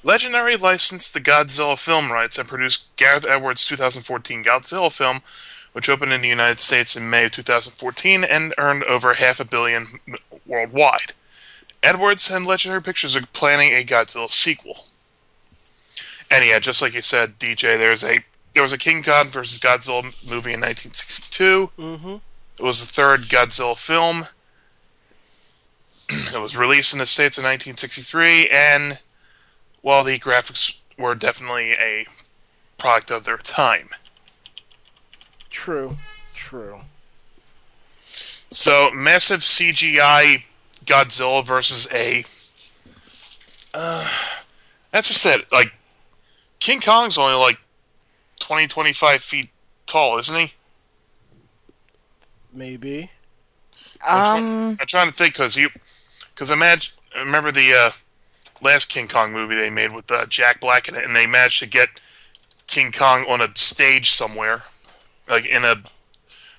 Legendary 0.05 0.57
licensed 0.57 1.15
the 1.15 1.21
Godzilla 1.21 1.77
film 1.77 2.13
rights 2.13 2.39
and 2.39 2.49
produced 2.49 2.95
Gareth 2.97 3.27
Edwards' 3.29 3.67
2014 3.67 4.45
Godzilla 4.45 4.93
film, 4.93 5.23
which 5.79 5.89
opened 5.89 6.12
in 6.12 6.22
the 6.22 6.29
United 6.29 6.59
States 6.59 6.97
in 6.97 7.09
May 7.09 7.26
of 7.26 7.31
2014 7.31 8.24
and 8.24 8.53
earned 8.59 8.83
over 8.83 9.14
half 9.14 9.39
a 9.39 9.45
billion 9.45 10.01
worldwide. 10.45 11.12
Edwards 11.85 12.29
and 12.29 12.45
Legendary 12.45 12.83
Pictures 12.83 13.14
are 13.14 13.24
planning 13.33 13.72
a 13.72 13.85
Godzilla 13.85 14.29
sequel. 14.29 14.87
And 16.29 16.45
yeah, 16.45 16.59
just 16.59 16.83
like 16.83 16.95
you 16.95 17.01
said, 17.01 17.39
DJ, 17.39 17.79
there's 17.79 18.03
a 18.03 18.18
there 18.55 18.62
was 18.64 18.72
a 18.72 18.76
King 18.76 19.05
Kong 19.05 19.29
versus 19.29 19.61
Godzilla 19.61 20.03
movie 20.29 20.53
in 20.53 20.62
1962. 20.62 21.70
Mm-hmm. 21.79 22.16
It 22.59 22.62
was 22.64 22.81
the 22.81 22.93
third 22.93 23.29
Godzilla 23.29 23.79
film. 23.79 24.26
it 26.09 26.43
was 26.43 26.57
released 26.57 26.93
in 26.93 26.99
the 26.99 27.07
States 27.07 27.39
in 27.39 27.45
1963, 27.45 28.49
and 28.49 28.99
while 29.83 30.03
the 30.03 30.18
graphics 30.18 30.76
were 30.99 31.14
definitely 31.14 31.74
a 31.74 32.09
product 32.79 33.12
of 33.12 33.22
their 33.22 33.37
time. 33.37 33.91
True. 35.59 35.99
True. 36.35 36.81
So, 38.49 38.93
massive 38.95 39.41
CGI 39.41 40.45
Godzilla 40.85 41.45
versus 41.45 41.89
a. 41.93 42.25
Uh, 43.75 44.09
that's 44.93 45.09
just 45.09 45.27
it. 45.27 45.51
Like, 45.51 45.73
King 46.61 46.81
Kong's 46.81 47.19
only 47.19 47.35
like 47.35 47.59
20, 48.39 48.69
25 48.69 49.21
feet 49.21 49.51
tall, 49.87 50.17
isn't 50.19 50.37
he? 50.37 50.53
Maybe. 52.53 53.11
I'm, 54.01 54.25
try- 54.25 54.39
Um, 54.39 54.77
I'm 54.81 54.87
trying 54.87 55.09
to 55.09 55.13
think 55.13 55.35
because 55.35 55.57
you, 55.57 55.71
because 56.31 56.53
imagine 56.53 56.95
remember 57.17 57.51
the 57.51 57.73
uh, 57.75 57.91
last 58.63 58.89
King 58.89 59.09
Kong 59.09 59.33
movie 59.33 59.57
they 59.57 59.71
made 59.71 59.93
with 59.93 60.11
uh, 60.13 60.25
Jack 60.27 60.61
Black 60.61 60.89
in 60.89 60.95
it, 60.95 61.05
and 61.05 61.17
they 61.17 61.27
managed 61.27 61.59
to 61.59 61.67
get 61.67 61.89
King 62.69 62.93
Kong 62.93 63.27
on 63.29 63.41
a 63.41 63.49
stage 63.57 64.13
somewhere, 64.13 64.63
like 65.29 65.47
in 65.47 65.64
a 65.64 65.76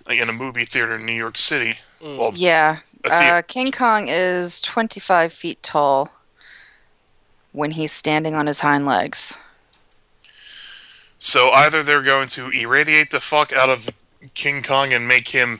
like 0.07 0.19
in 0.19 0.29
a 0.29 0.33
movie 0.33 0.65
theater 0.65 0.95
in 0.95 1.05
New 1.05 1.13
York 1.13 1.37
City. 1.37 1.79
Well, 2.01 2.33
yeah. 2.35 2.79
a 3.05 3.09
Uh, 3.09 3.41
King 3.41 3.71
Kong 3.71 4.07
is 4.07 4.61
25 4.61 5.33
feet 5.33 5.61
tall 5.63 6.09
when 7.51 7.71
he's 7.71 7.91
standing 7.91 8.35
on 8.35 8.47
his 8.47 8.61
hind 8.61 8.85
legs. 8.85 9.37
so 11.17 11.51
either 11.51 11.83
they're 11.83 12.01
going 12.03 12.27
to 12.29 12.49
irradiate 12.49 13.11
the 13.11 13.19
fuck 13.19 13.51
out 13.53 13.69
of 13.69 13.89
King 14.33 14.61
Kong 14.63 14.93
and 14.93 15.07
make 15.07 15.29
him, 15.29 15.59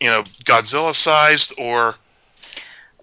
you 0.00 0.08
know, 0.08 0.22
Godzilla 0.44 0.94
sized, 0.94 1.52
or 1.58 1.96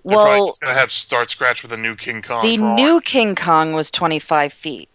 they're 0.10 0.18
Well, 0.18 0.48
just 0.48 0.62
gonna 0.62 0.74
have 0.74 0.92
start 0.92 1.30
scratch 1.30 1.64
with 1.64 1.72
a 1.72 1.78
new 1.78 1.96
King 1.96 2.22
Kong. 2.22 2.42
the 2.42 2.58
for 2.58 2.66
all 2.66 2.76
new 2.76 3.02
King 3.02 3.36
Kong 3.36 3.74
was 3.74 3.92
25 3.92 4.54
feet. 4.54 4.90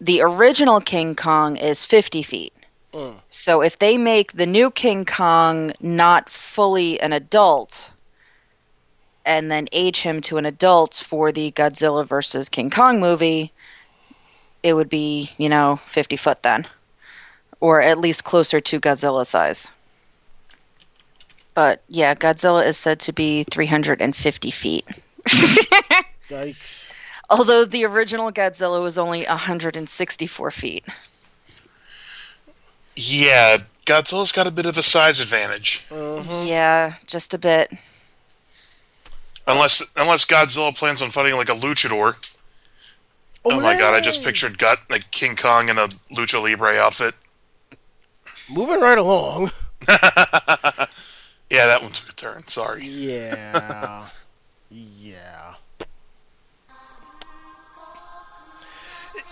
The 0.00 0.20
original 0.22 0.80
King 0.80 1.14
Kong 1.14 1.56
is 1.56 1.84
50 1.84 2.22
feet. 2.22 2.52
Mm. 2.92 3.20
So 3.28 3.62
if 3.62 3.78
they 3.78 3.96
make 3.96 4.32
the 4.32 4.46
new 4.46 4.70
King 4.70 5.04
Kong 5.04 5.72
not 5.80 6.28
fully 6.28 7.00
an 7.00 7.12
adult 7.12 7.90
and 9.24 9.50
then 9.50 9.68
age 9.72 10.00
him 10.00 10.20
to 10.22 10.38
an 10.38 10.46
adult 10.46 10.94
for 10.94 11.30
the 11.30 11.52
Godzilla 11.52 12.06
versus 12.06 12.48
King 12.48 12.70
Kong 12.70 12.98
movie, 12.98 13.52
it 14.62 14.74
would 14.74 14.88
be, 14.88 15.32
you 15.38 15.48
know, 15.48 15.80
50 15.90 16.16
foot 16.16 16.42
then. 16.42 16.66
Or 17.60 17.80
at 17.80 17.98
least 17.98 18.24
closer 18.24 18.58
to 18.60 18.80
Godzilla 18.80 19.26
size. 19.26 19.68
But 21.54 21.82
yeah, 21.88 22.14
Godzilla 22.14 22.64
is 22.64 22.76
said 22.76 23.00
to 23.00 23.12
be 23.12 23.44
350 23.44 24.50
feet. 24.50 24.88
Yikes. 26.28 26.90
Although 27.28 27.64
the 27.64 27.84
original 27.84 28.32
Godzilla 28.32 28.82
was 28.82 28.98
only 28.98 29.24
164 29.24 30.50
feet. 30.50 30.84
Yeah, 32.96 33.58
Godzilla's 33.86 34.32
got 34.32 34.46
a 34.46 34.50
bit 34.50 34.66
of 34.66 34.78
a 34.78 34.82
size 34.82 35.20
advantage. 35.20 35.84
Mm-hmm. 35.90 36.46
Yeah, 36.46 36.94
just 37.06 37.34
a 37.34 37.38
bit. 37.38 37.72
Unless 39.46 39.82
unless 39.96 40.24
Godzilla 40.24 40.76
plans 40.76 41.02
on 41.02 41.10
fighting 41.10 41.36
like 41.36 41.48
a 41.48 41.54
luchador. 41.54 42.16
Oh 43.44 43.58
my 43.58 43.76
god, 43.78 43.94
I 43.94 44.00
just 44.00 44.22
pictured 44.22 44.58
gut 44.58 44.80
like 44.90 45.10
King 45.10 45.34
Kong 45.34 45.68
in 45.68 45.78
a 45.78 45.88
lucha 46.14 46.42
libre 46.42 46.78
outfit. 46.78 47.14
Moving 48.48 48.80
right 48.80 48.98
along. 48.98 49.50
Yeah, 51.50 51.66
that 51.66 51.82
one 51.82 51.90
took 51.90 52.08
a 52.08 52.12
turn. 52.12 52.46
Sorry. 52.46 52.86
Yeah. 52.86 54.06
yeah. 54.70 55.39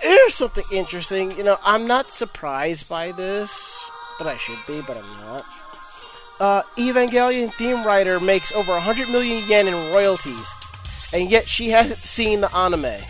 Here's 0.01 0.35
something 0.35 0.65
interesting. 0.73 1.37
You 1.37 1.43
know, 1.45 1.59
I'm 1.65 1.87
not 1.87 2.13
surprised 2.13 2.89
by 2.89 3.13
this, 3.13 3.79
but 4.19 4.27
I 4.27 4.37
should 4.37 4.59
be, 4.67 4.81
but 4.83 4.97
I'm 4.97 5.11
not. 5.21 5.45
Uh, 6.41 6.63
Evangelion 6.77 7.53
theme 7.55 7.85
writer 7.85 8.21
makes 8.21 8.53
over 8.53 8.73
100 8.73 9.09
million 9.09 9.49
yen 9.49 9.67
in 9.67 9.75
royalties, 9.93 10.47
and 11.13 11.29
yet 11.29 11.49
she 11.49 11.71
hasn't 11.71 11.99
seen 12.01 12.41
the 12.41 12.55
anime. 12.55 13.03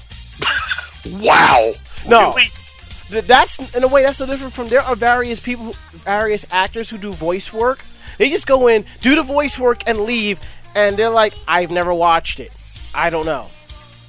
Wow. 1.20 1.72
No. 2.06 2.34
Really? 2.34 3.22
That's 3.22 3.74
in 3.74 3.82
a 3.84 3.88
way 3.88 4.02
that's 4.02 4.18
so 4.18 4.26
different 4.26 4.52
from 4.52 4.68
there 4.68 4.82
are 4.82 4.96
various 4.96 5.40
people, 5.40 5.74
various 5.92 6.44
actors 6.50 6.90
who 6.90 6.98
do 6.98 7.12
voice 7.12 7.52
work. 7.52 7.82
They 8.18 8.28
just 8.28 8.46
go 8.46 8.66
in, 8.66 8.84
do 9.00 9.14
the 9.14 9.22
voice 9.22 9.58
work, 9.58 9.82
and 9.86 10.00
leave, 10.00 10.38
and 10.74 10.96
they're 10.96 11.08
like, 11.08 11.34
"I've 11.46 11.70
never 11.70 11.94
watched 11.94 12.40
it. 12.40 12.50
I 12.94 13.08
don't 13.08 13.24
know." 13.24 13.48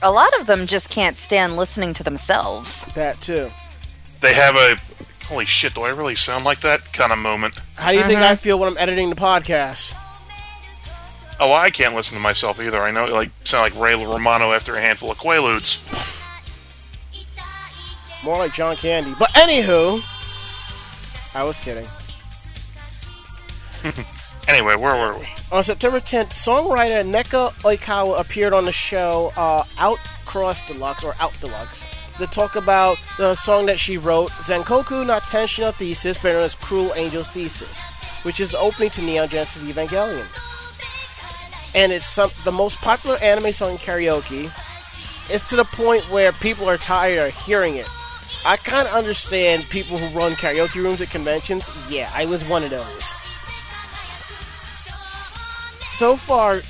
A 0.01 0.11
lot 0.11 0.37
of 0.39 0.45
them 0.45 0.65
just 0.65 0.89
can't 0.89 1.17
stand 1.17 1.57
listening 1.57 1.93
to 1.95 2.03
themselves. 2.03 2.85
That 2.95 3.19
too. 3.21 3.51
They 4.21 4.33
have 4.33 4.55
a 4.55 4.75
holy 5.25 5.45
shit. 5.45 5.75
Do 5.75 5.81
I 5.81 5.89
really 5.89 6.15
sound 6.15 6.45
like 6.45 6.61
that 6.61 6.93
kind 6.93 7.11
of 7.11 7.19
moment? 7.19 7.55
How 7.75 7.91
do 7.91 7.97
you 7.97 8.03
think 8.03 8.19
I 8.19 8.33
mm-hmm. 8.33 8.35
feel 8.35 8.59
when 8.59 8.69
I'm 8.69 8.77
editing 8.77 9.09
the 9.09 9.15
podcast? 9.15 9.93
Oh, 11.39 11.53
I 11.53 11.69
can't 11.69 11.95
listen 11.95 12.15
to 12.15 12.21
myself 12.21 12.61
either. 12.61 12.81
I 12.81 12.91
know, 12.91 13.05
it 13.05 13.13
like, 13.13 13.31
sound 13.45 13.73
like 13.73 13.81
Ray 13.81 13.95
Romano 13.95 14.51
after 14.51 14.75
a 14.75 14.81
handful 14.81 15.11
of 15.11 15.17
Quaaludes. 15.17 15.85
More 18.23 18.37
like 18.37 18.53
John 18.53 18.75
Candy. 18.75 19.13
But 19.17 19.29
anywho, 19.29 20.01
I 21.33 21.43
was 21.43 21.59
kidding. 21.59 21.87
Anyway, 24.49 24.75
where 24.75 24.95
were 24.95 25.19
we? 25.19 25.27
On 25.51 25.63
September 25.63 25.99
10th, 25.99 26.29
songwriter 26.29 27.07
Neko 27.07 27.51
Oikawa 27.61 28.19
appeared 28.19 28.51
on 28.51 28.65
the 28.65 28.71
show 28.71 29.31
uh, 29.37 29.63
Outcross 29.77 30.65
Deluxe 30.67 31.03
or 31.03 31.13
Out 31.19 31.39
Deluxe 31.39 31.85
to 32.17 32.25
talk 32.25 32.55
about 32.55 32.97
the 33.19 33.35
song 33.35 33.67
that 33.67 33.79
she 33.79 33.95
wrote, 33.99 34.31
Zankoku 34.31 35.05
na 35.05 35.19
Tenshi 35.19 35.59
no 35.59 35.71
Thesis, 35.71 36.17
better 36.17 36.37
known 36.39 36.45
as 36.45 36.55
Cruel 36.55 36.91
Angel's 36.95 37.29
Thesis, 37.29 37.79
which 38.23 38.39
is 38.39 38.49
the 38.49 38.57
opening 38.57 38.89
to 38.89 39.03
Neon 39.03 39.29
Genesis 39.29 39.63
Evangelion. 39.63 40.25
And 41.75 41.91
it's 41.91 42.07
some, 42.07 42.31
the 42.43 42.51
most 42.51 42.77
popular 42.77 43.17
anime 43.17 43.53
song 43.53 43.73
in 43.73 43.77
karaoke. 43.77 44.51
It's 45.29 45.47
to 45.49 45.57
the 45.57 45.63
point 45.63 46.01
where 46.09 46.31
people 46.31 46.67
are 46.67 46.77
tired 46.77 47.19
of 47.19 47.35
hearing 47.35 47.75
it. 47.75 47.87
I 48.43 48.57
kind 48.57 48.87
of 48.87 48.95
understand 48.95 49.69
people 49.69 49.99
who 49.99 50.17
run 50.17 50.33
karaoke 50.33 50.83
rooms 50.83 51.01
at 51.01 51.11
conventions. 51.11 51.69
Yeah, 51.87 52.09
I 52.15 52.25
was 52.25 52.43
one 52.45 52.63
of 52.63 52.71
those. 52.71 53.13
So 55.99 56.15
far, 56.15 56.61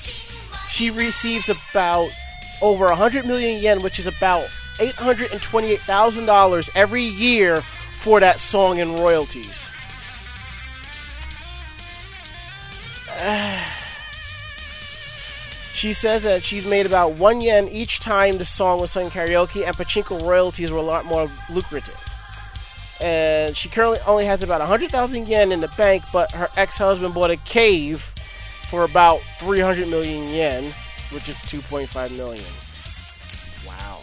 she 0.72 0.90
receives 0.90 1.50
about 1.50 2.10
over 2.64 2.88
100 2.88 3.28
million 3.28 3.62
yen, 3.62 3.84
which 3.84 4.00
is 4.00 4.08
about 4.08 4.48
$828,000 4.80 6.70
every 6.74 7.04
year 7.04 7.62
for 8.00 8.20
that 8.20 8.40
song 8.40 8.80
in 8.80 8.96
royalties. 8.96 9.70
She 15.74 15.94
says 15.94 16.24
that 16.24 16.44
she's 16.44 16.68
made 16.68 16.86
about 16.86 17.14
one 17.14 17.40
yen 17.40 17.70
each 17.70 18.00
time 18.02 18.38
the 18.38 18.44
song 18.44 18.82
was 18.82 18.92
sung 18.92 19.10
karaoke, 19.12 19.66
and 19.66 19.78
pachinko 19.78 20.22
royalties 20.24 20.72
were 20.72 20.80
a 20.80 20.82
lot 20.82 21.06
more 21.06 21.32
lucrative. 21.50 21.96
And 23.00 23.56
she 23.56 23.70
currently 23.70 24.00
only 24.06 24.26
has 24.26 24.44
about 24.44 24.60
100,000 24.60 25.28
yen 25.28 25.54
in 25.54 25.62
the 25.62 25.70
bank, 25.70 26.04
but 26.12 26.34
her 26.34 26.50
ex 26.58 26.76
husband 26.76 27.14
bought 27.14 27.32
a 27.32 27.38
cave 27.38 28.09
for 28.70 28.84
about 28.84 29.22
300 29.40 29.88
million 29.88 30.30
yen, 30.30 30.74
which 31.12 31.28
is 31.30 31.36
2.5 31.38 32.16
million. 32.18 32.44
Wow. 33.68 34.00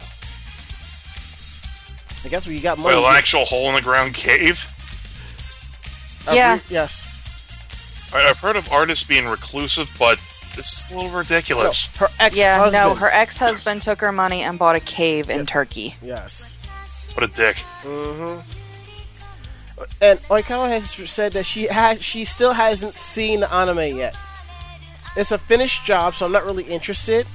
I 2.25 2.29
guess 2.29 2.47
we 2.47 2.59
got 2.61 2.79
money. 2.79 2.95
Well, 2.97 3.07
an 3.09 3.15
actual 3.17 3.45
hole 3.45 3.69
in 3.69 3.75
the 3.77 3.83
ground 3.83 4.15
cave. 4.15 4.67
uh, 6.29 6.33
Yeah. 6.33 6.59
Yes. 6.69 7.05
I- 8.13 8.29
I've 8.29 8.41
heard 8.41 8.57
of 8.57 8.71
artists 8.73 9.05
being 9.05 9.27
reclusive, 9.29 9.91
but 9.99 10.19
this 10.57 10.73
is 10.81 10.87
a 10.91 10.95
little 10.95 11.11
No, 11.11 11.19
ridiculous. 11.19 11.95
her 11.97 12.09
ex 12.19 12.35
Yeah, 12.35 12.59
husband. 12.59 12.73
no, 12.89 12.95
her 12.97 13.11
ex 13.13 13.37
husband 13.37 13.83
took 13.83 14.01
her 14.01 14.11
money 14.13 14.43
and 14.43 14.59
bought 14.59 14.75
a 14.77 14.81
cave 14.81 15.29
in 15.31 15.47
Turkey. 15.47 15.95
Yes. 16.03 16.53
What 17.15 17.23
a 17.25 17.29
dick. 17.29 17.59
Mm-hmm. 17.83 18.41
And 20.01 20.19
Oikawa 20.25 20.69
has 20.71 21.11
said 21.11 21.33
that 21.33 21.45
she 21.45 21.65
has 21.67 22.03
she 22.05 22.25
still 22.25 22.53
hasn't 22.55 22.95
seen 22.95 23.41
the 23.41 23.53
anime 23.53 23.97
yet. 23.99 24.17
It's 25.17 25.33
a 25.33 25.39
finished 25.39 25.85
job, 25.85 26.15
so 26.15 26.27
I'm 26.27 26.33
not 26.33 26.45
really 26.45 26.65
interested. 26.65 27.27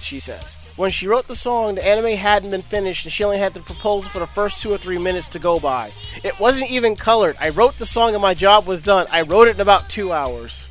She 0.00 0.20
says. 0.20 0.56
When 0.76 0.90
she 0.90 1.06
wrote 1.06 1.28
the 1.28 1.36
song, 1.36 1.74
the 1.74 1.86
anime 1.86 2.16
hadn't 2.16 2.50
been 2.50 2.62
finished 2.62 3.04
and 3.04 3.12
she 3.12 3.24
only 3.24 3.38
had 3.38 3.52
the 3.52 3.60
proposal 3.60 4.10
for 4.10 4.20
the 4.20 4.26
first 4.26 4.62
two 4.62 4.72
or 4.72 4.78
three 4.78 4.98
minutes 4.98 5.28
to 5.28 5.38
go 5.38 5.60
by. 5.60 5.90
It 6.24 6.40
wasn't 6.40 6.70
even 6.70 6.96
colored. 6.96 7.36
I 7.38 7.50
wrote 7.50 7.74
the 7.74 7.86
song 7.86 8.14
and 8.14 8.22
my 8.22 8.32
job 8.32 8.66
was 8.66 8.80
done. 8.80 9.06
I 9.12 9.22
wrote 9.22 9.48
it 9.48 9.56
in 9.56 9.60
about 9.60 9.90
two 9.90 10.12
hours. 10.12 10.66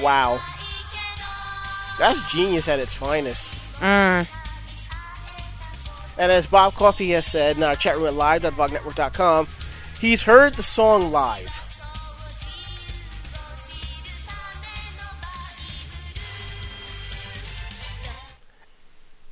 Wow. 0.00 0.40
That's 1.98 2.20
genius 2.30 2.68
at 2.68 2.78
its 2.78 2.92
finest. 2.92 3.50
Mm. 3.80 4.26
And 6.18 6.30
as 6.30 6.46
Bob 6.46 6.74
Coffey 6.74 7.10
has 7.10 7.26
said 7.26 7.56
in 7.56 7.62
our 7.62 7.76
chat 7.76 7.96
room 7.96 8.06
at 8.06 8.14
live.vognetwork.com, 8.14 9.48
he's 9.98 10.22
heard 10.22 10.54
the 10.54 10.62
song 10.62 11.10
live. 11.10 11.63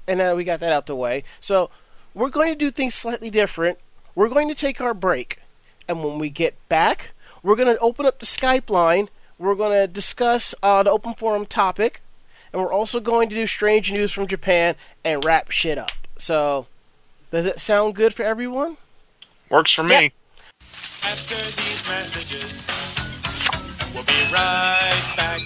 And 0.06 0.18
now 0.18 0.34
we 0.34 0.44
got 0.44 0.60
that 0.60 0.72
out 0.72 0.86
the 0.86 0.96
way. 0.96 1.24
So 1.40 1.70
we're 2.14 2.30
going 2.30 2.52
to 2.52 2.58
do 2.58 2.70
things 2.70 2.94
slightly 2.94 3.30
different. 3.30 3.78
We're 4.14 4.28
going 4.28 4.48
to 4.48 4.54
take 4.54 4.80
our 4.80 4.94
break. 4.94 5.38
And 5.88 6.04
when 6.04 6.18
we 6.18 6.30
get 6.30 6.54
back, 6.68 7.12
we're 7.42 7.56
going 7.56 7.74
to 7.74 7.78
open 7.80 8.06
up 8.06 8.18
the 8.18 8.26
Skype 8.26 8.70
line. 8.70 9.08
We're 9.38 9.54
going 9.54 9.72
to 9.72 9.86
discuss 9.86 10.54
uh, 10.62 10.82
the 10.82 10.90
open 10.90 11.14
forum 11.14 11.46
topic. 11.46 12.02
And 12.52 12.60
we're 12.60 12.72
also 12.72 13.00
going 13.00 13.28
to 13.30 13.34
do 13.34 13.46
strange 13.46 13.90
news 13.90 14.12
from 14.12 14.26
Japan 14.26 14.76
and 15.04 15.24
wrap 15.24 15.50
shit 15.50 15.78
up. 15.78 15.92
So, 16.18 16.66
does 17.30 17.46
it 17.46 17.60
sound 17.60 17.94
good 17.94 18.14
for 18.14 18.22
everyone? 18.22 18.76
Works 19.48 19.72
for 19.72 19.82
me. 19.82 20.12
After 21.02 21.34
these 21.34 21.88
messages, 21.88 22.70
we'll 23.94 24.04
be 24.04 24.32
right 24.32 25.14
back. 25.16 25.40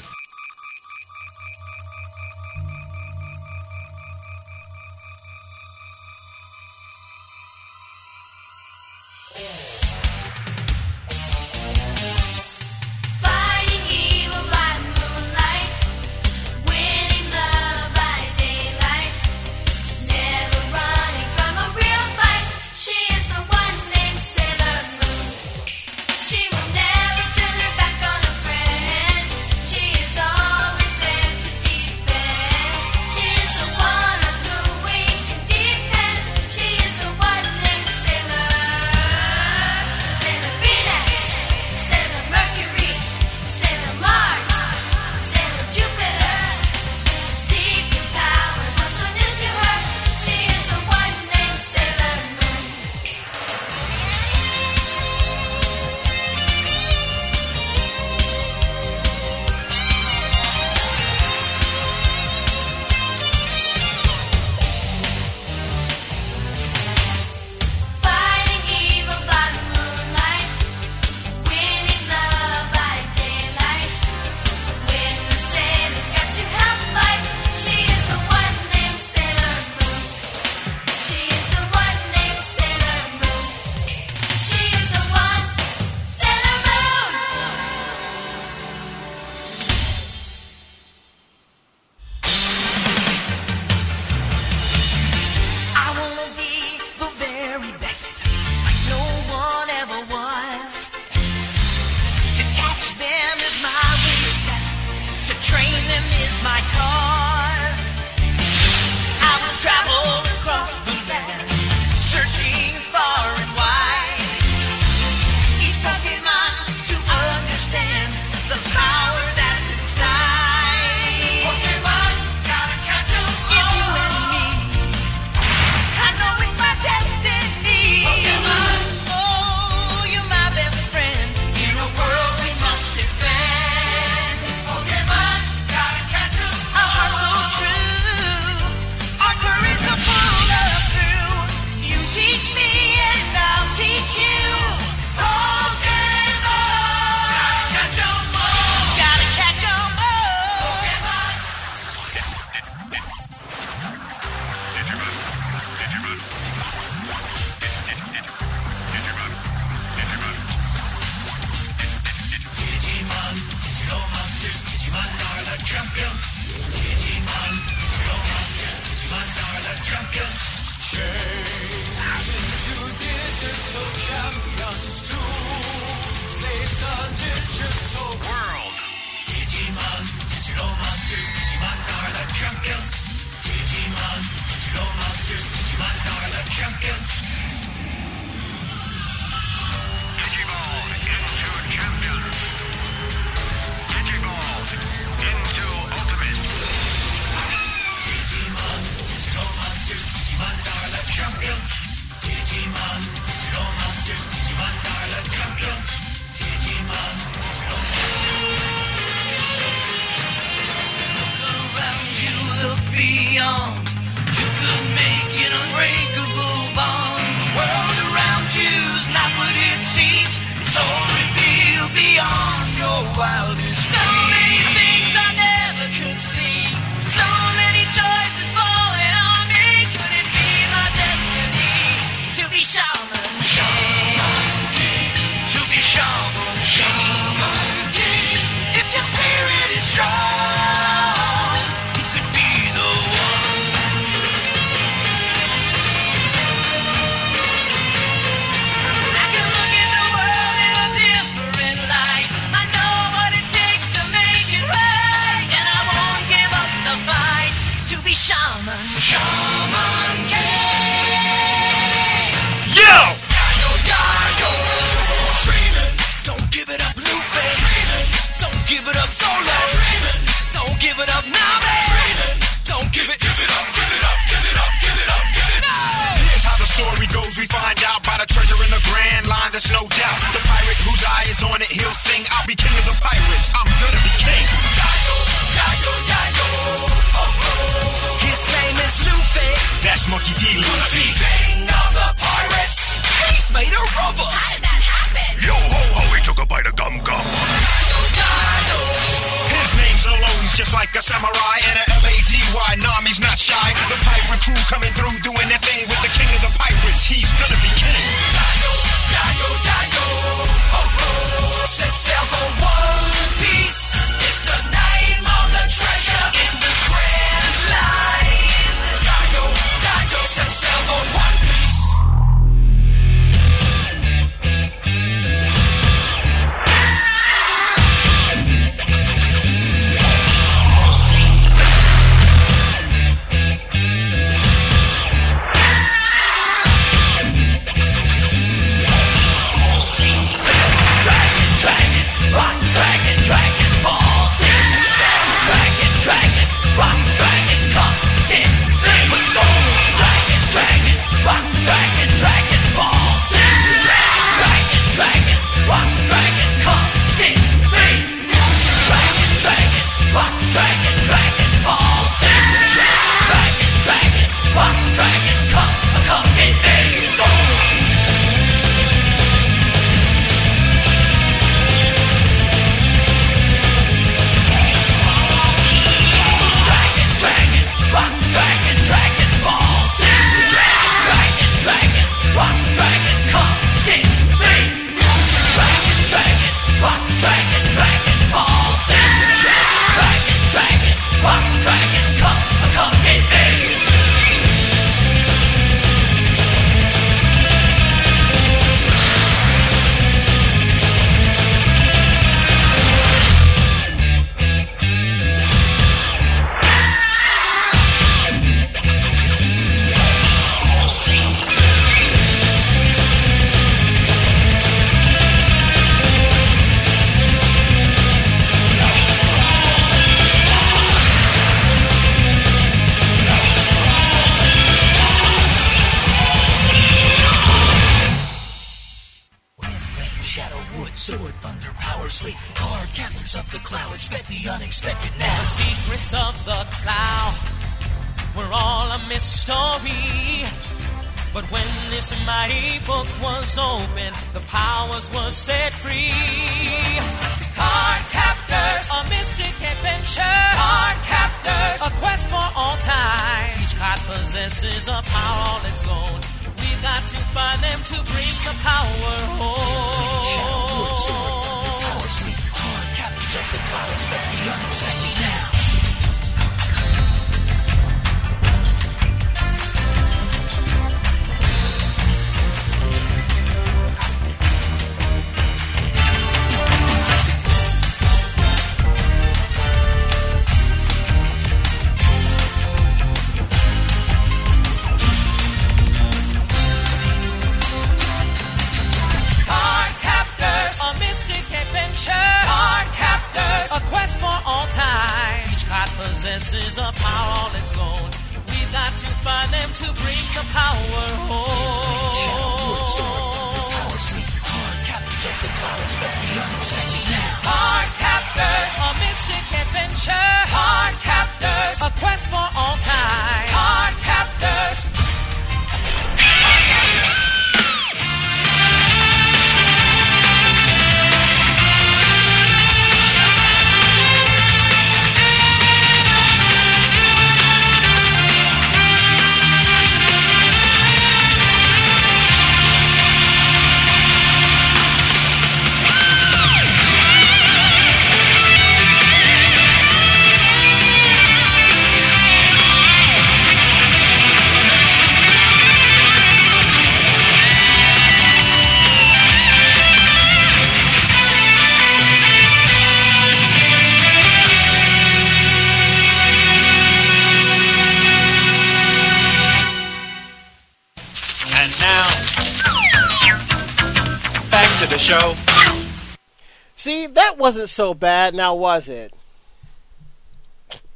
Wasn't 567.47 567.69
so 567.69 567.95
bad, 567.95 568.35
now 568.35 568.57
was 568.57 568.89
it? 568.89 569.15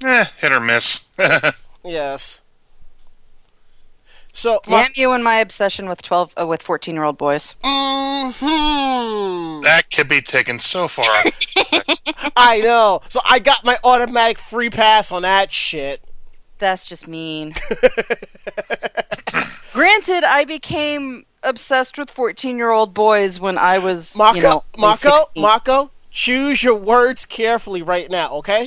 Eh, 0.02 0.24
hit 0.38 0.52
or 0.52 0.60
miss. 0.60 1.04
Yes. 1.82 2.42
So, 4.34 4.60
my, 4.68 4.82
Damn 4.82 4.92
you 4.96 5.12
and 5.12 5.24
my 5.24 5.36
obsession 5.36 5.88
with 5.88 6.02
twelve 6.02 6.30
uh, 6.38 6.46
with 6.46 6.60
fourteen 6.60 6.94
year 6.94 7.04
old 7.04 7.16
boys. 7.16 7.54
Mhm. 7.64 9.64
that 9.64 9.90
could 9.90 10.08
be 10.08 10.20
taken 10.20 10.58
so 10.58 10.88
far. 10.88 11.06
I 12.36 12.60
know. 12.60 13.00
So 13.08 13.20
I 13.24 13.38
got 13.38 13.64
my 13.64 13.78
automatic 13.82 14.38
free 14.38 14.68
pass 14.68 15.10
on 15.10 15.22
that 15.22 15.54
shit. 15.54 16.02
That's 16.58 16.86
just 16.86 17.08
mean. 17.08 17.54
Granted, 19.72 20.24
I 20.24 20.44
became 20.44 21.24
obsessed 21.42 21.96
with 21.96 22.10
fourteen 22.10 22.58
year 22.58 22.72
old 22.72 22.92
boys 22.92 23.40
when 23.40 23.56
I 23.56 23.78
was 23.78 24.14
Mako, 24.18 24.36
you 24.36 24.42
know 24.42 24.64
in 24.74 24.80
Mako, 24.82 25.16
16. 25.16 25.42
Mako, 25.42 25.90
choose 26.10 26.62
your 26.62 26.74
words 26.74 27.24
carefully 27.26 27.82
right 27.82 28.10
now, 28.10 28.34
okay? 28.36 28.66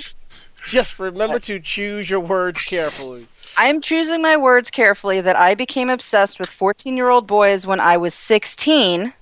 Just 0.68 0.98
remember 0.98 1.40
to 1.40 1.60
choose 1.60 2.10
your 2.10 2.20
words 2.20 2.62
carefully. 2.62 3.28
I'm 3.58 3.82
choosing 3.82 4.22
my 4.22 4.38
words 4.38 4.72
carefully 4.72 5.22
that 5.22 5.36
I 5.36 5.54
became 5.54 5.90
obsessed 5.90 6.40
with 6.40 6.50
14 6.50 6.98
year 6.98 7.10
old 7.10 7.28
boys 7.28 7.68
when 7.68 7.80
I 7.80 7.98
was 7.98 8.14
16 8.14 9.14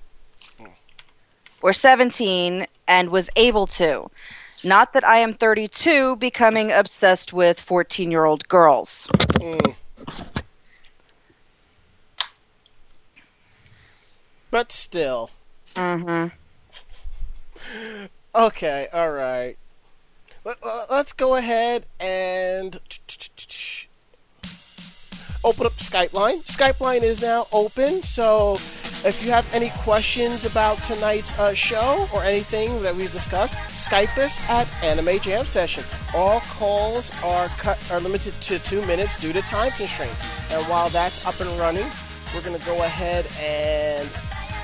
or 1.60 1.72
17 1.72 2.66
and 2.88 3.10
was 3.10 3.28
able 3.36 3.66
to. 3.68 4.10
Not 4.64 4.92
that 4.92 5.04
I 5.04 5.18
am 5.18 5.34
32 5.34 6.16
becoming 6.16 6.70
obsessed 6.70 7.32
with 7.32 7.60
14 7.60 8.10
year 8.10 8.24
old 8.24 8.48
girls. 8.48 9.08
But 14.50 14.70
still. 14.70 15.30
hmm 15.76 16.28
Okay, 18.34 18.88
all 18.94 19.10
right. 19.10 19.58
Let, 20.42 20.56
let's 20.90 21.12
go 21.12 21.36
ahead 21.36 21.84
and 22.00 22.80
open 25.44 25.66
up 25.66 25.72
Skype 25.72 26.14
line. 26.14 26.40
Skype 26.40 26.80
line 26.80 27.02
is 27.02 27.20
now 27.20 27.46
open, 27.52 28.02
so 28.02 28.54
if 29.04 29.22
you 29.22 29.30
have 29.30 29.46
any 29.54 29.68
questions 29.80 30.46
about 30.46 30.82
tonight's 30.84 31.38
uh, 31.38 31.52
show 31.52 32.08
or 32.14 32.24
anything 32.24 32.82
that 32.82 32.96
we've 32.96 33.12
discussed, 33.12 33.54
Skype 33.68 34.16
us 34.16 34.40
at 34.48 34.66
Anime 34.82 35.18
Jam 35.18 35.44
Session. 35.44 35.84
All 36.14 36.40
calls 36.40 37.10
are 37.22 37.48
cut 37.58 37.78
are 37.90 38.00
limited 38.00 38.32
to 38.32 38.58
two 38.60 38.80
minutes 38.86 39.20
due 39.20 39.34
to 39.34 39.42
time 39.42 39.72
constraints. 39.72 40.50
And 40.50 40.64
while 40.68 40.88
that's 40.88 41.26
up 41.26 41.38
and 41.40 41.50
running, 41.58 41.86
we're 42.34 42.40
gonna 42.40 42.58
go 42.60 42.82
ahead 42.82 43.26
and 43.38 44.08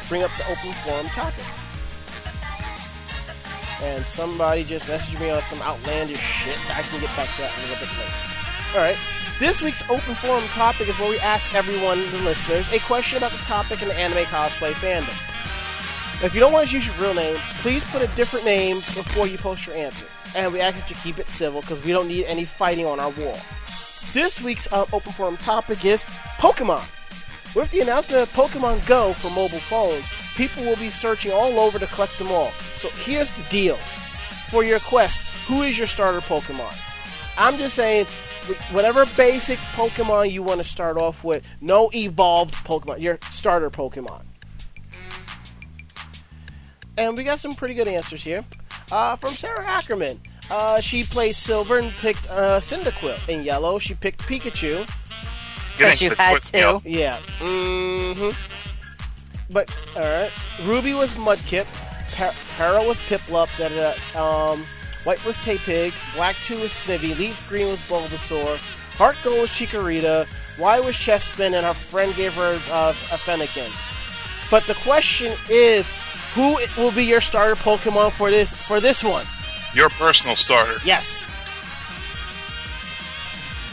bring 0.08 0.22
up 0.22 0.30
the 0.38 0.50
open 0.50 0.72
forum 0.72 1.06
topic 1.08 1.44
and 3.82 4.04
somebody 4.04 4.64
just 4.64 4.88
messaged 4.88 5.20
me 5.20 5.30
on 5.30 5.42
some 5.42 5.60
outlandish 5.62 6.20
shit. 6.20 6.58
I 6.76 6.82
can 6.82 7.00
get 7.00 7.14
back 7.16 7.28
to 7.28 7.40
that 7.42 7.54
a 7.56 7.60
little 7.62 7.86
bit 7.86 7.98
later. 7.98 8.28
All 8.74 8.80
right. 8.80 8.98
This 9.38 9.62
week's 9.62 9.88
open 9.88 10.14
forum 10.16 10.44
topic 10.48 10.88
is 10.88 10.98
where 10.98 11.08
we 11.08 11.20
ask 11.20 11.54
everyone, 11.54 12.00
the 12.10 12.18
listeners, 12.24 12.72
a 12.72 12.80
question 12.80 13.18
about 13.18 13.30
the 13.30 13.38
topic 13.38 13.80
in 13.82 13.88
the 13.88 13.94
anime 13.96 14.24
cosplay 14.24 14.72
fandom. 14.72 15.14
If 16.24 16.34
you 16.34 16.40
don't 16.40 16.52
want 16.52 16.68
to 16.68 16.74
use 16.74 16.84
your 16.84 16.96
real 16.96 17.14
name, 17.14 17.36
please 17.62 17.88
put 17.92 18.02
a 18.02 18.08
different 18.16 18.44
name 18.44 18.76
before 18.78 19.28
you 19.28 19.38
post 19.38 19.66
your 19.68 19.76
answer. 19.76 20.06
And 20.34 20.52
we 20.52 20.60
ask 20.60 20.76
that 20.76 20.90
you 20.90 20.96
keep 20.96 21.18
it 21.20 21.28
civil 21.28 21.60
because 21.60 21.84
we 21.84 21.92
don't 21.92 22.08
need 22.08 22.24
any 22.24 22.44
fighting 22.44 22.84
on 22.84 22.98
our 22.98 23.10
wall. 23.10 23.38
This 24.12 24.42
week's 24.42 24.66
uh, 24.72 24.86
open 24.92 25.12
forum 25.12 25.36
topic 25.36 25.84
is 25.84 26.02
Pokemon. 26.38 26.82
With 27.54 27.70
the 27.70 27.80
announcement 27.80 28.22
of 28.22 28.32
Pokemon 28.32 28.86
Go 28.88 29.12
for 29.12 29.28
mobile 29.30 29.60
phones, 29.60 30.04
people 30.38 30.64
will 30.64 30.76
be 30.76 30.88
searching 30.88 31.32
all 31.32 31.58
over 31.58 31.80
to 31.80 31.86
collect 31.88 32.16
them 32.16 32.28
all. 32.28 32.52
So 32.74 32.88
here's 32.90 33.32
the 33.32 33.42
deal. 33.50 33.74
For 34.50 34.62
your 34.64 34.78
quest, 34.78 35.18
who 35.48 35.62
is 35.62 35.76
your 35.76 35.88
starter 35.88 36.20
Pokemon? 36.20 36.72
I'm 37.36 37.56
just 37.58 37.74
saying, 37.74 38.06
whatever 38.70 39.04
basic 39.16 39.58
Pokemon 39.74 40.30
you 40.30 40.44
want 40.44 40.58
to 40.58 40.64
start 40.64 40.96
off 40.96 41.24
with, 41.24 41.44
no 41.60 41.90
evolved 41.92 42.54
Pokemon, 42.54 43.00
your 43.00 43.18
starter 43.30 43.68
Pokemon. 43.68 44.22
And 46.96 47.16
we 47.16 47.24
got 47.24 47.40
some 47.40 47.54
pretty 47.54 47.74
good 47.74 47.88
answers 47.88 48.22
here. 48.22 48.44
Uh, 48.92 49.16
from 49.16 49.34
Sarah 49.34 49.66
Ackerman. 49.66 50.20
Uh, 50.50 50.80
she 50.80 51.02
plays 51.02 51.36
Silver 51.36 51.78
and 51.78 51.90
picked 52.00 52.30
uh, 52.30 52.60
Cyndaquil. 52.60 53.28
In 53.28 53.42
Yellow, 53.42 53.78
she 53.78 53.94
picked 53.94 54.20
Pikachu. 54.20 54.86
Because 55.76 56.00
you 56.00 56.10
had 56.14 56.30
twist 56.30 56.54
me 56.54 56.60
up. 56.62 56.82
to. 56.82 56.90
Yeah. 56.90 57.18
Mm-hmm. 57.38 58.57
But 59.50 59.74
all 59.96 60.02
right. 60.02 60.32
Ruby 60.64 60.94
was 60.94 61.10
Mudkip. 61.12 61.66
Para 62.56 62.82
was 62.82 62.98
Piplup. 63.00 63.48
Da, 63.58 63.68
da, 63.68 63.94
da. 64.12 64.52
Um, 64.52 64.64
White 65.04 65.24
was 65.24 65.36
Tepig. 65.38 65.92
Black 66.14 66.36
two 66.36 66.58
was 66.58 66.70
Snivy. 66.70 67.16
Leaf 67.18 67.48
green 67.48 67.68
was 67.68 67.88
Bulbasaur. 67.88 68.58
Heart 68.96 69.16
gold 69.22 69.40
was 69.40 69.50
Chikorita. 69.50 70.26
Y 70.58 70.80
was 70.80 70.96
Chespin, 70.96 71.54
and 71.54 71.64
her 71.64 71.72
friend 71.72 72.12
gave 72.16 72.34
her 72.34 72.60
uh, 72.70 72.90
a 72.90 73.16
Fennekin. 73.16 73.70
But 74.50 74.64
the 74.64 74.74
question 74.74 75.36
is, 75.48 75.88
who 76.34 76.58
will 76.76 76.90
be 76.90 77.04
your 77.04 77.20
starter 77.20 77.54
Pokemon 77.54 78.12
for 78.12 78.30
this 78.30 78.52
for 78.52 78.80
this 78.80 79.04
one? 79.04 79.24
Your 79.74 79.88
personal 79.90 80.34
starter. 80.34 80.78
Yes. 80.84 81.24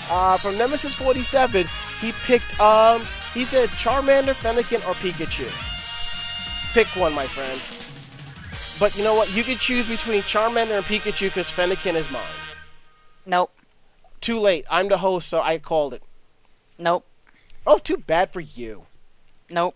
Uh, 0.09 0.37
from 0.37 0.57
Nemesis 0.57 0.93
47, 0.93 1.65
he 1.99 2.11
picked, 2.25 2.59
um, 2.59 3.01
he 3.35 3.43
said 3.43 3.67
Charmander, 3.69 4.33
Fennekin, 4.33 4.87
or 4.87 4.93
Pikachu. 4.93 5.45
Pick 6.73 6.87
one, 6.95 7.13
my 7.13 7.25
friend. 7.25 7.59
But 8.79 8.97
you 8.97 9.03
know 9.03 9.13
what? 9.13 9.33
You 9.35 9.43
can 9.43 9.57
choose 9.57 9.87
between 9.87 10.21
Charmander 10.21 10.77
and 10.77 10.85
Pikachu 10.85 11.27
because 11.27 11.51
Fennekin 11.51 11.95
is 11.95 12.09
mine. 12.09 12.23
Nope. 13.25 13.51
Too 14.21 14.39
late. 14.39 14.65
I'm 14.71 14.87
the 14.87 14.99
host, 14.99 15.27
so 15.27 15.41
I 15.41 15.57
called 15.57 15.93
it. 15.93 16.01
Nope. 16.79 17.05
Oh, 17.67 17.77
too 17.77 17.97
bad 17.97 18.31
for 18.31 18.39
you. 18.39 18.85
Nope. 19.49 19.75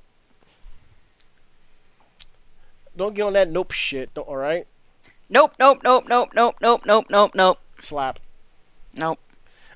Don't 2.96 3.14
get 3.14 3.24
on 3.24 3.34
that 3.34 3.50
nope 3.50 3.72
shit, 3.72 4.14
don't- 4.14 4.28
alright? 4.28 4.68
Nope. 5.30 5.54
Nope. 5.60 5.82
Nope. 5.84 6.06
Nope. 6.08 6.30
Nope. 6.34 6.56
Nope. 6.62 6.82
Nope. 6.86 7.06
Nope. 7.10 7.32
Nope. 7.36 7.60
Slap. 7.80 8.20
Nope. 8.94 9.20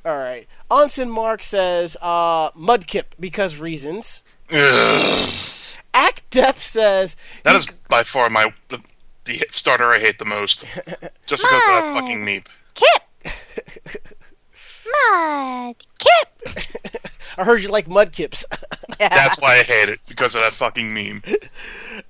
Alright. 0.06 0.48
Onsen 0.70 1.10
Mark 1.10 1.44
says, 1.44 1.96
uh, 2.02 2.52
Mudkip 2.52 3.06
because 3.20 3.58
reasons. 3.58 4.22
Ugh. 4.52 5.30
Act 5.94 6.30
Depth 6.30 6.62
says, 6.62 7.16
That 7.44 7.56
is 7.56 7.68
by 7.88 8.04
far 8.04 8.30
my 8.30 8.54
the, 8.68 8.82
the 9.26 9.34
hit 9.34 9.54
starter 9.54 9.92
I 9.92 10.00
hate 10.00 10.20
the 10.20 10.26
most. 10.26 10.66
Just 11.26 11.44
because 11.44 11.66
of 11.66 11.74
that 11.74 11.94
fucking 11.94 12.26
meep. 12.26 12.48
Kip! 12.74 13.04
Mud! 15.12 15.76
Kip! 15.98 17.12
I 17.38 17.44
heard 17.44 17.62
you 17.62 17.70
like 17.70 17.88
Mudkips. 17.88 18.44
That's 19.00 19.40
why 19.40 19.60
I 19.60 19.64
hate 19.64 19.90
it 19.90 20.00
because 20.08 20.36
of 20.36 20.42
that 20.42 20.54
fucking 20.54 20.94
meme. 20.94 21.24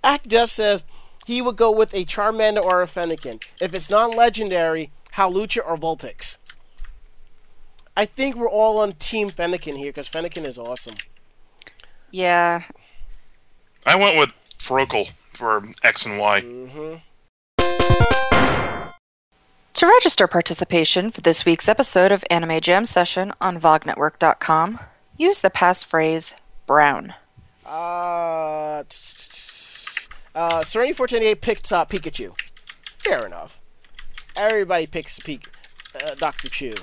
Act 0.03 0.27
Def 0.27 0.49
says 0.49 0.83
he 1.25 1.41
would 1.41 1.55
go 1.55 1.71
with 1.71 1.93
a 1.93 2.05
Charmander 2.05 2.61
or 2.61 2.81
a 2.81 2.87
Fennekin. 2.87 3.41
If 3.61 3.73
it's 3.73 3.89
non-legendary, 3.89 4.91
Hawlucha 5.15 5.61
or 5.65 5.77
Vulpix. 5.77 6.37
I 7.95 8.05
think 8.05 8.35
we're 8.35 8.49
all 8.49 8.79
on 8.79 8.93
Team 8.93 9.29
Fennekin 9.29 9.77
here 9.77 9.91
because 9.91 10.09
Fennekin 10.09 10.45
is 10.45 10.57
awesome. 10.57 10.95
Yeah. 12.11 12.63
I 13.85 13.95
went 13.95 14.17
with 14.17 14.33
Froakie 14.57 15.11
for 15.29 15.61
X 15.83 16.05
and 16.05 16.17
Y. 16.19 16.41
To 19.73 19.87
register 19.87 20.27
participation 20.27 21.11
for 21.11 21.21
this 21.21 21.45
week's 21.45 21.67
episode 21.67 22.11
of 22.11 22.23
Anime 22.29 22.61
Jam 22.61 22.85
Session 22.85 23.33
on 23.41 23.59
VogNetwork.com, 23.59 24.79
use 25.17 25.41
the 25.41 25.49
passphrase 25.49 26.33
Brown. 26.65 27.13
Uh, 27.65 28.83
uh, 30.35 30.63
Serenity 30.63 30.93
428 30.93 31.41
picks 31.41 31.71
uh, 31.71 31.85
Pikachu. 31.85 32.33
Fair 32.99 33.25
enough. 33.25 33.59
Everybody 34.35 34.87
picks 34.87 35.19
Pik- 35.19 35.45
uh, 36.03 36.15
Dr. 36.15 36.49
Chew. 36.49 36.73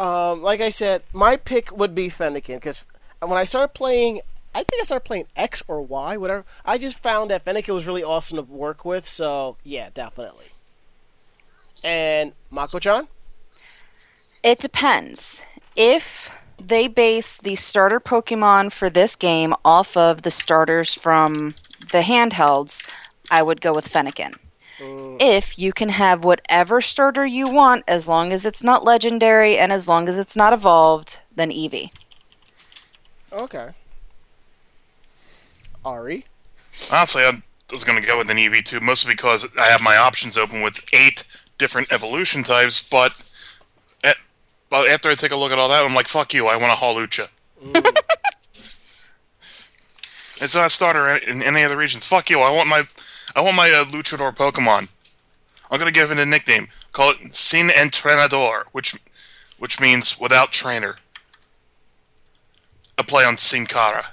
Um, 0.00 0.40
like 0.40 0.62
I 0.62 0.70
said, 0.70 1.02
my 1.12 1.36
pick 1.36 1.76
would 1.76 1.94
be 1.94 2.08
Fennekin 2.08 2.54
because 2.54 2.86
when 3.20 3.36
I 3.36 3.44
started 3.44 3.74
playing, 3.74 4.22
I 4.54 4.62
think 4.64 4.80
I 4.80 4.84
started 4.86 5.04
playing 5.04 5.26
X 5.36 5.62
or 5.68 5.82
Y, 5.82 6.16
whatever. 6.16 6.46
I 6.64 6.78
just 6.78 6.98
found 6.98 7.30
that 7.30 7.44
Fennekin 7.44 7.74
was 7.74 7.86
really 7.86 8.02
awesome 8.02 8.36
to 8.36 8.42
work 8.42 8.86
with. 8.86 9.06
So 9.06 9.58
yeah, 9.62 9.90
definitely. 9.92 10.46
And 11.84 12.32
Mako-chan, 12.50 13.08
It 14.42 14.58
depends. 14.58 15.42
If 15.76 16.30
they 16.58 16.88
base 16.88 17.36
the 17.36 17.56
starter 17.56 18.00
Pokemon 18.00 18.72
for 18.72 18.88
this 18.88 19.16
game 19.16 19.54
off 19.66 19.98
of 19.98 20.22
the 20.22 20.30
starters 20.30 20.94
from 20.94 21.54
the 21.92 22.00
handhelds, 22.00 22.82
I 23.30 23.42
would 23.42 23.60
go 23.60 23.74
with 23.74 23.92
Fennekin. 23.92 24.34
Mm. 24.80 25.20
If 25.20 25.58
you 25.58 25.72
can 25.72 25.90
have 25.90 26.24
whatever 26.24 26.80
starter 26.80 27.26
you 27.26 27.48
want 27.50 27.84
as 27.86 28.08
long 28.08 28.32
as 28.32 28.46
it's 28.46 28.62
not 28.62 28.84
legendary 28.84 29.58
and 29.58 29.72
as 29.72 29.86
long 29.86 30.08
as 30.08 30.16
it's 30.16 30.34
not 30.34 30.52
evolved, 30.52 31.18
then 31.34 31.50
Eevee. 31.50 31.90
okay. 33.32 33.70
Ari. 35.84 36.24
Honestly, 36.90 37.22
I 37.22 37.42
was 37.70 37.84
going 37.84 38.00
to 38.00 38.06
go 38.06 38.18
with 38.18 38.30
an 38.30 38.36
Eevee 38.36 38.64
too, 38.64 38.80
mostly 38.80 39.12
because 39.12 39.46
I 39.58 39.66
have 39.66 39.82
my 39.82 39.96
options 39.96 40.36
open 40.36 40.62
with 40.62 40.80
eight 40.92 41.24
different 41.58 41.92
evolution 41.92 42.42
types. 42.42 42.82
But, 42.82 43.12
at, 44.02 44.16
but 44.68 44.88
after 44.88 45.10
I 45.10 45.14
take 45.14 45.32
a 45.32 45.36
look 45.36 45.52
at 45.52 45.58
all 45.58 45.68
that, 45.68 45.84
I'm 45.84 45.94
like, 45.94 46.08
fuck 46.08 46.34
you, 46.34 46.46
I 46.46 46.56
want 46.56 46.72
a 46.72 46.76
Hawlucha. 46.76 47.28
Mm. 47.64 47.96
it's 50.40 50.54
not 50.54 50.66
a 50.66 50.70
starter 50.70 51.16
in 51.16 51.42
any 51.42 51.62
other 51.62 51.76
regions. 51.76 52.06
Fuck 52.06 52.30
you, 52.30 52.40
I 52.40 52.50
want 52.50 52.68
my, 52.68 52.82
I 53.34 53.40
want 53.40 53.56
my 53.56 53.70
uh, 53.70 53.84
Luchador 53.84 54.34
Pokemon. 54.34 54.88
I'm 55.70 55.78
gonna 55.78 55.90
give 55.92 56.10
it 56.10 56.18
a 56.18 56.26
nickname. 56.26 56.68
Call 56.92 57.10
it 57.10 57.34
Sin 57.34 57.68
Entrenador, 57.68 58.64
which, 58.72 58.96
which 59.58 59.80
means 59.80 60.18
without 60.18 60.52
trainer. 60.52 60.96
A 62.98 63.04
play 63.04 63.24
on 63.24 63.38
Sin 63.38 63.66
Cara. 63.66 64.08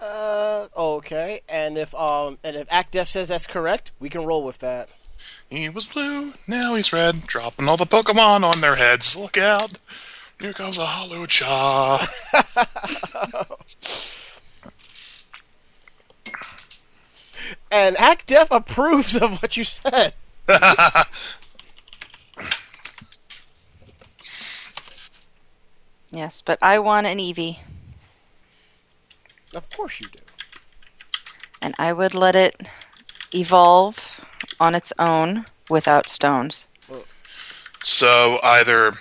Uh, 0.00 0.66
okay. 0.76 1.40
And 1.48 1.78
if 1.78 1.94
um, 1.94 2.38
and 2.44 2.56
if 2.56 2.68
ActDef 2.68 3.06
says 3.06 3.28
that's 3.28 3.46
correct, 3.46 3.92
we 3.98 4.10
can 4.10 4.24
roll 4.24 4.44
with 4.44 4.58
that. 4.58 4.88
He 5.48 5.68
was 5.68 5.86
blue, 5.86 6.34
now 6.46 6.74
he's 6.74 6.92
red, 6.92 7.26
dropping 7.26 7.68
all 7.68 7.78
the 7.78 7.86
Pokemon 7.86 8.44
on 8.44 8.60
their 8.60 8.76
heads. 8.76 9.16
Look 9.16 9.38
out! 9.38 9.78
Here 10.40 10.52
comes 10.52 10.76
a 10.76 10.84
Hawlucha. 10.84 12.06
And 17.70 17.96
ActDef 17.96 18.48
approves 18.50 19.16
of 19.16 19.40
what 19.42 19.56
you 19.56 19.64
said. 19.64 20.14
Yes, 26.10 26.42
but 26.44 26.58
I 26.62 26.78
want 26.78 27.06
an 27.06 27.18
Eevee, 27.18 27.58
Of 29.54 29.68
course 29.70 30.00
you 30.00 30.08
do. 30.08 30.18
and 31.60 31.74
I 31.78 31.92
would 31.92 32.14
let 32.14 32.36
it 32.36 32.68
evolve 33.34 34.20
on 34.60 34.74
its 34.74 34.92
own 34.98 35.46
without 35.68 36.08
stones. 36.08 36.66
so 37.82 38.38
either 38.42 38.92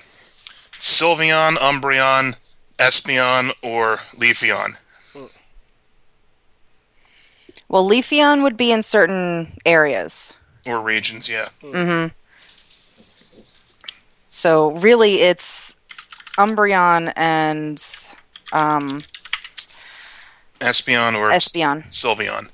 Sylveon, 0.77 1.55
Umbreon, 1.57 2.37
Espeon, 2.79 3.51
or 3.63 3.97
Leafeon. 4.17 4.75
Well, 7.75 7.89
Leafeon 7.89 8.41
would 8.41 8.55
be 8.55 8.71
in 8.71 8.83
certain 8.83 9.57
areas. 9.65 10.31
Or 10.65 10.79
regions, 10.79 11.27
yeah. 11.27 11.49
Mm-hmm. 11.61 12.07
So 14.29 14.71
really, 14.71 15.15
it's 15.15 15.75
Umbreon 16.37 17.11
and 17.17 17.85
um, 18.53 19.01
Espeon 20.61 21.19
or 21.19 21.29
Espeon. 21.31 21.85
Sylveon. 21.89 22.47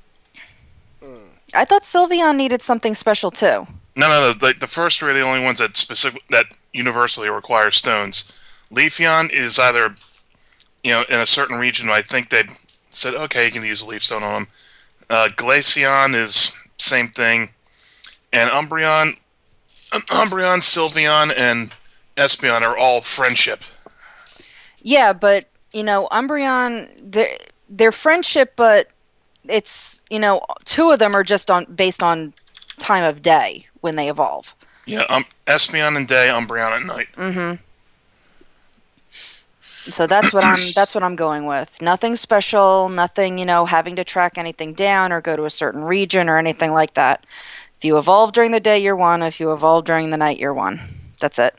I 1.53 1.65
thought 1.65 1.83
Sylveon 1.83 2.35
needed 2.35 2.63
something 2.63 2.95
special 2.95 3.29
too. 3.29 3.67
No, 3.95 4.07
no, 4.07 4.31
no. 4.31 4.33
The, 4.33 4.55
the 4.59 4.65
first 4.65 4.97
three 4.97 5.11
are 5.11 5.13
the 5.13 5.21
only 5.21 5.43
ones 5.43 5.59
that 5.59 5.77
specific 5.77 6.23
that 6.31 6.47
universally 6.73 7.29
require 7.29 7.69
stones. 7.69 8.33
Leafeon 8.71 9.29
is 9.29 9.59
either, 9.59 9.93
you 10.83 10.89
know, 10.89 11.03
in 11.07 11.19
a 11.19 11.27
certain 11.27 11.59
region. 11.59 11.91
I 11.91 12.01
think 12.01 12.31
they 12.31 12.45
said, 12.89 13.13
okay, 13.13 13.45
you 13.45 13.51
can 13.51 13.63
use 13.63 13.83
a 13.83 13.85
leaf 13.85 14.01
stone 14.01 14.23
on 14.23 14.33
them. 14.33 14.47
Uh, 15.11 15.27
Glaceon 15.27 16.15
is 16.15 16.53
same 16.77 17.09
thing, 17.09 17.49
and 18.31 18.49
Umbreon, 18.49 19.17
um, 19.91 20.01
Umbreon, 20.07 20.59
Sylveon, 20.59 21.33
and 21.35 21.75
Espeon 22.15 22.61
are 22.61 22.77
all 22.77 23.01
friendship. 23.01 23.63
Yeah, 24.81 25.11
but 25.11 25.49
you 25.73 25.83
know, 25.83 26.07
Umbreon, 26.13 27.11
their 27.11 27.37
their 27.67 27.91
friendship, 27.91 28.53
but 28.55 28.87
it's 29.49 30.01
you 30.09 30.17
know, 30.17 30.45
two 30.63 30.91
of 30.91 30.99
them 30.99 31.13
are 31.13 31.25
just 31.25 31.51
on 31.51 31.65
based 31.65 32.01
on 32.01 32.33
time 32.79 33.03
of 33.03 33.21
day 33.21 33.67
when 33.81 33.97
they 33.97 34.09
evolve. 34.09 34.55
Yeah, 34.85 35.03
um, 35.09 35.25
Espeon 35.45 35.97
and 35.97 36.07
day, 36.07 36.29
Umbreon 36.29 36.71
at 36.71 36.85
night. 36.85 37.07
Mm-hmm. 37.17 37.61
So 39.89 40.05
that's 40.05 40.31
what 40.31 40.43
I'm 40.43 40.59
that's 40.75 40.93
what 40.93 41.03
I'm 41.03 41.15
going 41.15 41.45
with. 41.45 41.81
Nothing 41.81 42.15
special, 42.15 42.89
nothing, 42.89 43.37
you 43.37 43.45
know, 43.45 43.65
having 43.65 43.95
to 43.95 44.03
track 44.03 44.37
anything 44.37 44.73
down 44.73 45.11
or 45.11 45.21
go 45.21 45.35
to 45.35 45.45
a 45.45 45.49
certain 45.49 45.83
region 45.83 46.29
or 46.29 46.37
anything 46.37 46.71
like 46.71 46.93
that. 46.93 47.25
If 47.79 47.85
you 47.85 47.97
evolve 47.97 48.33
during 48.33 48.51
the 48.51 48.59
day, 48.59 48.77
you're 48.77 48.95
one. 48.95 49.23
If 49.23 49.39
you 49.39 49.51
evolve 49.51 49.85
during 49.85 50.11
the 50.11 50.17
night, 50.17 50.37
you're 50.37 50.53
one. 50.53 50.81
That's 51.19 51.39
it. 51.39 51.57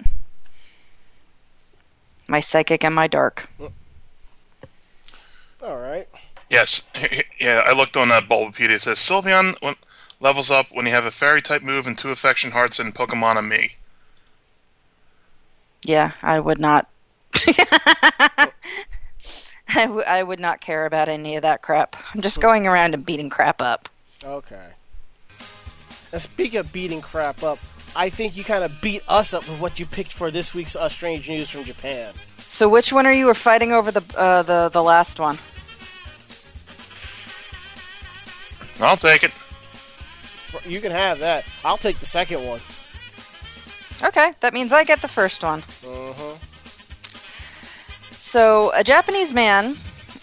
My 2.29 2.39
psychic 2.39 2.85
and 2.85 2.95
my 2.95 3.09
dark. 3.09 3.49
All 5.61 5.79
right. 5.79 6.09
Yes, 6.49 6.85
yeah. 7.41 7.63
I 7.67 7.73
looked 7.73 7.97
on 7.97 8.09
that 8.11 8.29
Bulbapedia. 8.29 8.71
It 8.71 8.83
says 8.83 8.99
Sylveon 8.99 9.57
when, 9.61 9.75
levels 10.21 10.51
up 10.51 10.67
when 10.71 10.87
you 10.87 10.93
have 10.93 11.05
a 11.05 11.11
Fairy 11.11 11.43
type 11.43 11.63
move 11.63 11.87
and 11.87 11.99
two 11.99 12.11
Affection 12.11 12.53
Hearts 12.53 12.79
and 12.79 12.95
Pokémon-Amie. 12.95 13.77
Yeah, 15.85 16.13
I 16.23 16.39
would 16.39 16.61
not. 16.61 16.89
I, 19.69 19.85
w- 19.87 20.05
I 20.07 20.23
would 20.23 20.41
not 20.41 20.61
care 20.61 20.87
about 20.87 21.09
any 21.09 21.37
of 21.37 21.43
that 21.43 21.63
crap. 21.63 21.97
I'm 22.15 22.21
just 22.21 22.41
going 22.41 22.67
around 22.67 22.95
and 22.95 23.05
beating 23.07 23.31
crap 23.31 23.63
up. 23.63 23.89
Okay. 24.25 24.69
And 26.13 26.21
speaking 26.21 26.61
of 26.61 26.73
beating 26.73 27.01
crap 27.01 27.43
up, 27.43 27.59
I 27.97 28.09
think 28.11 28.37
you 28.37 28.45
kind 28.45 28.65
of 28.65 28.81
beat 28.81 29.03
us 29.09 29.33
up 29.35 29.49
with 29.49 29.61
what 29.61 29.79
you 29.79 29.87
picked 29.87 30.13
for 30.13 30.31
this 30.31 30.55
week's 30.55 30.77
uh, 30.77 30.89
strange 30.89 31.29
news 31.29 31.51
from 31.51 31.65
Japan. 31.65 32.13
So 32.39 32.69
which 32.69 32.93
one 32.93 33.07
are 33.07 33.13
you 33.13 33.27
were 33.27 33.35
fighting 33.35 33.73
over 33.73 33.91
the 33.91 34.03
uh, 34.17 34.43
the 34.43 34.69
the 34.69 34.83
last 34.83 35.19
one? 35.19 35.39
I'll 38.81 38.97
take 38.97 39.23
it. 39.23 39.33
You 40.67 40.81
can 40.81 40.91
have 40.91 41.19
that. 41.21 41.45
I'll 41.65 41.79
take 41.79 41.99
the 41.99 42.07
second 42.07 42.45
one. 42.47 42.61
Okay, 44.03 44.35
that 44.41 44.53
means 44.53 44.73
I 44.73 44.85
get 44.85 45.01
the 45.01 45.09
first 45.09 45.43
one. 45.43 45.61
Uh-huh. 45.61 46.35
So, 48.33 48.73
a 48.75 48.83
Japanese 48.83 49.31
man 49.31 49.77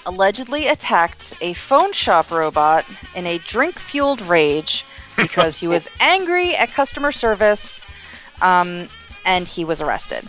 allegedly 0.07 0.65
attacked 0.65 1.35
a 1.41 1.53
phone 1.53 1.93
shop 1.93 2.31
robot 2.31 2.83
in 3.13 3.27
a 3.27 3.37
drink 3.37 3.77
fueled 3.77 4.23
rage 4.23 4.83
because 5.15 5.59
he 5.59 5.67
was 5.67 5.87
angry 5.99 6.55
at 6.55 6.71
customer 6.71 7.11
service 7.11 7.85
um, 8.41 8.89
and 9.27 9.47
he 9.47 9.63
was 9.63 9.79
arrested. 9.79 10.27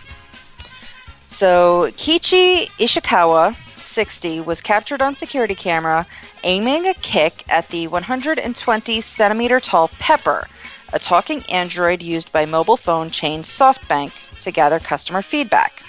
So, 1.28 1.90
Kichi 1.92 2.66
Ishikawa, 2.78 3.56
60, 3.80 4.42
was 4.42 4.60
captured 4.60 5.00
on 5.00 5.14
security 5.14 5.54
camera 5.54 6.06
aiming 6.44 6.86
a 6.86 6.92
kick 6.92 7.46
at 7.48 7.68
the 7.68 7.88
120 7.88 9.00
centimeter 9.00 9.58
tall 9.58 9.88
Pepper, 9.88 10.46
a 10.92 10.98
talking 10.98 11.44
android 11.44 12.02
used 12.02 12.30
by 12.30 12.44
mobile 12.44 12.76
phone 12.76 13.08
chain 13.08 13.42
SoftBank 13.42 14.38
to 14.40 14.50
gather 14.50 14.78
customer 14.78 15.22
feedback. 15.22 15.82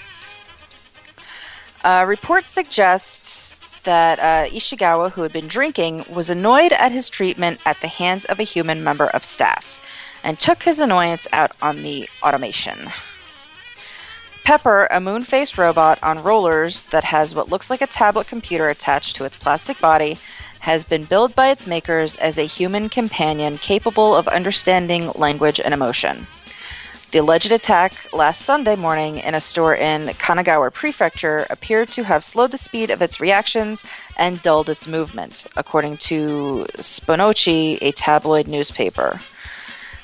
Uh, 1.84 2.04
reports 2.06 2.50
suggest 2.50 3.62
that 3.84 4.18
uh, 4.20 4.48
Ishikawa, 4.50 5.10
who 5.12 5.22
had 5.22 5.32
been 5.32 5.48
drinking, 5.48 6.04
was 6.08 6.30
annoyed 6.30 6.72
at 6.72 6.92
his 6.92 7.08
treatment 7.08 7.60
at 7.66 7.80
the 7.80 7.88
hands 7.88 8.24
of 8.26 8.38
a 8.38 8.44
human 8.44 8.84
member 8.84 9.06
of 9.08 9.24
staff 9.24 9.66
and 10.22 10.38
took 10.38 10.62
his 10.62 10.78
annoyance 10.78 11.26
out 11.32 11.50
on 11.60 11.82
the 11.82 12.08
automation. 12.22 12.90
Pepper, 14.44 14.88
a 14.90 15.00
moon 15.00 15.22
faced 15.22 15.56
robot 15.56 15.98
on 16.02 16.22
rollers 16.22 16.86
that 16.86 17.04
has 17.04 17.34
what 17.34 17.48
looks 17.48 17.70
like 17.70 17.80
a 17.80 17.86
tablet 17.86 18.26
computer 18.26 18.68
attached 18.68 19.14
to 19.16 19.24
its 19.24 19.36
plastic 19.36 19.80
body, 19.80 20.18
has 20.60 20.84
been 20.84 21.04
billed 21.04 21.34
by 21.34 21.48
its 21.48 21.66
makers 21.66 22.16
as 22.16 22.38
a 22.38 22.46
human 22.46 22.88
companion 22.88 23.58
capable 23.58 24.14
of 24.14 24.26
understanding 24.28 25.10
language 25.14 25.60
and 25.60 25.74
emotion. 25.74 26.26
The 27.12 27.18
alleged 27.18 27.52
attack 27.52 27.92
last 28.14 28.40
Sunday 28.40 28.74
morning 28.74 29.18
in 29.18 29.34
a 29.34 29.40
store 29.40 29.74
in 29.74 30.06
Kanagawa 30.14 30.72
Prefecture 30.72 31.46
appeared 31.50 31.90
to 31.90 32.04
have 32.04 32.24
slowed 32.24 32.52
the 32.52 32.56
speed 32.56 32.88
of 32.88 33.02
its 33.02 33.20
reactions 33.20 33.84
and 34.16 34.40
dulled 34.40 34.70
its 34.70 34.86
movement, 34.86 35.46
according 35.54 35.98
to 36.08 36.66
Sponichi, 36.78 37.76
a 37.82 37.92
tabloid 37.92 38.48
newspaper. 38.48 39.20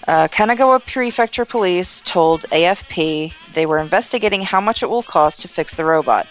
Uh, 0.07 0.29
Kanagawa 0.29 0.85
Prefecture 0.85 1.47
Police 1.47 2.03
told 2.03 2.43
AFP 2.51 3.33
they 3.55 3.65
were 3.65 3.79
investigating 3.79 4.43
how 4.43 4.61
much 4.61 4.83
it 4.83 4.91
will 4.91 5.03
cost 5.03 5.41
to 5.41 5.49
fix 5.49 5.77
the 5.77 5.87
robot, 5.87 6.27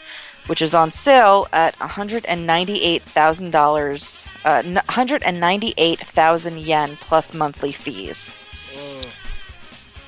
which 0.46 0.62
is 0.62 0.76
on 0.76 0.92
sale 0.92 1.48
at 1.54 1.74
$198,000, 1.80 4.28
uh, 4.46 4.62
198,000 4.62 6.60
yen 6.60 6.96
plus 6.98 7.34
monthly 7.34 7.72
fees. 7.72 8.30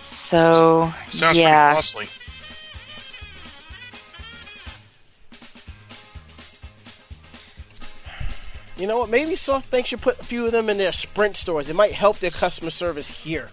So, 0.10 0.94
Sounds 1.12 1.38
yeah. 1.38 1.74
pretty 1.74 1.76
costly. 1.78 2.10
You 8.78 8.88
know 8.88 8.98
what? 9.00 9.10
Maybe 9.10 9.32
SoftBank 9.32 9.86
should 9.86 10.02
put 10.02 10.20
a 10.20 10.24
few 10.24 10.46
of 10.46 10.52
them 10.52 10.70
in 10.70 10.78
their 10.78 10.94
Sprint 10.94 11.36
stores. 11.36 11.70
It 11.70 11.76
might 11.76 11.92
help 11.92 12.20
their 12.20 12.32
customer 12.32 12.72
service 12.72 13.10
here. 13.10 13.50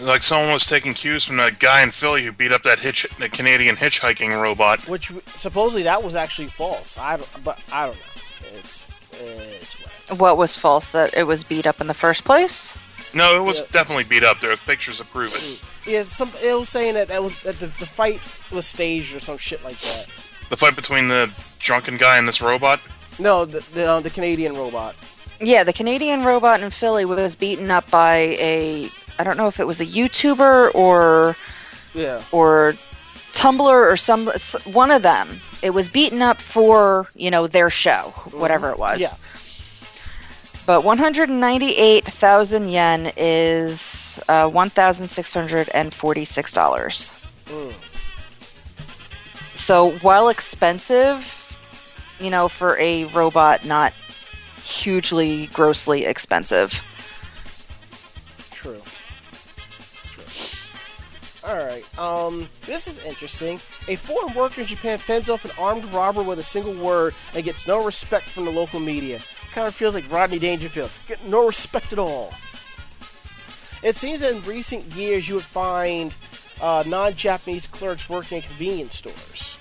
Like 0.00 0.22
someone 0.22 0.52
was 0.52 0.66
taking 0.66 0.94
cues 0.94 1.24
from 1.24 1.38
that 1.38 1.58
guy 1.58 1.82
in 1.82 1.90
Philly 1.90 2.24
who 2.24 2.32
beat 2.32 2.52
up 2.52 2.62
that 2.62 2.80
hitch, 2.80 3.06
the 3.18 3.28
Canadian 3.28 3.76
hitchhiking 3.76 4.40
robot. 4.40 4.86
Which 4.88 5.10
supposedly 5.36 5.82
that 5.84 6.02
was 6.02 6.14
actually 6.14 6.48
false. 6.48 6.96
I 6.98 7.16
don't, 7.16 7.44
but 7.44 7.58
I 7.72 7.86
don't 7.86 7.96
know. 7.96 8.58
It's 8.58 8.84
it's 9.12 9.74
whatever. 9.80 9.85
What 10.16 10.36
was 10.36 10.56
false? 10.56 10.90
That 10.92 11.14
it 11.16 11.24
was 11.24 11.42
beat 11.44 11.66
up 11.66 11.80
in 11.80 11.86
the 11.86 11.94
first 11.94 12.24
place? 12.24 12.76
No, 13.14 13.36
it 13.36 13.42
was 13.42 13.60
Yeah. 13.60 13.66
definitely 13.72 14.04
beat 14.04 14.22
up. 14.24 14.40
There 14.40 14.50
was 14.50 14.60
pictures 14.60 14.98
to 14.98 15.04
prove 15.04 15.34
it. 15.34 15.60
Yeah, 15.90 16.04
some 16.04 16.30
it 16.42 16.52
was 16.58 16.68
saying 16.68 16.94
that 16.94 17.08
that 17.08 17.22
was 17.22 17.40
that 17.42 17.58
the, 17.60 17.66
the 17.66 17.86
fight 17.86 18.20
was 18.50 18.66
staged 18.66 19.14
or 19.14 19.20
some 19.20 19.38
shit 19.38 19.62
like 19.64 19.80
that. 19.80 20.06
The 20.50 20.56
fight 20.56 20.76
between 20.76 21.08
the 21.08 21.30
drunken 21.58 21.96
guy 21.96 22.18
and 22.18 22.26
this 22.28 22.40
robot. 22.40 22.80
No, 23.18 23.44
the 23.44 23.60
the, 23.72 23.84
uh, 23.86 24.00
the 24.00 24.10
Canadian 24.10 24.54
robot. 24.56 24.94
Yeah, 25.40 25.64
the 25.64 25.72
Canadian 25.72 26.24
robot 26.24 26.60
in 26.60 26.70
Philly 26.70 27.04
was 27.04 27.34
beaten 27.34 27.70
up 27.70 27.90
by 27.90 28.16
a 28.38 28.90
I 29.18 29.24
don't 29.24 29.36
know 29.36 29.48
if 29.48 29.58
it 29.60 29.66
was 29.66 29.80
a 29.80 29.86
YouTuber 29.86 30.74
or 30.74 31.36
Yeah. 31.94 32.20
or 32.32 32.74
Tumblr 33.32 33.60
or 33.60 33.96
some 33.96 34.26
one 34.64 34.90
of 34.90 35.02
them. 35.02 35.40
It 35.62 35.70
was 35.70 35.88
beaten 35.88 36.20
up 36.22 36.38
for 36.38 37.08
you 37.14 37.30
know 37.30 37.46
their 37.46 37.70
show, 37.70 38.12
whatever 38.32 38.70
it 38.70 38.78
was. 38.78 39.00
Yeah. 39.00 39.12
But 40.66 40.82
198,000 40.82 42.68
yen 42.68 43.12
is 43.16 44.20
uh, 44.28 44.50
$1,646. 44.50 47.22
Mm. 47.46 47.72
So 49.56 49.92
while 49.98 50.28
expensive, 50.28 51.32
you 52.18 52.30
know, 52.30 52.48
for 52.48 52.76
a 52.78 53.04
robot, 53.04 53.64
not 53.64 53.92
hugely 54.64 55.46
grossly 55.48 56.04
expensive. 56.04 56.72
True. 58.50 58.82
True. 60.02 60.24
All 61.48 61.56
right. 61.56 61.98
Um, 61.98 62.48
this 62.62 62.88
is 62.88 62.98
interesting. 63.04 63.60
A 63.86 63.94
foreign 63.94 64.34
worker 64.34 64.62
in 64.62 64.66
Japan 64.66 64.98
fends 64.98 65.30
off 65.30 65.44
an 65.44 65.52
armed 65.58 65.84
robber 65.92 66.24
with 66.24 66.40
a 66.40 66.44
single 66.44 66.74
word 66.74 67.14
and 67.34 67.44
gets 67.44 67.68
no 67.68 67.84
respect 67.84 68.28
from 68.28 68.46
the 68.46 68.50
local 68.50 68.80
media. 68.80 69.20
Kind 69.56 69.68
of 69.68 69.74
feels 69.74 69.94
like 69.94 70.12
Rodney 70.12 70.38
Dangerfield. 70.38 70.90
Get 71.08 71.24
no 71.24 71.46
respect 71.46 71.90
at 71.90 71.98
all. 71.98 72.30
It 73.82 73.96
seems 73.96 74.20
that 74.20 74.34
in 74.34 74.42
recent 74.42 74.84
years 74.94 75.26
you 75.26 75.36
would 75.36 75.44
find 75.44 76.14
uh, 76.60 76.84
non-Japanese 76.86 77.66
clerks 77.66 78.06
working 78.06 78.36
in 78.36 78.42
convenience 78.42 78.96
stores, 78.96 79.56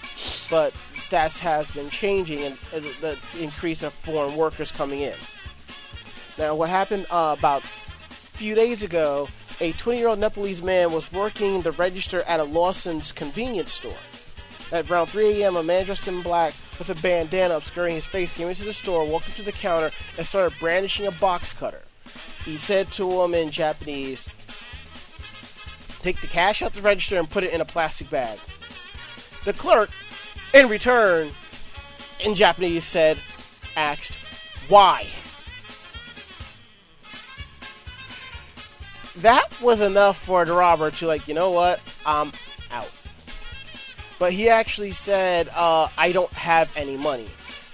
but 0.50 0.74
that 1.12 1.32
has 1.38 1.72
been 1.72 1.90
changing, 1.90 2.42
and 2.42 2.58
uh, 2.74 2.82
the 3.00 3.18
increase 3.40 3.84
of 3.84 3.94
foreign 3.94 4.36
workers 4.36 4.70
coming 4.70 5.00
in. 5.00 5.14
Now, 6.38 6.56
what 6.56 6.68
happened 6.68 7.06
uh, 7.10 7.34
about 7.40 7.64
few 7.64 8.54
days 8.54 8.84
ago, 8.84 9.30
a 9.62 9.72
20 9.72 9.98
year 9.98 10.10
old 10.10 10.20
Nepalese 10.20 10.62
man 10.62 10.92
was 10.92 11.10
working 11.14 11.62
the 11.62 11.72
register 11.72 12.22
at 12.24 12.42
a 12.42 12.44
Lawson's 12.44 13.14
convenience 13.14 13.72
store. 13.72 13.96
At 14.74 14.92
around 14.92 15.06
3 15.06 15.42
a.m., 15.42 15.56
a 15.56 15.64
man 15.64 15.86
dressed 15.86 16.10
in 16.10 16.22
black 16.22 16.54
with 16.80 16.90
a 16.90 17.02
bandana 17.02 17.56
obscuring 17.56 17.96
his 17.96 18.06
face 18.06 18.34
came 18.34 18.50
into 18.50 18.64
the 18.64 18.74
store, 18.74 19.06
walked 19.06 19.30
up 19.30 19.36
to 19.36 19.44
the 19.44 19.52
counter, 19.52 19.92
and 20.18 20.26
started 20.26 20.58
brandishing 20.60 21.08
a 21.08 21.12
box 21.12 21.54
cutter. 21.54 21.82
He 22.44 22.58
said 22.58 22.92
to 22.94 23.24
him 23.24 23.34
in 23.34 23.52
Japanese, 23.52 24.28
Take 26.02 26.22
the 26.22 26.28
cash 26.28 26.62
out 26.62 26.74
the 26.74 26.82
register 26.82 27.18
and 27.18 27.30
put 27.30 27.44
it 27.44 27.54
in 27.54 27.62
a 27.62 27.66
plastic 27.66 28.10
bag. 28.10 28.38
The 29.44 29.54
clerk, 29.54 29.90
in 30.54 30.70
return, 30.70 31.32
in 32.24 32.36
Japanese, 32.36 32.86
said, 32.86 33.18
asked, 33.76 34.16
Why? 34.70 35.08
that 39.18 39.62
was 39.62 39.82
enough 39.82 40.18
for 40.18 40.46
the 40.46 40.54
robber 40.54 40.92
to 40.92 41.08
like, 41.08 41.28
you 41.28 41.34
know 41.34 41.52
what, 41.52 41.80
out. 42.06 42.32
But 44.18 44.34
he 44.34 44.50
actually 44.50 44.94
said, 44.94 45.50
uh, 45.56 45.90
I 45.98 46.12
don't 46.12 46.32
have 46.34 46.72
any 46.78 46.98
money. 46.98 47.28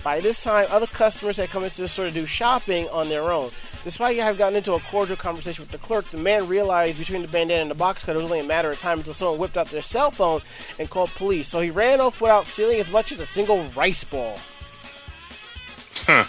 By 0.04 0.20
this 0.20 0.42
time, 0.42 0.66
other 0.70 0.88
customers 0.88 1.38
had 1.38 1.50
come 1.50 1.64
into 1.64 1.82
the 1.82 1.88
store 1.88 2.06
to 2.06 2.12
do 2.12 2.26
shopping 2.26 2.90
on 2.90 3.10
their 3.10 3.32
own. 3.32 3.52
Despite 3.84 4.18
having 4.18 4.38
gotten 4.38 4.56
into 4.56 4.74
a 4.74 4.80
cordial 4.80 5.16
conversation 5.16 5.64
with 5.64 5.72
the 5.72 5.78
clerk, 5.78 6.06
the 6.06 6.18
man 6.18 6.48
realized 6.48 6.98
between 6.98 7.22
the 7.22 7.28
bandana 7.28 7.62
and 7.62 7.72
the 7.72 7.76
box 7.76 8.04
cutter 8.04 8.20
it 8.20 8.22
was 8.22 8.32
only 8.32 8.44
a 8.44 8.48
matter 8.48 8.72
of 8.72 8.80
time 8.80 9.00
until 9.00 9.14
someone 9.14 9.40
whipped 9.40 9.58
out 9.58 9.68
their 9.68 9.82
cell 9.82 10.12
phone 10.12 10.42
and 10.80 10.90
called 10.90 11.10
police. 11.12 11.48
So 11.48 11.62
he 11.62 11.72
ran 11.72 12.00
off 12.00 12.22
without 12.22 12.48
stealing 12.48 12.80
as 12.80 12.90
much 12.92 13.12
as 13.12 13.20
a 13.20 13.26
single 13.26 13.64
rice 13.76 14.04
ball. 14.04 14.38
Huh. 16.08 16.26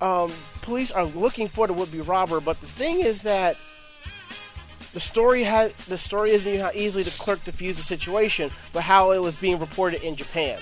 um, 0.00 0.32
police 0.62 0.90
are 0.90 1.04
looking 1.04 1.48
for 1.48 1.66
the 1.66 1.72
would-be 1.72 2.00
robber, 2.00 2.40
but 2.40 2.60
the 2.60 2.66
thing 2.66 3.00
is 3.00 3.22
that 3.22 3.56
the 4.92 5.00
story 5.00 5.44
had 5.44 5.72
the 5.88 5.98
story 5.98 6.30
isn't 6.32 6.58
how 6.58 6.70
easily 6.74 7.04
the 7.04 7.10
clerk 7.12 7.42
diffused 7.44 7.78
the 7.78 7.82
situation, 7.82 8.50
but 8.72 8.82
how 8.82 9.12
it 9.12 9.18
was 9.18 9.36
being 9.36 9.58
reported 9.58 10.02
in 10.02 10.16
Japan. 10.16 10.58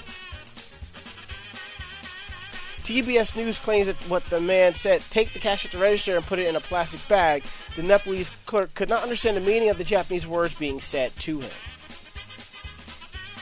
TBS 2.88 3.36
News 3.36 3.58
claims 3.58 3.86
that 3.86 3.96
what 4.08 4.24
the 4.26 4.40
man 4.40 4.74
said, 4.74 5.02
take 5.10 5.34
the 5.34 5.38
cash 5.38 5.66
at 5.66 5.72
the 5.72 5.78
register 5.78 6.16
and 6.16 6.24
put 6.24 6.38
it 6.38 6.48
in 6.48 6.56
a 6.56 6.60
plastic 6.60 7.06
bag. 7.06 7.42
The 7.76 7.82
Nepalese 7.82 8.30
clerk 8.46 8.72
could 8.72 8.88
not 8.88 9.02
understand 9.02 9.36
the 9.36 9.42
meaning 9.42 9.68
of 9.68 9.76
the 9.76 9.84
Japanese 9.84 10.26
words 10.26 10.54
being 10.54 10.80
said 10.80 11.12
to 11.18 11.40
him. 11.40 11.50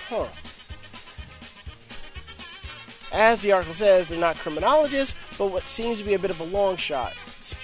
Huh. 0.08 0.26
As 3.12 3.40
the 3.40 3.52
article 3.52 3.74
says, 3.74 4.08
they're 4.08 4.18
not 4.18 4.34
criminologists, 4.36 5.14
but 5.38 5.52
what 5.52 5.68
seems 5.68 5.98
to 5.98 6.04
be 6.04 6.14
a 6.14 6.18
bit 6.18 6.32
of 6.32 6.40
a 6.40 6.44
long 6.44 6.76
shot. 6.76 7.14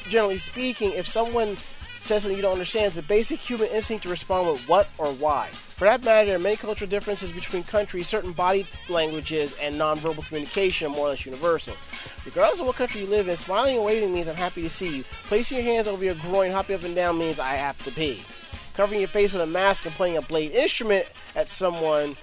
Generally 0.09 0.39
speaking, 0.39 0.93
if 0.93 1.09
someone 1.09 1.57
says 2.03 2.23
something 2.23 2.37
you 2.37 2.43
don't 2.43 2.53
understand, 2.53 2.93
is 2.93 2.99
a 2.99 3.03
basic 3.03 3.39
human 3.39 3.69
instinct 3.69 4.03
to 4.03 4.09
respond 4.09 4.49
with 4.49 4.69
what 4.69 4.89
or 4.99 5.12
why. 5.12 5.47
For 5.47 5.85
that 5.85 6.05
matter, 6.05 6.27
there 6.27 6.37
are 6.37 6.41
many 6.41 6.57
cultural 6.57 6.89
differences 6.89 7.33
between 7.33 7.62
countries. 7.65 8.09
Certain 8.09 8.33
body 8.33 8.66
languages 8.89 9.57
and 9.61 9.77
nonverbal 9.77 10.27
communication 10.27 10.89
are 10.89 10.95
more 10.95 11.07
or 11.07 11.11
less 11.11 11.24
universal. 11.27 11.74
Regardless 12.24 12.61
of 12.61 12.66
what 12.66 12.77
country 12.77 13.01
you 13.01 13.07
live 13.09 13.29
in, 13.29 13.37
smiling 13.37 13.77
and 13.77 13.85
waving 13.85 14.12
means 14.12 14.29
I'm 14.29 14.37
happy 14.37 14.62
to 14.62 14.70
see 14.70 14.99
you. 14.99 15.05
Placing 15.24 15.59
your 15.59 15.65
hands 15.65 15.89
over 15.89 16.05
your 16.05 16.15
groin, 16.15 16.53
hopping 16.53 16.77
up 16.77 16.85
and 16.85 16.95
down 16.95 17.19
means 17.19 17.39
I 17.39 17.55
have 17.55 17.83
to 17.85 17.91
pee. 17.91 18.23
Covering 18.74 19.01
your 19.01 19.09
face 19.09 19.33
with 19.33 19.45
a 19.45 19.49
mask 19.49 19.87
and 19.87 19.95
playing 19.95 20.16
a 20.16 20.23
blade 20.23 20.53
instrument 20.53 21.07
at 21.37 21.49
someone 21.49 22.16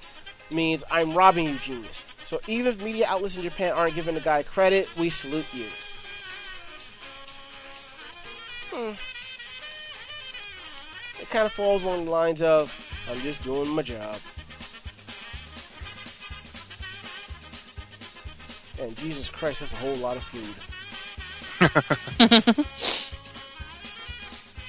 means 0.51 0.83
I'm 0.89 1.13
robbing 1.13 1.45
you, 1.45 1.55
genius. 1.57 2.05
So 2.25 2.39
even 2.47 2.67
if 2.67 2.81
media 2.81 3.07
outlets 3.07 3.37
in 3.37 3.43
Japan 3.43 3.73
aren't 3.73 3.95
giving 3.95 4.15
the 4.15 4.21
guy 4.21 4.43
credit, 4.43 4.89
we 4.97 5.09
salute 5.09 5.45
you. 5.53 5.65
Hmm. 8.71 8.93
It 11.21 11.29
kind 11.29 11.45
of 11.45 11.51
falls 11.51 11.83
along 11.83 12.05
the 12.05 12.11
lines 12.11 12.41
of, 12.41 12.73
I'm 13.09 13.17
just 13.17 13.43
doing 13.43 13.69
my 13.69 13.81
job. 13.81 14.17
And 18.81 18.95
Jesus 18.97 19.29
Christ, 19.29 19.59
that's 19.59 19.73
a 19.73 19.75
whole 19.75 19.95
lot 19.95 20.15
of 20.17 20.23
food. 20.23 20.55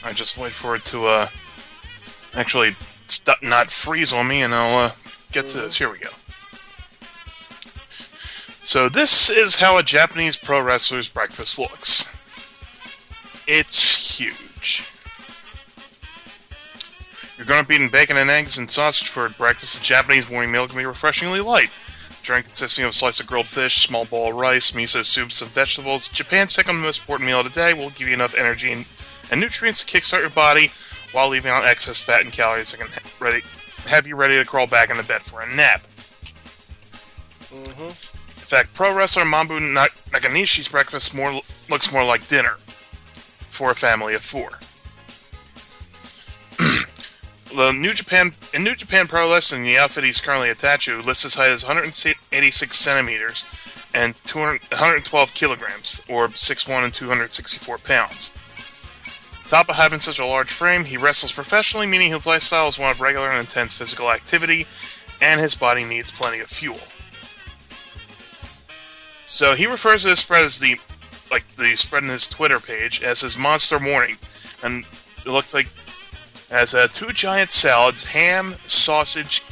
I 0.05 0.12
just 0.12 0.36
wait 0.36 0.52
for 0.52 0.74
it 0.74 0.85
to 0.86 1.06
uh 1.06 1.28
actually 2.35 2.74
st- 3.06 3.43
not 3.43 3.70
freeze 3.70 4.12
on 4.12 4.27
me, 4.27 4.43
and 4.43 4.55
I'll 4.55 4.86
uh, 4.86 4.90
get 5.31 5.48
to 5.48 5.59
this. 5.59 5.78
Here 5.78 5.90
we 5.90 5.98
go. 5.98 6.10
So 8.62 8.89
this 8.89 9.31
is 9.31 9.56
how 9.56 9.78
a 9.78 9.82
Japanese 9.82 10.36
pro 10.36 10.60
wrestler's 10.60 11.09
breakfast 11.09 11.59
looks. 11.59 12.09
It's 13.47 14.18
huge. 14.18 14.85
You're 17.41 17.47
going 17.47 17.62
to 17.62 17.67
be 17.67 17.77
eating 17.77 17.89
bacon 17.89 18.19
and 18.19 18.29
eggs 18.29 18.59
and 18.59 18.71
sausage 18.71 19.09
for 19.09 19.27
breakfast. 19.31 19.79
The 19.79 19.83
Japanese 19.83 20.31
morning 20.31 20.53
meal 20.53 20.69
can 20.69 20.77
be 20.77 20.85
refreshingly 20.85 21.41
light. 21.41 21.71
Drink 22.23 22.45
consisting 22.45 22.85
of 22.85 22.91
a 22.91 22.93
slice 22.93 23.19
of 23.19 23.27
grilled 23.27 23.47
fish, 23.47 23.87
small 23.87 24.05
bowl 24.05 24.29
of 24.29 24.37
rice, 24.37 24.73
miso 24.73 25.03
soups, 25.03 25.41
and 25.41 25.51
vegetables. 25.51 26.09
Japan's 26.09 26.53
second 26.53 26.77
most 26.77 27.01
important 27.01 27.27
meal 27.27 27.41
of 27.41 27.47
the 27.47 27.51
day 27.51 27.73
will 27.73 27.89
give 27.89 28.09
you 28.09 28.12
enough 28.12 28.35
energy 28.35 28.71
and, 28.71 28.85
and 29.31 29.41
nutrients 29.41 29.83
to 29.83 29.87
kickstart 29.87 30.21
your 30.21 30.29
body 30.29 30.71
while 31.12 31.31
leaving 31.31 31.51
out 31.51 31.65
excess 31.65 32.03
fat 32.03 32.21
and 32.21 32.31
calories 32.31 32.73
that 32.73 32.79
can 32.79 32.91
ready, 33.19 33.41
have 33.87 34.07
you 34.07 34.17
ready 34.17 34.37
to 34.37 34.45
crawl 34.45 34.67
back 34.67 34.91
into 34.91 35.03
bed 35.03 35.23
for 35.23 35.41
a 35.41 35.49
nap. 35.57 35.81
Mm-hmm. 37.49 37.85
In 37.85 38.49
fact, 38.51 38.75
pro 38.75 38.95
wrestler 38.95 39.25
Manabu 39.25 39.73
Na- 39.73 39.87
Nakanishi's 40.11 40.69
breakfast 40.69 41.15
more 41.15 41.41
looks 41.71 41.91
more 41.91 42.05
like 42.05 42.29
dinner 42.29 42.59
for 43.49 43.71
a 43.71 43.75
family 43.75 44.12
of 44.12 44.23
four. 44.23 44.59
The 47.55 47.72
New 47.72 47.93
Japan 47.93 48.32
in 48.55 48.64
New 48.64 48.74
Japan 48.74 49.06
Pro 49.06 49.31
Wrestling, 49.31 49.64
the 49.64 49.78
outfit 49.78 50.05
he's 50.05 50.20
currently 50.20 50.51
attached 50.51 50.86
to 50.86 51.02
lists 51.02 51.24
his 51.24 51.35
height 51.35 51.51
as 51.51 51.64
186 51.64 52.77
centimeters 52.77 53.44
and 53.93 54.14
200, 54.24 54.62
112 54.70 55.35
kilograms, 55.35 56.01
or 56.09 56.28
6'1 56.28 56.85
and 56.85 56.94
264 56.94 57.78
pounds. 57.78 58.32
Top 59.48 59.68
of 59.68 59.77
having 59.77 59.98
such 59.98 60.20
a 60.20 60.27
large 60.27 60.52
frame, 60.52 60.85
he 60.85 60.97
wrestles 60.97 61.32
professionally, 61.32 61.86
meaning 61.86 62.12
his 62.12 62.27
lifestyle 62.27 62.68
is 62.68 62.78
one 62.78 62.90
of 62.90 63.01
regular 63.01 63.31
and 63.31 63.40
intense 63.40 63.77
physical 63.77 64.10
activity, 64.10 64.66
and 65.20 65.40
his 65.40 65.56
body 65.56 65.85
needs 65.85 66.12
plenty 66.12 66.39
of 66.39 66.48
fuel. 66.48 66.78
So 69.24 69.56
he 69.56 69.66
refers 69.66 70.02
to 70.02 70.10
this 70.10 70.20
spread 70.20 70.44
as 70.44 70.60
the, 70.60 70.78
like 71.31 71.44
the 71.56 71.74
spread 71.77 72.05
in 72.05 72.10
his 72.10 72.28
Twitter 72.28 72.60
page 72.60 73.02
as 73.02 73.22
his 73.22 73.36
monster 73.36 73.81
morning, 73.81 74.18
and 74.62 74.85
it 75.18 75.31
looks 75.31 75.52
like 75.52 75.66
has 76.51 76.74
uh, 76.74 76.89
two 76.89 77.12
giant 77.12 77.51
salads, 77.51 78.05
ham, 78.05 78.56
sausage, 78.66 79.43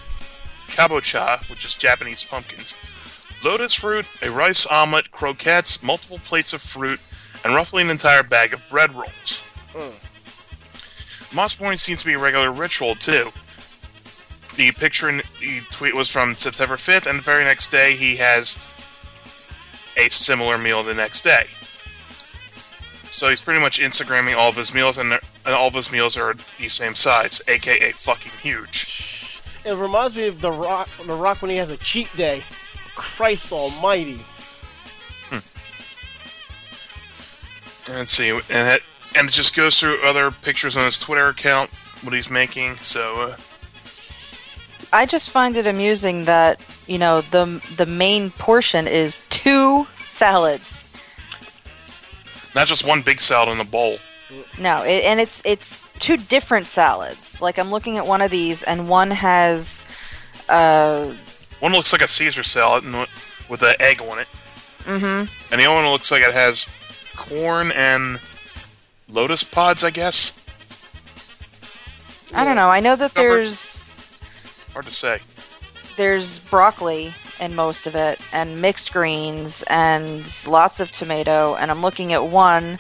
kabocha, 0.66 1.48
which 1.48 1.64
is 1.64 1.74
Japanese 1.74 2.24
pumpkins, 2.24 2.74
lotus 3.42 3.74
fruit, 3.74 4.06
a 4.22 4.30
rice 4.30 4.66
omelet, 4.66 5.10
croquettes, 5.10 5.82
multiple 5.82 6.18
plates 6.18 6.52
of 6.52 6.60
fruit, 6.60 7.00
and 7.44 7.54
roughly 7.54 7.82
an 7.82 7.90
entire 7.90 8.22
bag 8.22 8.52
of 8.52 8.60
bread 8.68 8.94
rolls. 8.94 9.44
Moss 11.32 11.60
morning 11.60 11.78
seems 11.78 12.00
to 12.00 12.06
be 12.06 12.14
a 12.14 12.18
regular 12.18 12.50
ritual 12.50 12.94
too. 12.94 13.30
The 14.56 14.72
picture 14.72 15.08
in 15.08 15.18
the 15.40 15.60
tweet 15.70 15.94
was 15.94 16.10
from 16.10 16.34
September 16.34 16.76
5th, 16.76 17.06
and 17.06 17.18
the 17.18 17.22
very 17.22 17.44
next 17.44 17.70
day 17.70 17.94
he 17.94 18.16
has 18.16 18.58
a 19.96 20.08
similar 20.08 20.58
meal 20.58 20.82
the 20.82 20.94
next 20.94 21.22
day. 21.22 21.46
So 23.10 23.28
he's 23.28 23.42
pretty 23.42 23.60
much 23.60 23.80
Instagramming 23.80 24.36
all 24.36 24.48
of 24.48 24.56
his 24.56 24.74
meals, 24.74 24.98
and, 24.98 25.12
and 25.12 25.20
all 25.46 25.68
of 25.68 25.74
his 25.74 25.90
meals 25.90 26.16
are 26.16 26.34
the 26.58 26.68
same 26.68 26.94
size, 26.94 27.40
aka 27.48 27.92
fucking 27.92 28.32
huge. 28.42 29.40
It 29.64 29.74
reminds 29.74 30.16
me 30.16 30.26
of 30.26 30.40
the 30.40 30.52
Rock. 30.52 30.88
The 31.04 31.14
Rock 31.14 31.42
when 31.42 31.50
he 31.50 31.56
has 31.56 31.70
a 31.70 31.76
cheat 31.78 32.14
day. 32.16 32.42
Christ 32.94 33.52
Almighty. 33.52 34.20
And 37.88 37.96
let's 37.96 38.12
see, 38.12 38.28
and 38.28 38.42
it, 38.50 38.82
and 39.16 39.28
it 39.28 39.32
just 39.32 39.56
goes 39.56 39.80
through 39.80 40.02
other 40.04 40.30
pictures 40.30 40.76
on 40.76 40.84
his 40.84 40.98
Twitter 40.98 41.28
account, 41.28 41.70
what 42.02 42.12
he's 42.12 42.28
making. 42.28 42.76
So 42.76 43.22
uh, 43.22 43.36
I 44.92 45.06
just 45.06 45.30
find 45.30 45.56
it 45.56 45.66
amusing 45.66 46.26
that 46.26 46.60
you 46.86 46.98
know 46.98 47.22
the 47.22 47.62
the 47.78 47.86
main 47.86 48.30
portion 48.32 48.86
is 48.86 49.22
two 49.30 49.86
salads. 50.00 50.84
Not 52.58 52.66
just 52.66 52.84
one 52.84 53.02
big 53.02 53.20
salad 53.20 53.48
in 53.50 53.60
a 53.60 53.64
bowl. 53.64 53.98
No, 54.58 54.82
it, 54.82 55.04
and 55.04 55.20
it's 55.20 55.40
it's 55.44 55.80
two 56.00 56.16
different 56.16 56.66
salads. 56.66 57.40
Like 57.40 57.56
I'm 57.56 57.70
looking 57.70 57.96
at 57.98 58.06
one 58.06 58.20
of 58.20 58.30
these, 58.30 58.62
and 58.64 58.88
one 58.88 59.10
has 59.12 59.84
uh, 60.48 61.14
One 61.60 61.72
looks 61.72 61.92
like 61.92 62.02
a 62.02 62.08
Caesar 62.08 62.42
salad 62.42 62.82
and 62.84 63.06
with 63.48 63.62
an 63.62 63.74
egg 63.78 64.02
on 64.02 64.18
it. 64.18 64.26
Mm-hmm. 64.84 65.32
And 65.52 65.60
the 65.60 65.64
other 65.66 65.74
one 65.76 65.86
looks 65.86 66.10
like 66.10 66.22
it 66.22 66.34
has 66.34 66.68
corn 67.16 67.70
and 67.72 68.20
lotus 69.08 69.44
pods, 69.44 69.84
I 69.84 69.90
guess. 69.90 70.34
I 72.34 72.44
don't 72.44 72.56
know. 72.56 72.68
I 72.70 72.80
know 72.80 72.96
that 72.96 73.14
Numbers. 73.14 73.50
there's 73.50 74.18
Hard 74.72 74.84
to 74.84 74.90
say. 74.90 75.20
there's 75.96 76.38
broccoli 76.40 77.14
in 77.40 77.54
most 77.54 77.86
of 77.86 77.94
it, 77.94 78.20
and 78.32 78.60
mixed 78.60 78.92
greens, 78.92 79.62
and 79.68 80.46
lots 80.46 80.80
of 80.80 80.90
tomato. 80.90 81.54
And 81.56 81.70
I'm 81.70 81.82
looking 81.82 82.12
at 82.12 82.26
one 82.26 82.78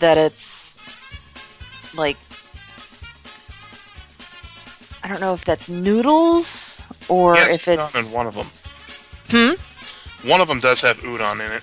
that 0.00 0.16
it's 0.16 0.78
like 1.96 2.16
I 5.08 5.08
don't 5.08 5.20
know 5.20 5.32
if 5.32 5.44
that's 5.44 5.68
noodles 5.68 6.82
or 7.08 7.34
yes, 7.34 7.54
if 7.54 7.68
it's 7.68 7.96
udon 7.96 8.06
in 8.08 8.14
one 8.14 8.26
of 8.26 8.34
them. 8.34 8.46
Hmm? 9.30 10.28
One 10.28 10.40
of 10.40 10.48
them 10.48 10.60
does 10.60 10.80
have 10.82 10.98
udon 10.98 11.34
in 11.34 11.52
it. 11.52 11.62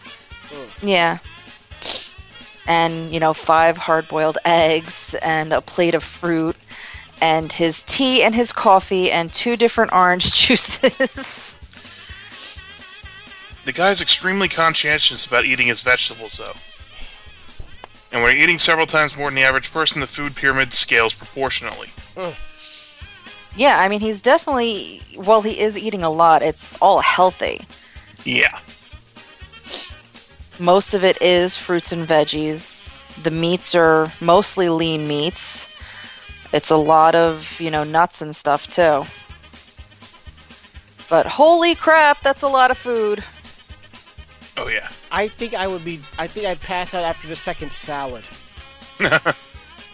Yeah. 0.82 1.20
And, 2.68 3.14
you 3.14 3.20
know, 3.20 3.34
five 3.34 3.78
hard 3.78 4.08
boiled 4.08 4.40
eggs 4.46 5.14
and 5.22 5.54
a 5.54 5.62
plate 5.62 5.94
of 5.94 6.04
fruit 6.04 6.56
and 7.22 7.54
his 7.54 7.84
tea 7.84 8.24
and 8.24 8.34
his 8.34 8.52
coffee 8.52 9.12
and 9.12 9.32
two 9.32 9.56
different 9.56 9.94
orange 9.94 10.34
juices. 10.48 11.55
The 13.66 13.74
guy's 13.74 14.00
extremely 14.00 14.48
conscientious 14.48 15.26
about 15.26 15.46
eating 15.46 15.68
his 15.68 15.82
vegetables, 15.82 16.38
though. 16.38 16.54
And 18.12 18.24
when 18.24 18.34
you're 18.34 18.44
eating 18.44 18.60
several 18.60 18.86
times 18.86 19.18
more 19.18 19.28
than 19.28 19.36
the 19.36 19.44
average 19.44 19.74
person, 19.74 20.00
the 20.00 20.08
food 20.08 20.36
pyramid 20.36 20.72
scales 20.72 21.14
proportionally. 21.14 21.90
yeah, 23.56 23.80
I 23.80 23.88
mean, 23.90 24.00
he's 24.00 24.22
definitely, 24.22 25.02
well, 25.18 25.42
he 25.42 25.60
is 25.60 25.78
eating 25.78 26.04
a 26.04 26.10
lot. 26.10 26.44
It's 26.44 26.78
all 26.80 27.02
healthy. 27.02 27.66
Yeah. 28.24 28.60
Most 30.60 30.94
of 30.94 31.04
it 31.04 31.22
is 31.22 31.58
fruits 31.58 31.92
and 31.92 32.08
veggies. 32.08 33.24
The 33.24 33.32
meats 33.32 33.76
are 33.76 34.12
mostly 34.22 34.70
lean 34.70 35.08
meats. 35.08 35.68
It's 36.54 36.70
a 36.70 36.78
lot 36.78 37.16
of, 37.16 37.60
you 37.60 37.72
know, 37.72 37.84
nuts 37.84 38.22
and 38.22 38.36
stuff 38.36 38.68
too. 38.68 39.04
But 41.10 41.26
holy 41.26 41.76
crap, 41.76 42.22
that's 42.22 42.44
a 42.44 42.48
lot 42.48 42.72
of 42.72 42.78
food. 42.78 43.24
Oh, 44.58 44.68
yeah. 44.68 44.88
I 45.12 45.28
think 45.28 45.54
I 45.54 45.68
would 45.68 45.84
be. 45.84 46.00
I 46.18 46.28
think 46.28 46.46
I'd 46.46 46.62
pass 46.62 46.94
out 46.94 47.04
after 47.04 47.28
the 47.28 47.36
second 47.36 47.74
salad. 47.74 48.24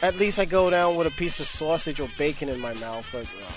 At 0.03 0.17
least 0.17 0.37
I 0.39 0.45
go 0.45 0.69
down 0.69 0.97
with 0.97 1.07
a 1.07 1.11
piece 1.11 1.39
of 1.39 1.47
sausage 1.47 1.99
or 1.99 2.07
bacon 2.17 2.49
in 2.49 2.59
my 2.59 2.73
mouth. 2.75 3.07
But 3.11 3.27
oh, 3.39 3.47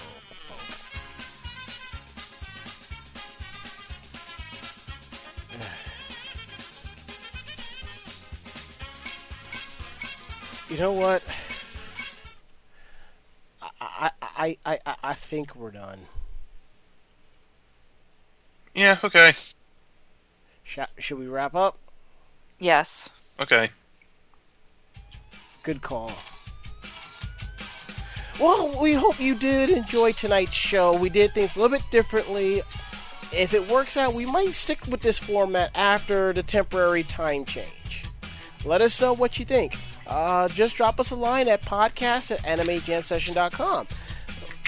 you 10.70 10.78
know 10.78 10.92
what? 10.92 11.22
I 13.80 14.10
I 14.22 14.56
I 14.64 14.78
I, 14.86 14.96
I 15.02 15.14
think 15.14 15.54
we're 15.54 15.70
done. 15.70 16.00
Yeah, 18.74 18.98
okay. 19.04 19.34
Sh- 20.74 20.80
should 20.98 21.18
we 21.18 21.26
wrap 21.26 21.54
up? 21.54 21.78
Yes. 22.58 23.08
Okay. 23.38 23.70
Good 25.62 25.82
call. 25.82 26.12
Well, 28.40 28.80
we 28.80 28.94
hope 28.94 29.20
you 29.20 29.34
did 29.34 29.70
enjoy 29.70 30.12
tonight's 30.12 30.52
show. 30.52 30.92
We 30.96 31.08
did 31.08 31.32
things 31.32 31.54
a 31.54 31.60
little 31.60 31.76
bit 31.76 31.88
differently. 31.90 32.62
If 33.32 33.54
it 33.54 33.68
works 33.68 33.96
out, 33.96 34.14
we 34.14 34.26
might 34.26 34.54
stick 34.54 34.86
with 34.88 35.02
this 35.02 35.18
format 35.18 35.70
after 35.74 36.32
the 36.32 36.42
temporary 36.42 37.04
time 37.04 37.44
change. 37.44 38.04
Let 38.64 38.80
us 38.80 39.00
know 39.00 39.12
what 39.12 39.38
you 39.38 39.44
think. 39.44 39.76
Uh, 40.06 40.48
just 40.48 40.76
drop 40.76 40.98
us 40.98 41.10
a 41.10 41.16
line 41.16 41.48
at 41.48 41.62
podcast 41.62 42.30
at 42.30 42.40
animejamsession.com. 42.40 43.86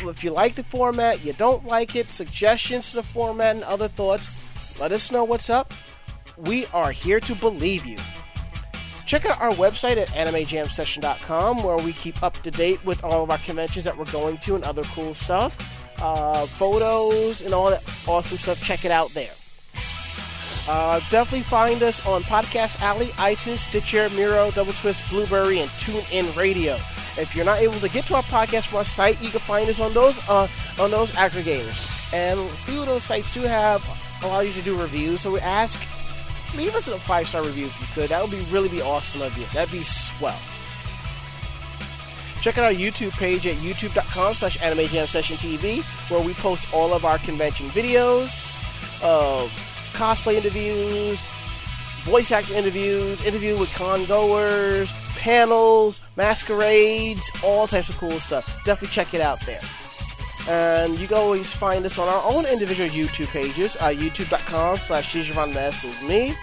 If 0.09 0.23
you 0.23 0.31
like 0.31 0.55
the 0.55 0.65
format, 0.65 1.24
you 1.24 1.33
don't 1.33 1.66
like 1.66 1.97
it, 1.97 2.11
suggestions 2.11 2.91
to 2.91 2.97
the 2.97 3.03
format, 3.03 3.57
and 3.57 3.65
other 3.65 3.89
thoughts, 3.89 4.31
let 4.78 4.93
us 4.93 5.11
know 5.11 5.24
what's 5.24 5.51
up. 5.51 5.73
We 6.37 6.67
are 6.67 6.93
here 6.93 7.21
to 7.21 7.35
believe 7.35 7.87
you. 7.87 7.99
Check 9.07 9.25
out 9.25 9.41
our 9.41 9.53
website 9.53 9.97
at 9.97 10.09
animejamsession.com 10.09 11.63
where 11.63 11.77
we 11.79 11.93
keep 11.93 12.23
up 12.23 12.35
to 12.43 12.51
date 12.51 12.85
with 12.85 13.05
all 13.05 13.23
of 13.23 13.31
our 13.31 13.39
conventions 13.39 13.85
that 13.85 13.97
we're 13.97 14.05
going 14.07 14.39
to 14.39 14.57
and 14.57 14.65
other 14.65 14.83
cool 14.85 15.15
stuff. 15.15 15.57
Uh, 16.03 16.45
photos 16.45 17.41
and 17.43 17.55
all 17.55 17.71
that 17.71 17.83
awesome 18.07 18.37
stuff. 18.37 18.63
Check 18.63 18.85
it 18.85 18.91
out 18.91 19.11
there. 19.11 19.31
Uh, 20.69 20.99
definitely 21.11 21.43
find 21.43 21.83
us 21.83 22.05
on 22.07 22.23
Podcast 22.25 22.81
Alley, 22.83 23.07
iTunes, 23.07 23.59
Stitcher, 23.59 24.11
Miro, 24.11 24.51
Double 24.51 24.73
Twist, 24.73 25.09
Blubrry, 25.09 25.61
and 25.61 25.71
TuneIn 25.71 26.37
Radio. 26.37 26.75
If 27.19 27.35
you're 27.35 27.45
not 27.45 27.61
able 27.61 27.79
to 27.79 27.89
get 27.89 28.05
to 28.07 28.17
our 28.17 28.23
podcast 28.25 28.67
from 28.67 28.79
our 28.79 28.85
site, 28.85 29.23
you 29.23 29.31
can 29.31 29.41
find 29.41 29.71
us 29.71 29.79
on 29.79 29.95
those 29.95 30.19
uh, 30.29 30.49
on 30.79 30.91
those 30.91 31.13
aggregators. 31.13 32.13
And 32.13 32.39
a 32.39 32.45
few 32.45 32.81
of 32.81 32.87
those 32.87 33.05
sites 33.05 33.33
do 33.33 33.43
have 33.43 33.83
allow 34.25 34.41
you 34.41 34.53
to 34.53 34.63
do 34.63 34.77
reviews. 34.79 35.21
So 35.21 35.33
we 35.33 35.41
ask 35.41 35.95
leave 36.55 36.74
us 36.74 36.89
a 36.89 36.98
five 36.98 37.28
star 37.28 37.43
review 37.43 37.66
if 37.66 37.81
you 37.81 37.86
could. 37.94 38.10
That 38.10 38.23
would 38.23 38.31
be 38.31 38.44
really 38.51 38.68
be 38.68 38.82
awesome 38.82 39.23
of 39.23 39.36
you. 39.36 39.44
That'd 39.52 39.73
be 39.73 39.85
swell. 39.85 40.39
Check 42.43 42.59
out 42.59 42.64
our 42.64 42.73
YouTube 42.73 43.10
page 43.18 43.47
at 43.47 43.56
youtube.com 43.56 44.35
slash 44.35 44.62
anime 44.62 44.86
jam 44.86 45.06
session 45.06 45.36
TV 45.36 45.82
where 46.10 46.24
we 46.24 46.32
post 46.35 46.73
all 46.73 46.94
of 46.94 47.05
our 47.05 47.18
convention 47.18 47.66
videos, 47.70 48.56
uh, 49.02 49.47
cosplay 49.98 50.35
interviews, 50.35 51.24
voice 52.05 52.31
actor 52.31 52.55
interviews, 52.55 53.24
interview 53.24 53.59
with 53.59 53.73
con 53.74 54.05
goers, 54.05 54.89
panels, 55.16 56.01
masquerades, 56.14 57.28
all 57.43 57.66
types 57.66 57.89
of 57.89 57.97
cool 57.97 58.20
stuff. 58.20 58.47
Definitely 58.64 58.94
check 58.94 59.12
it 59.12 59.20
out 59.20 59.40
there. 59.44 59.60
And 60.48 60.98
you 60.98 61.09
can 61.09 61.16
always 61.16 61.52
find 61.52 61.85
us 61.85 61.98
on 61.98 62.09
our 62.09 62.23
own 62.24 62.47
individual 62.47 62.89
YouTube 62.89 63.28
pages. 63.28 63.77
Uh, 63.77 63.89
YouTube.com 63.89 64.78
slash 64.78 65.14
S 65.14 65.85
is 65.85 66.02
me. 66.02 66.35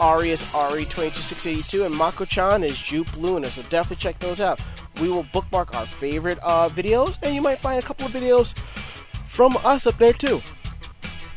Ari 0.00 0.30
is 0.30 0.42
Ari22682. 0.42 1.86
And 1.86 1.94
Mako-chan 1.94 2.64
is 2.64 2.76
Jupe 2.76 3.16
Luna. 3.16 3.50
So 3.50 3.62
definitely 3.62 4.02
check 4.02 4.18
those 4.18 4.40
out. 4.40 4.60
We 5.00 5.08
will 5.08 5.26
bookmark 5.32 5.74
our 5.74 5.86
favorite 5.86 6.38
uh, 6.42 6.68
videos. 6.68 7.16
And 7.22 7.34
you 7.34 7.40
might 7.40 7.60
find 7.60 7.82
a 7.82 7.86
couple 7.86 8.06
of 8.06 8.12
videos 8.12 8.56
from 9.26 9.56
us 9.64 9.86
up 9.86 9.96
there 9.98 10.12
too. 10.12 10.42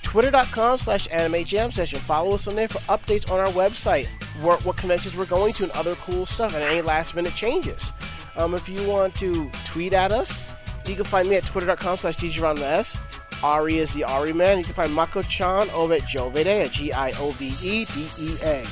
Twitter.com 0.01 0.79
slash 0.79 1.07
Anime 1.11 1.43
Jam 1.43 1.71
Session. 1.71 1.99
Follow 1.99 2.35
us 2.35 2.47
on 2.47 2.55
there 2.55 2.69
for 2.69 2.79
updates 2.83 3.29
on 3.29 3.37
our 3.37 3.47
website, 3.47 4.07
what, 4.41 4.63
what 4.63 4.77
conventions 4.77 5.15
we're 5.15 5.25
going 5.25 5.51
to, 5.51 5.63
and 5.63 5.71
other 5.73 5.93
cool 5.95 6.25
stuff, 6.25 6.55
and 6.55 6.63
any 6.63 6.81
last 6.81 7.15
minute 7.15 7.35
changes. 7.35 7.91
Um, 8.37 8.53
if 8.53 8.69
you 8.69 8.87
want 8.87 9.13
to 9.15 9.49
tweet 9.65 9.91
at 9.91 10.13
us, 10.13 10.47
you 10.87 10.95
can 10.95 11.05
find 11.05 11.29
me 11.29 11.35
at 11.35 11.45
twitter.com 11.45 11.97
slash 11.97 12.23
S. 12.23 12.97
Ari 13.43 13.77
is 13.77 13.93
the 13.93 14.03
Ari 14.03 14.33
man. 14.33 14.59
You 14.59 14.63
can 14.63 14.73
find 14.73 14.93
Mako 14.93 15.21
chan 15.23 15.69
over 15.71 15.95
at 15.95 16.01
Jovede 16.01 16.65
at 16.65 16.71
G 16.71 16.91
I 16.91 17.11
O 17.19 17.31
V 17.31 17.47
E 17.47 17.85
D 17.85 18.07
E 18.19 18.37
A. 18.43 18.65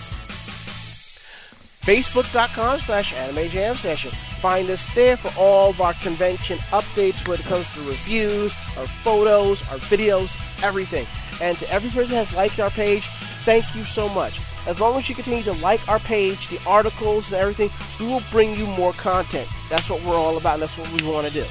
Facebook.com 1.83 2.79
slash 2.79 3.13
Anime 3.13 3.49
Jam 3.49 3.75
Session. 3.75 4.11
find 4.39 4.69
us 4.69 4.85
there 4.95 5.17
for 5.17 5.31
all 5.37 5.71
of 5.71 5.81
our 5.81 5.93
convention 5.95 6.57
updates 6.71 7.27
when 7.27 7.39
it 7.39 7.45
comes 7.45 7.71
to 7.73 7.81
reviews, 7.81 8.53
our 8.77 8.87
photos, 8.87 9.61
our 9.69 9.77
videos, 9.79 10.33
everything. 10.63 11.05
And 11.41 11.57
to 11.57 11.69
every 11.69 11.89
person 11.89 12.15
that 12.15 12.27
has 12.27 12.37
liked 12.37 12.59
our 12.59 12.69
page, 12.69 13.05
thank 13.43 13.75
you 13.75 13.83
so 13.83 14.07
much. 14.09 14.39
As 14.65 14.79
long 14.79 14.97
as 14.97 15.09
you 15.09 15.15
continue 15.15 15.43
to 15.43 15.53
like 15.53 15.85
our 15.89 15.99
page, 15.99 16.47
the 16.47 16.59
articles 16.65 17.33
and 17.33 17.41
everything, 17.41 17.69
we 17.99 18.11
will 18.11 18.23
bring 18.31 18.55
you 18.55 18.65
more 18.65 18.93
content. 18.93 19.49
That's 19.69 19.89
what 19.89 20.01
we're 20.03 20.15
all 20.15 20.37
about, 20.37 20.53
and 20.53 20.61
that's 20.61 20.77
what 20.77 20.89
we 20.93 21.05
want 21.05 21.27
to 21.27 21.33
do. 21.33 21.45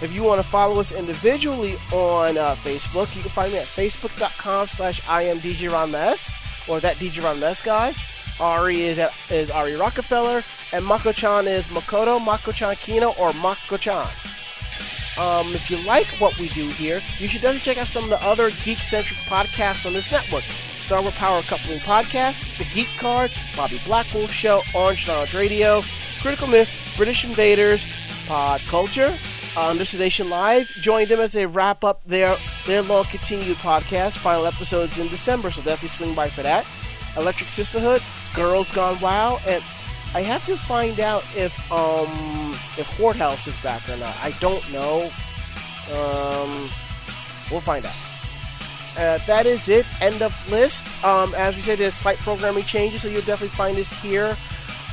If 0.00 0.14
you 0.14 0.22
want 0.22 0.40
to 0.40 0.46
follow 0.46 0.78
us 0.78 0.92
individually 0.92 1.74
on 1.92 2.38
uh, 2.38 2.54
Facebook, 2.54 3.14
you 3.16 3.22
can 3.22 3.30
find 3.30 3.52
me 3.52 3.58
at 3.58 3.64
facebook.com 3.64 4.68
slash 4.68 5.00
imdjronmes 5.02 6.68
or 6.68 6.78
that 6.80 6.96
DJ 6.96 7.24
Ron 7.24 7.40
Mess 7.40 7.62
guy. 7.62 7.92
Ari 8.40 8.82
is, 8.82 8.98
at, 9.00 9.12
is 9.30 9.50
Ari 9.50 9.74
Rockefeller, 9.74 10.42
and 10.72 10.84
Mako-chan 10.84 11.48
is 11.48 11.64
Makoto, 11.68 12.24
Mako-chan 12.24 12.76
Kino, 12.76 13.12
or 13.18 13.32
Mako-chan. 13.34 14.06
Um, 15.18 15.52
if 15.52 15.68
you 15.68 15.84
like 15.84 16.06
what 16.20 16.38
we 16.38 16.48
do 16.50 16.68
here, 16.68 17.00
you 17.18 17.26
should 17.26 17.42
definitely 17.42 17.64
check 17.64 17.78
out 17.78 17.88
some 17.88 18.04
of 18.04 18.10
the 18.10 18.22
other 18.22 18.50
geek-centric 18.64 19.18
podcasts 19.20 19.84
on 19.84 19.92
this 19.92 20.12
network. 20.12 20.44
Star 20.44 21.02
Wars 21.02 21.14
Power 21.16 21.42
Coupling 21.42 21.80
Podcast, 21.80 22.56
The 22.58 22.64
Geek 22.72 22.88
Card, 22.98 23.32
Bobby 23.56 23.78
Blackwolf 23.78 24.30
Show, 24.30 24.62
Orange 24.74 25.08
Knowledge 25.08 25.34
Radio, 25.34 25.82
Critical 26.20 26.46
Myth, 26.46 26.94
British 26.96 27.24
Invaders, 27.24 27.84
Pod 28.28 28.60
Culture, 28.68 29.14
uh, 29.56 29.72
Nation 29.72 30.30
Live. 30.30 30.68
Join 30.80 31.06
them 31.06 31.20
as 31.20 31.32
they 31.32 31.46
wrap 31.46 31.84
up 31.84 32.02
their 32.04 32.34
their 32.66 32.82
long 32.82 33.04
continued 33.04 33.56
podcast. 33.58 34.12
Final 34.12 34.46
episodes 34.46 34.98
in 34.98 35.08
December, 35.08 35.50
so 35.50 35.62
definitely 35.62 35.88
swing 35.88 36.14
by 36.14 36.28
for 36.28 36.42
that. 36.42 36.66
Electric 37.16 37.50
Sisterhood, 37.50 38.02
Girls 38.34 38.70
Gone 38.72 38.98
Wow, 39.00 39.38
and 39.46 39.62
I 40.14 40.22
have 40.22 40.44
to 40.46 40.56
find 40.56 41.00
out 41.00 41.24
if 41.36 41.52
um 41.72 42.54
if 42.76 42.86
House 43.16 43.46
is 43.46 43.60
back 43.62 43.88
or 43.88 43.96
not. 43.96 44.16
I 44.22 44.30
don't 44.40 44.72
know. 44.72 45.10
Um, 45.92 46.68
we'll 47.50 47.60
find 47.60 47.84
out. 47.84 47.94
Uh, 48.96 49.18
that 49.26 49.46
is 49.46 49.68
it. 49.68 49.86
End 50.02 50.22
of 50.22 50.50
list. 50.50 51.04
Um, 51.04 51.34
as 51.34 51.54
we 51.54 51.62
said, 51.62 51.78
there's 51.78 51.94
slight 51.94 52.18
programming 52.18 52.64
changes, 52.64 53.02
so 53.02 53.08
you'll 53.08 53.22
definitely 53.22 53.56
find 53.56 53.78
us 53.78 53.90
here 54.02 54.36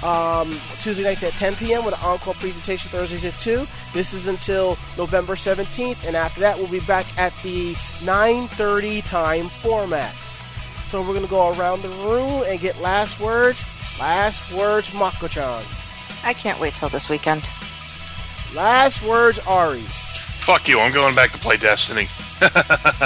um, 0.06 0.56
Tuesday 0.80 1.03
nights 1.03 1.23
at 1.23 1.34
10 1.34 1.56
p.m. 1.56 1.84
with 1.84 1.95
an 1.95 2.07
encore 2.07 2.36
presentation 2.36 2.90
Thursdays 2.91 3.26
at 3.26 3.34
2. 3.40 3.65
This 3.94 4.14
is 4.14 4.27
until 4.27 4.77
November 4.98 5.34
17th, 5.34 6.06
and 6.06 6.15
after 6.15 6.40
that, 6.41 6.57
we'll 6.57 6.69
be 6.69 6.80
back 6.82 7.06
at 7.18 7.34
the 7.41 7.73
9:30 8.06 9.02
time 9.07 9.49
format. 9.49 10.14
So 10.88 11.02
we're 11.02 11.15
gonna 11.15 11.27
go 11.27 11.57
around 11.57 11.82
the 11.82 11.90
room 11.90 12.44
and 12.48 12.60
get 12.60 12.80
last 12.80 13.19
words. 13.19 13.64
Last 13.99 14.52
words, 14.53 14.94
Mako-chan. 14.94 15.64
I 16.23 16.34
can't 16.34 16.60
wait 16.60 16.73
till 16.73 16.90
this 16.90 17.10
weekend. 17.10 17.44
Last 18.53 19.02
words, 19.03 19.40
Ari. 19.48 19.80
Fuck 19.80 20.68
you, 20.68 20.80
I'm 20.80 20.94
going 20.94 21.15
back 21.15 21.32
to 21.32 21.40
play 21.40 21.57
Destiny. 21.57 22.07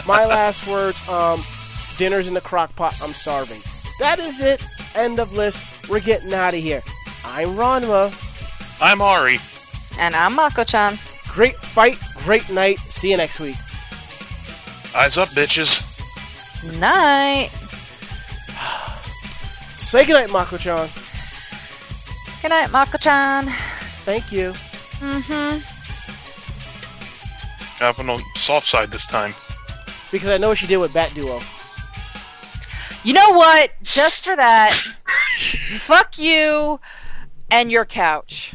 My 0.06 0.26
last 0.26 0.68
words, 0.68 0.98
um, 1.08 1.42
dinner's 1.98 2.28
in 2.28 2.34
the 2.34 2.42
crock 2.42 2.76
pot. 2.76 3.00
I'm 3.02 3.12
starving. 3.12 3.62
That 4.00 4.20
is 4.20 4.42
it. 4.42 4.62
End 4.96 5.20
of 5.20 5.32
list. 5.34 5.79
We're 5.90 6.00
getting 6.00 6.34
out 6.34 6.54
of 6.54 6.60
here. 6.60 6.82
I'm 7.26 7.50
Ranma. 7.50 8.14
I'm 8.80 9.02
Ari. 9.02 9.40
And 9.98 10.16
I'm 10.16 10.36
Mako-chan. 10.36 11.00
Great 11.28 11.56
fight, 11.56 11.98
great 12.24 12.50
night. 12.50 12.78
See 12.80 13.10
you 13.12 13.18
next 13.18 13.40
week. 13.40 13.58
Eyes 14.96 15.18
up, 15.18 15.30
bitches. 15.30 15.84
Night. 16.80 17.50
Say 19.76 20.06
goodnight, 20.06 20.30
Mako-chan. 20.30 20.90
Good 22.42 22.50
night, 22.50 22.72
Mako-chan. 22.72 23.48
Thank 24.06 24.32
you. 24.32 24.52
Mm-hmm. 25.00 25.60
Up 27.84 28.00
on 28.00 28.08
the 28.08 28.24
soft 28.36 28.68
side 28.68 28.92
this 28.92 29.08
time. 29.08 29.34
Because 30.12 30.30
I 30.30 30.38
know 30.38 30.50
what 30.50 30.58
she 30.58 30.68
did 30.68 30.78
with 30.78 30.94
Bat 30.94 31.14
Duo. 31.16 31.42
You 33.02 33.14
know 33.14 33.30
what? 33.30 33.72
Just 33.82 34.26
for 34.26 34.36
that, 34.36 34.74
fuck 34.74 36.20
you 36.20 36.82
and 37.50 37.72
your 37.72 37.86
couch. 37.86 38.54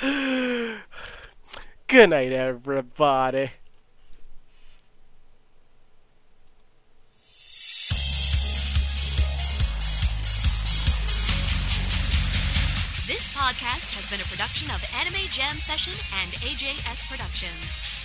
Good 0.00 0.80
night, 2.08 2.32
everybody. 2.32 3.50
This 13.06 13.36
podcast 13.36 13.92
has 13.92 14.08
been 14.10 14.20
a 14.20 14.24
production 14.24 14.70
of 14.74 14.82
Anime 14.98 15.28
Jam 15.28 15.58
Session 15.58 15.92
and 16.22 16.30
AJS 16.40 17.06
Productions. 17.10 17.91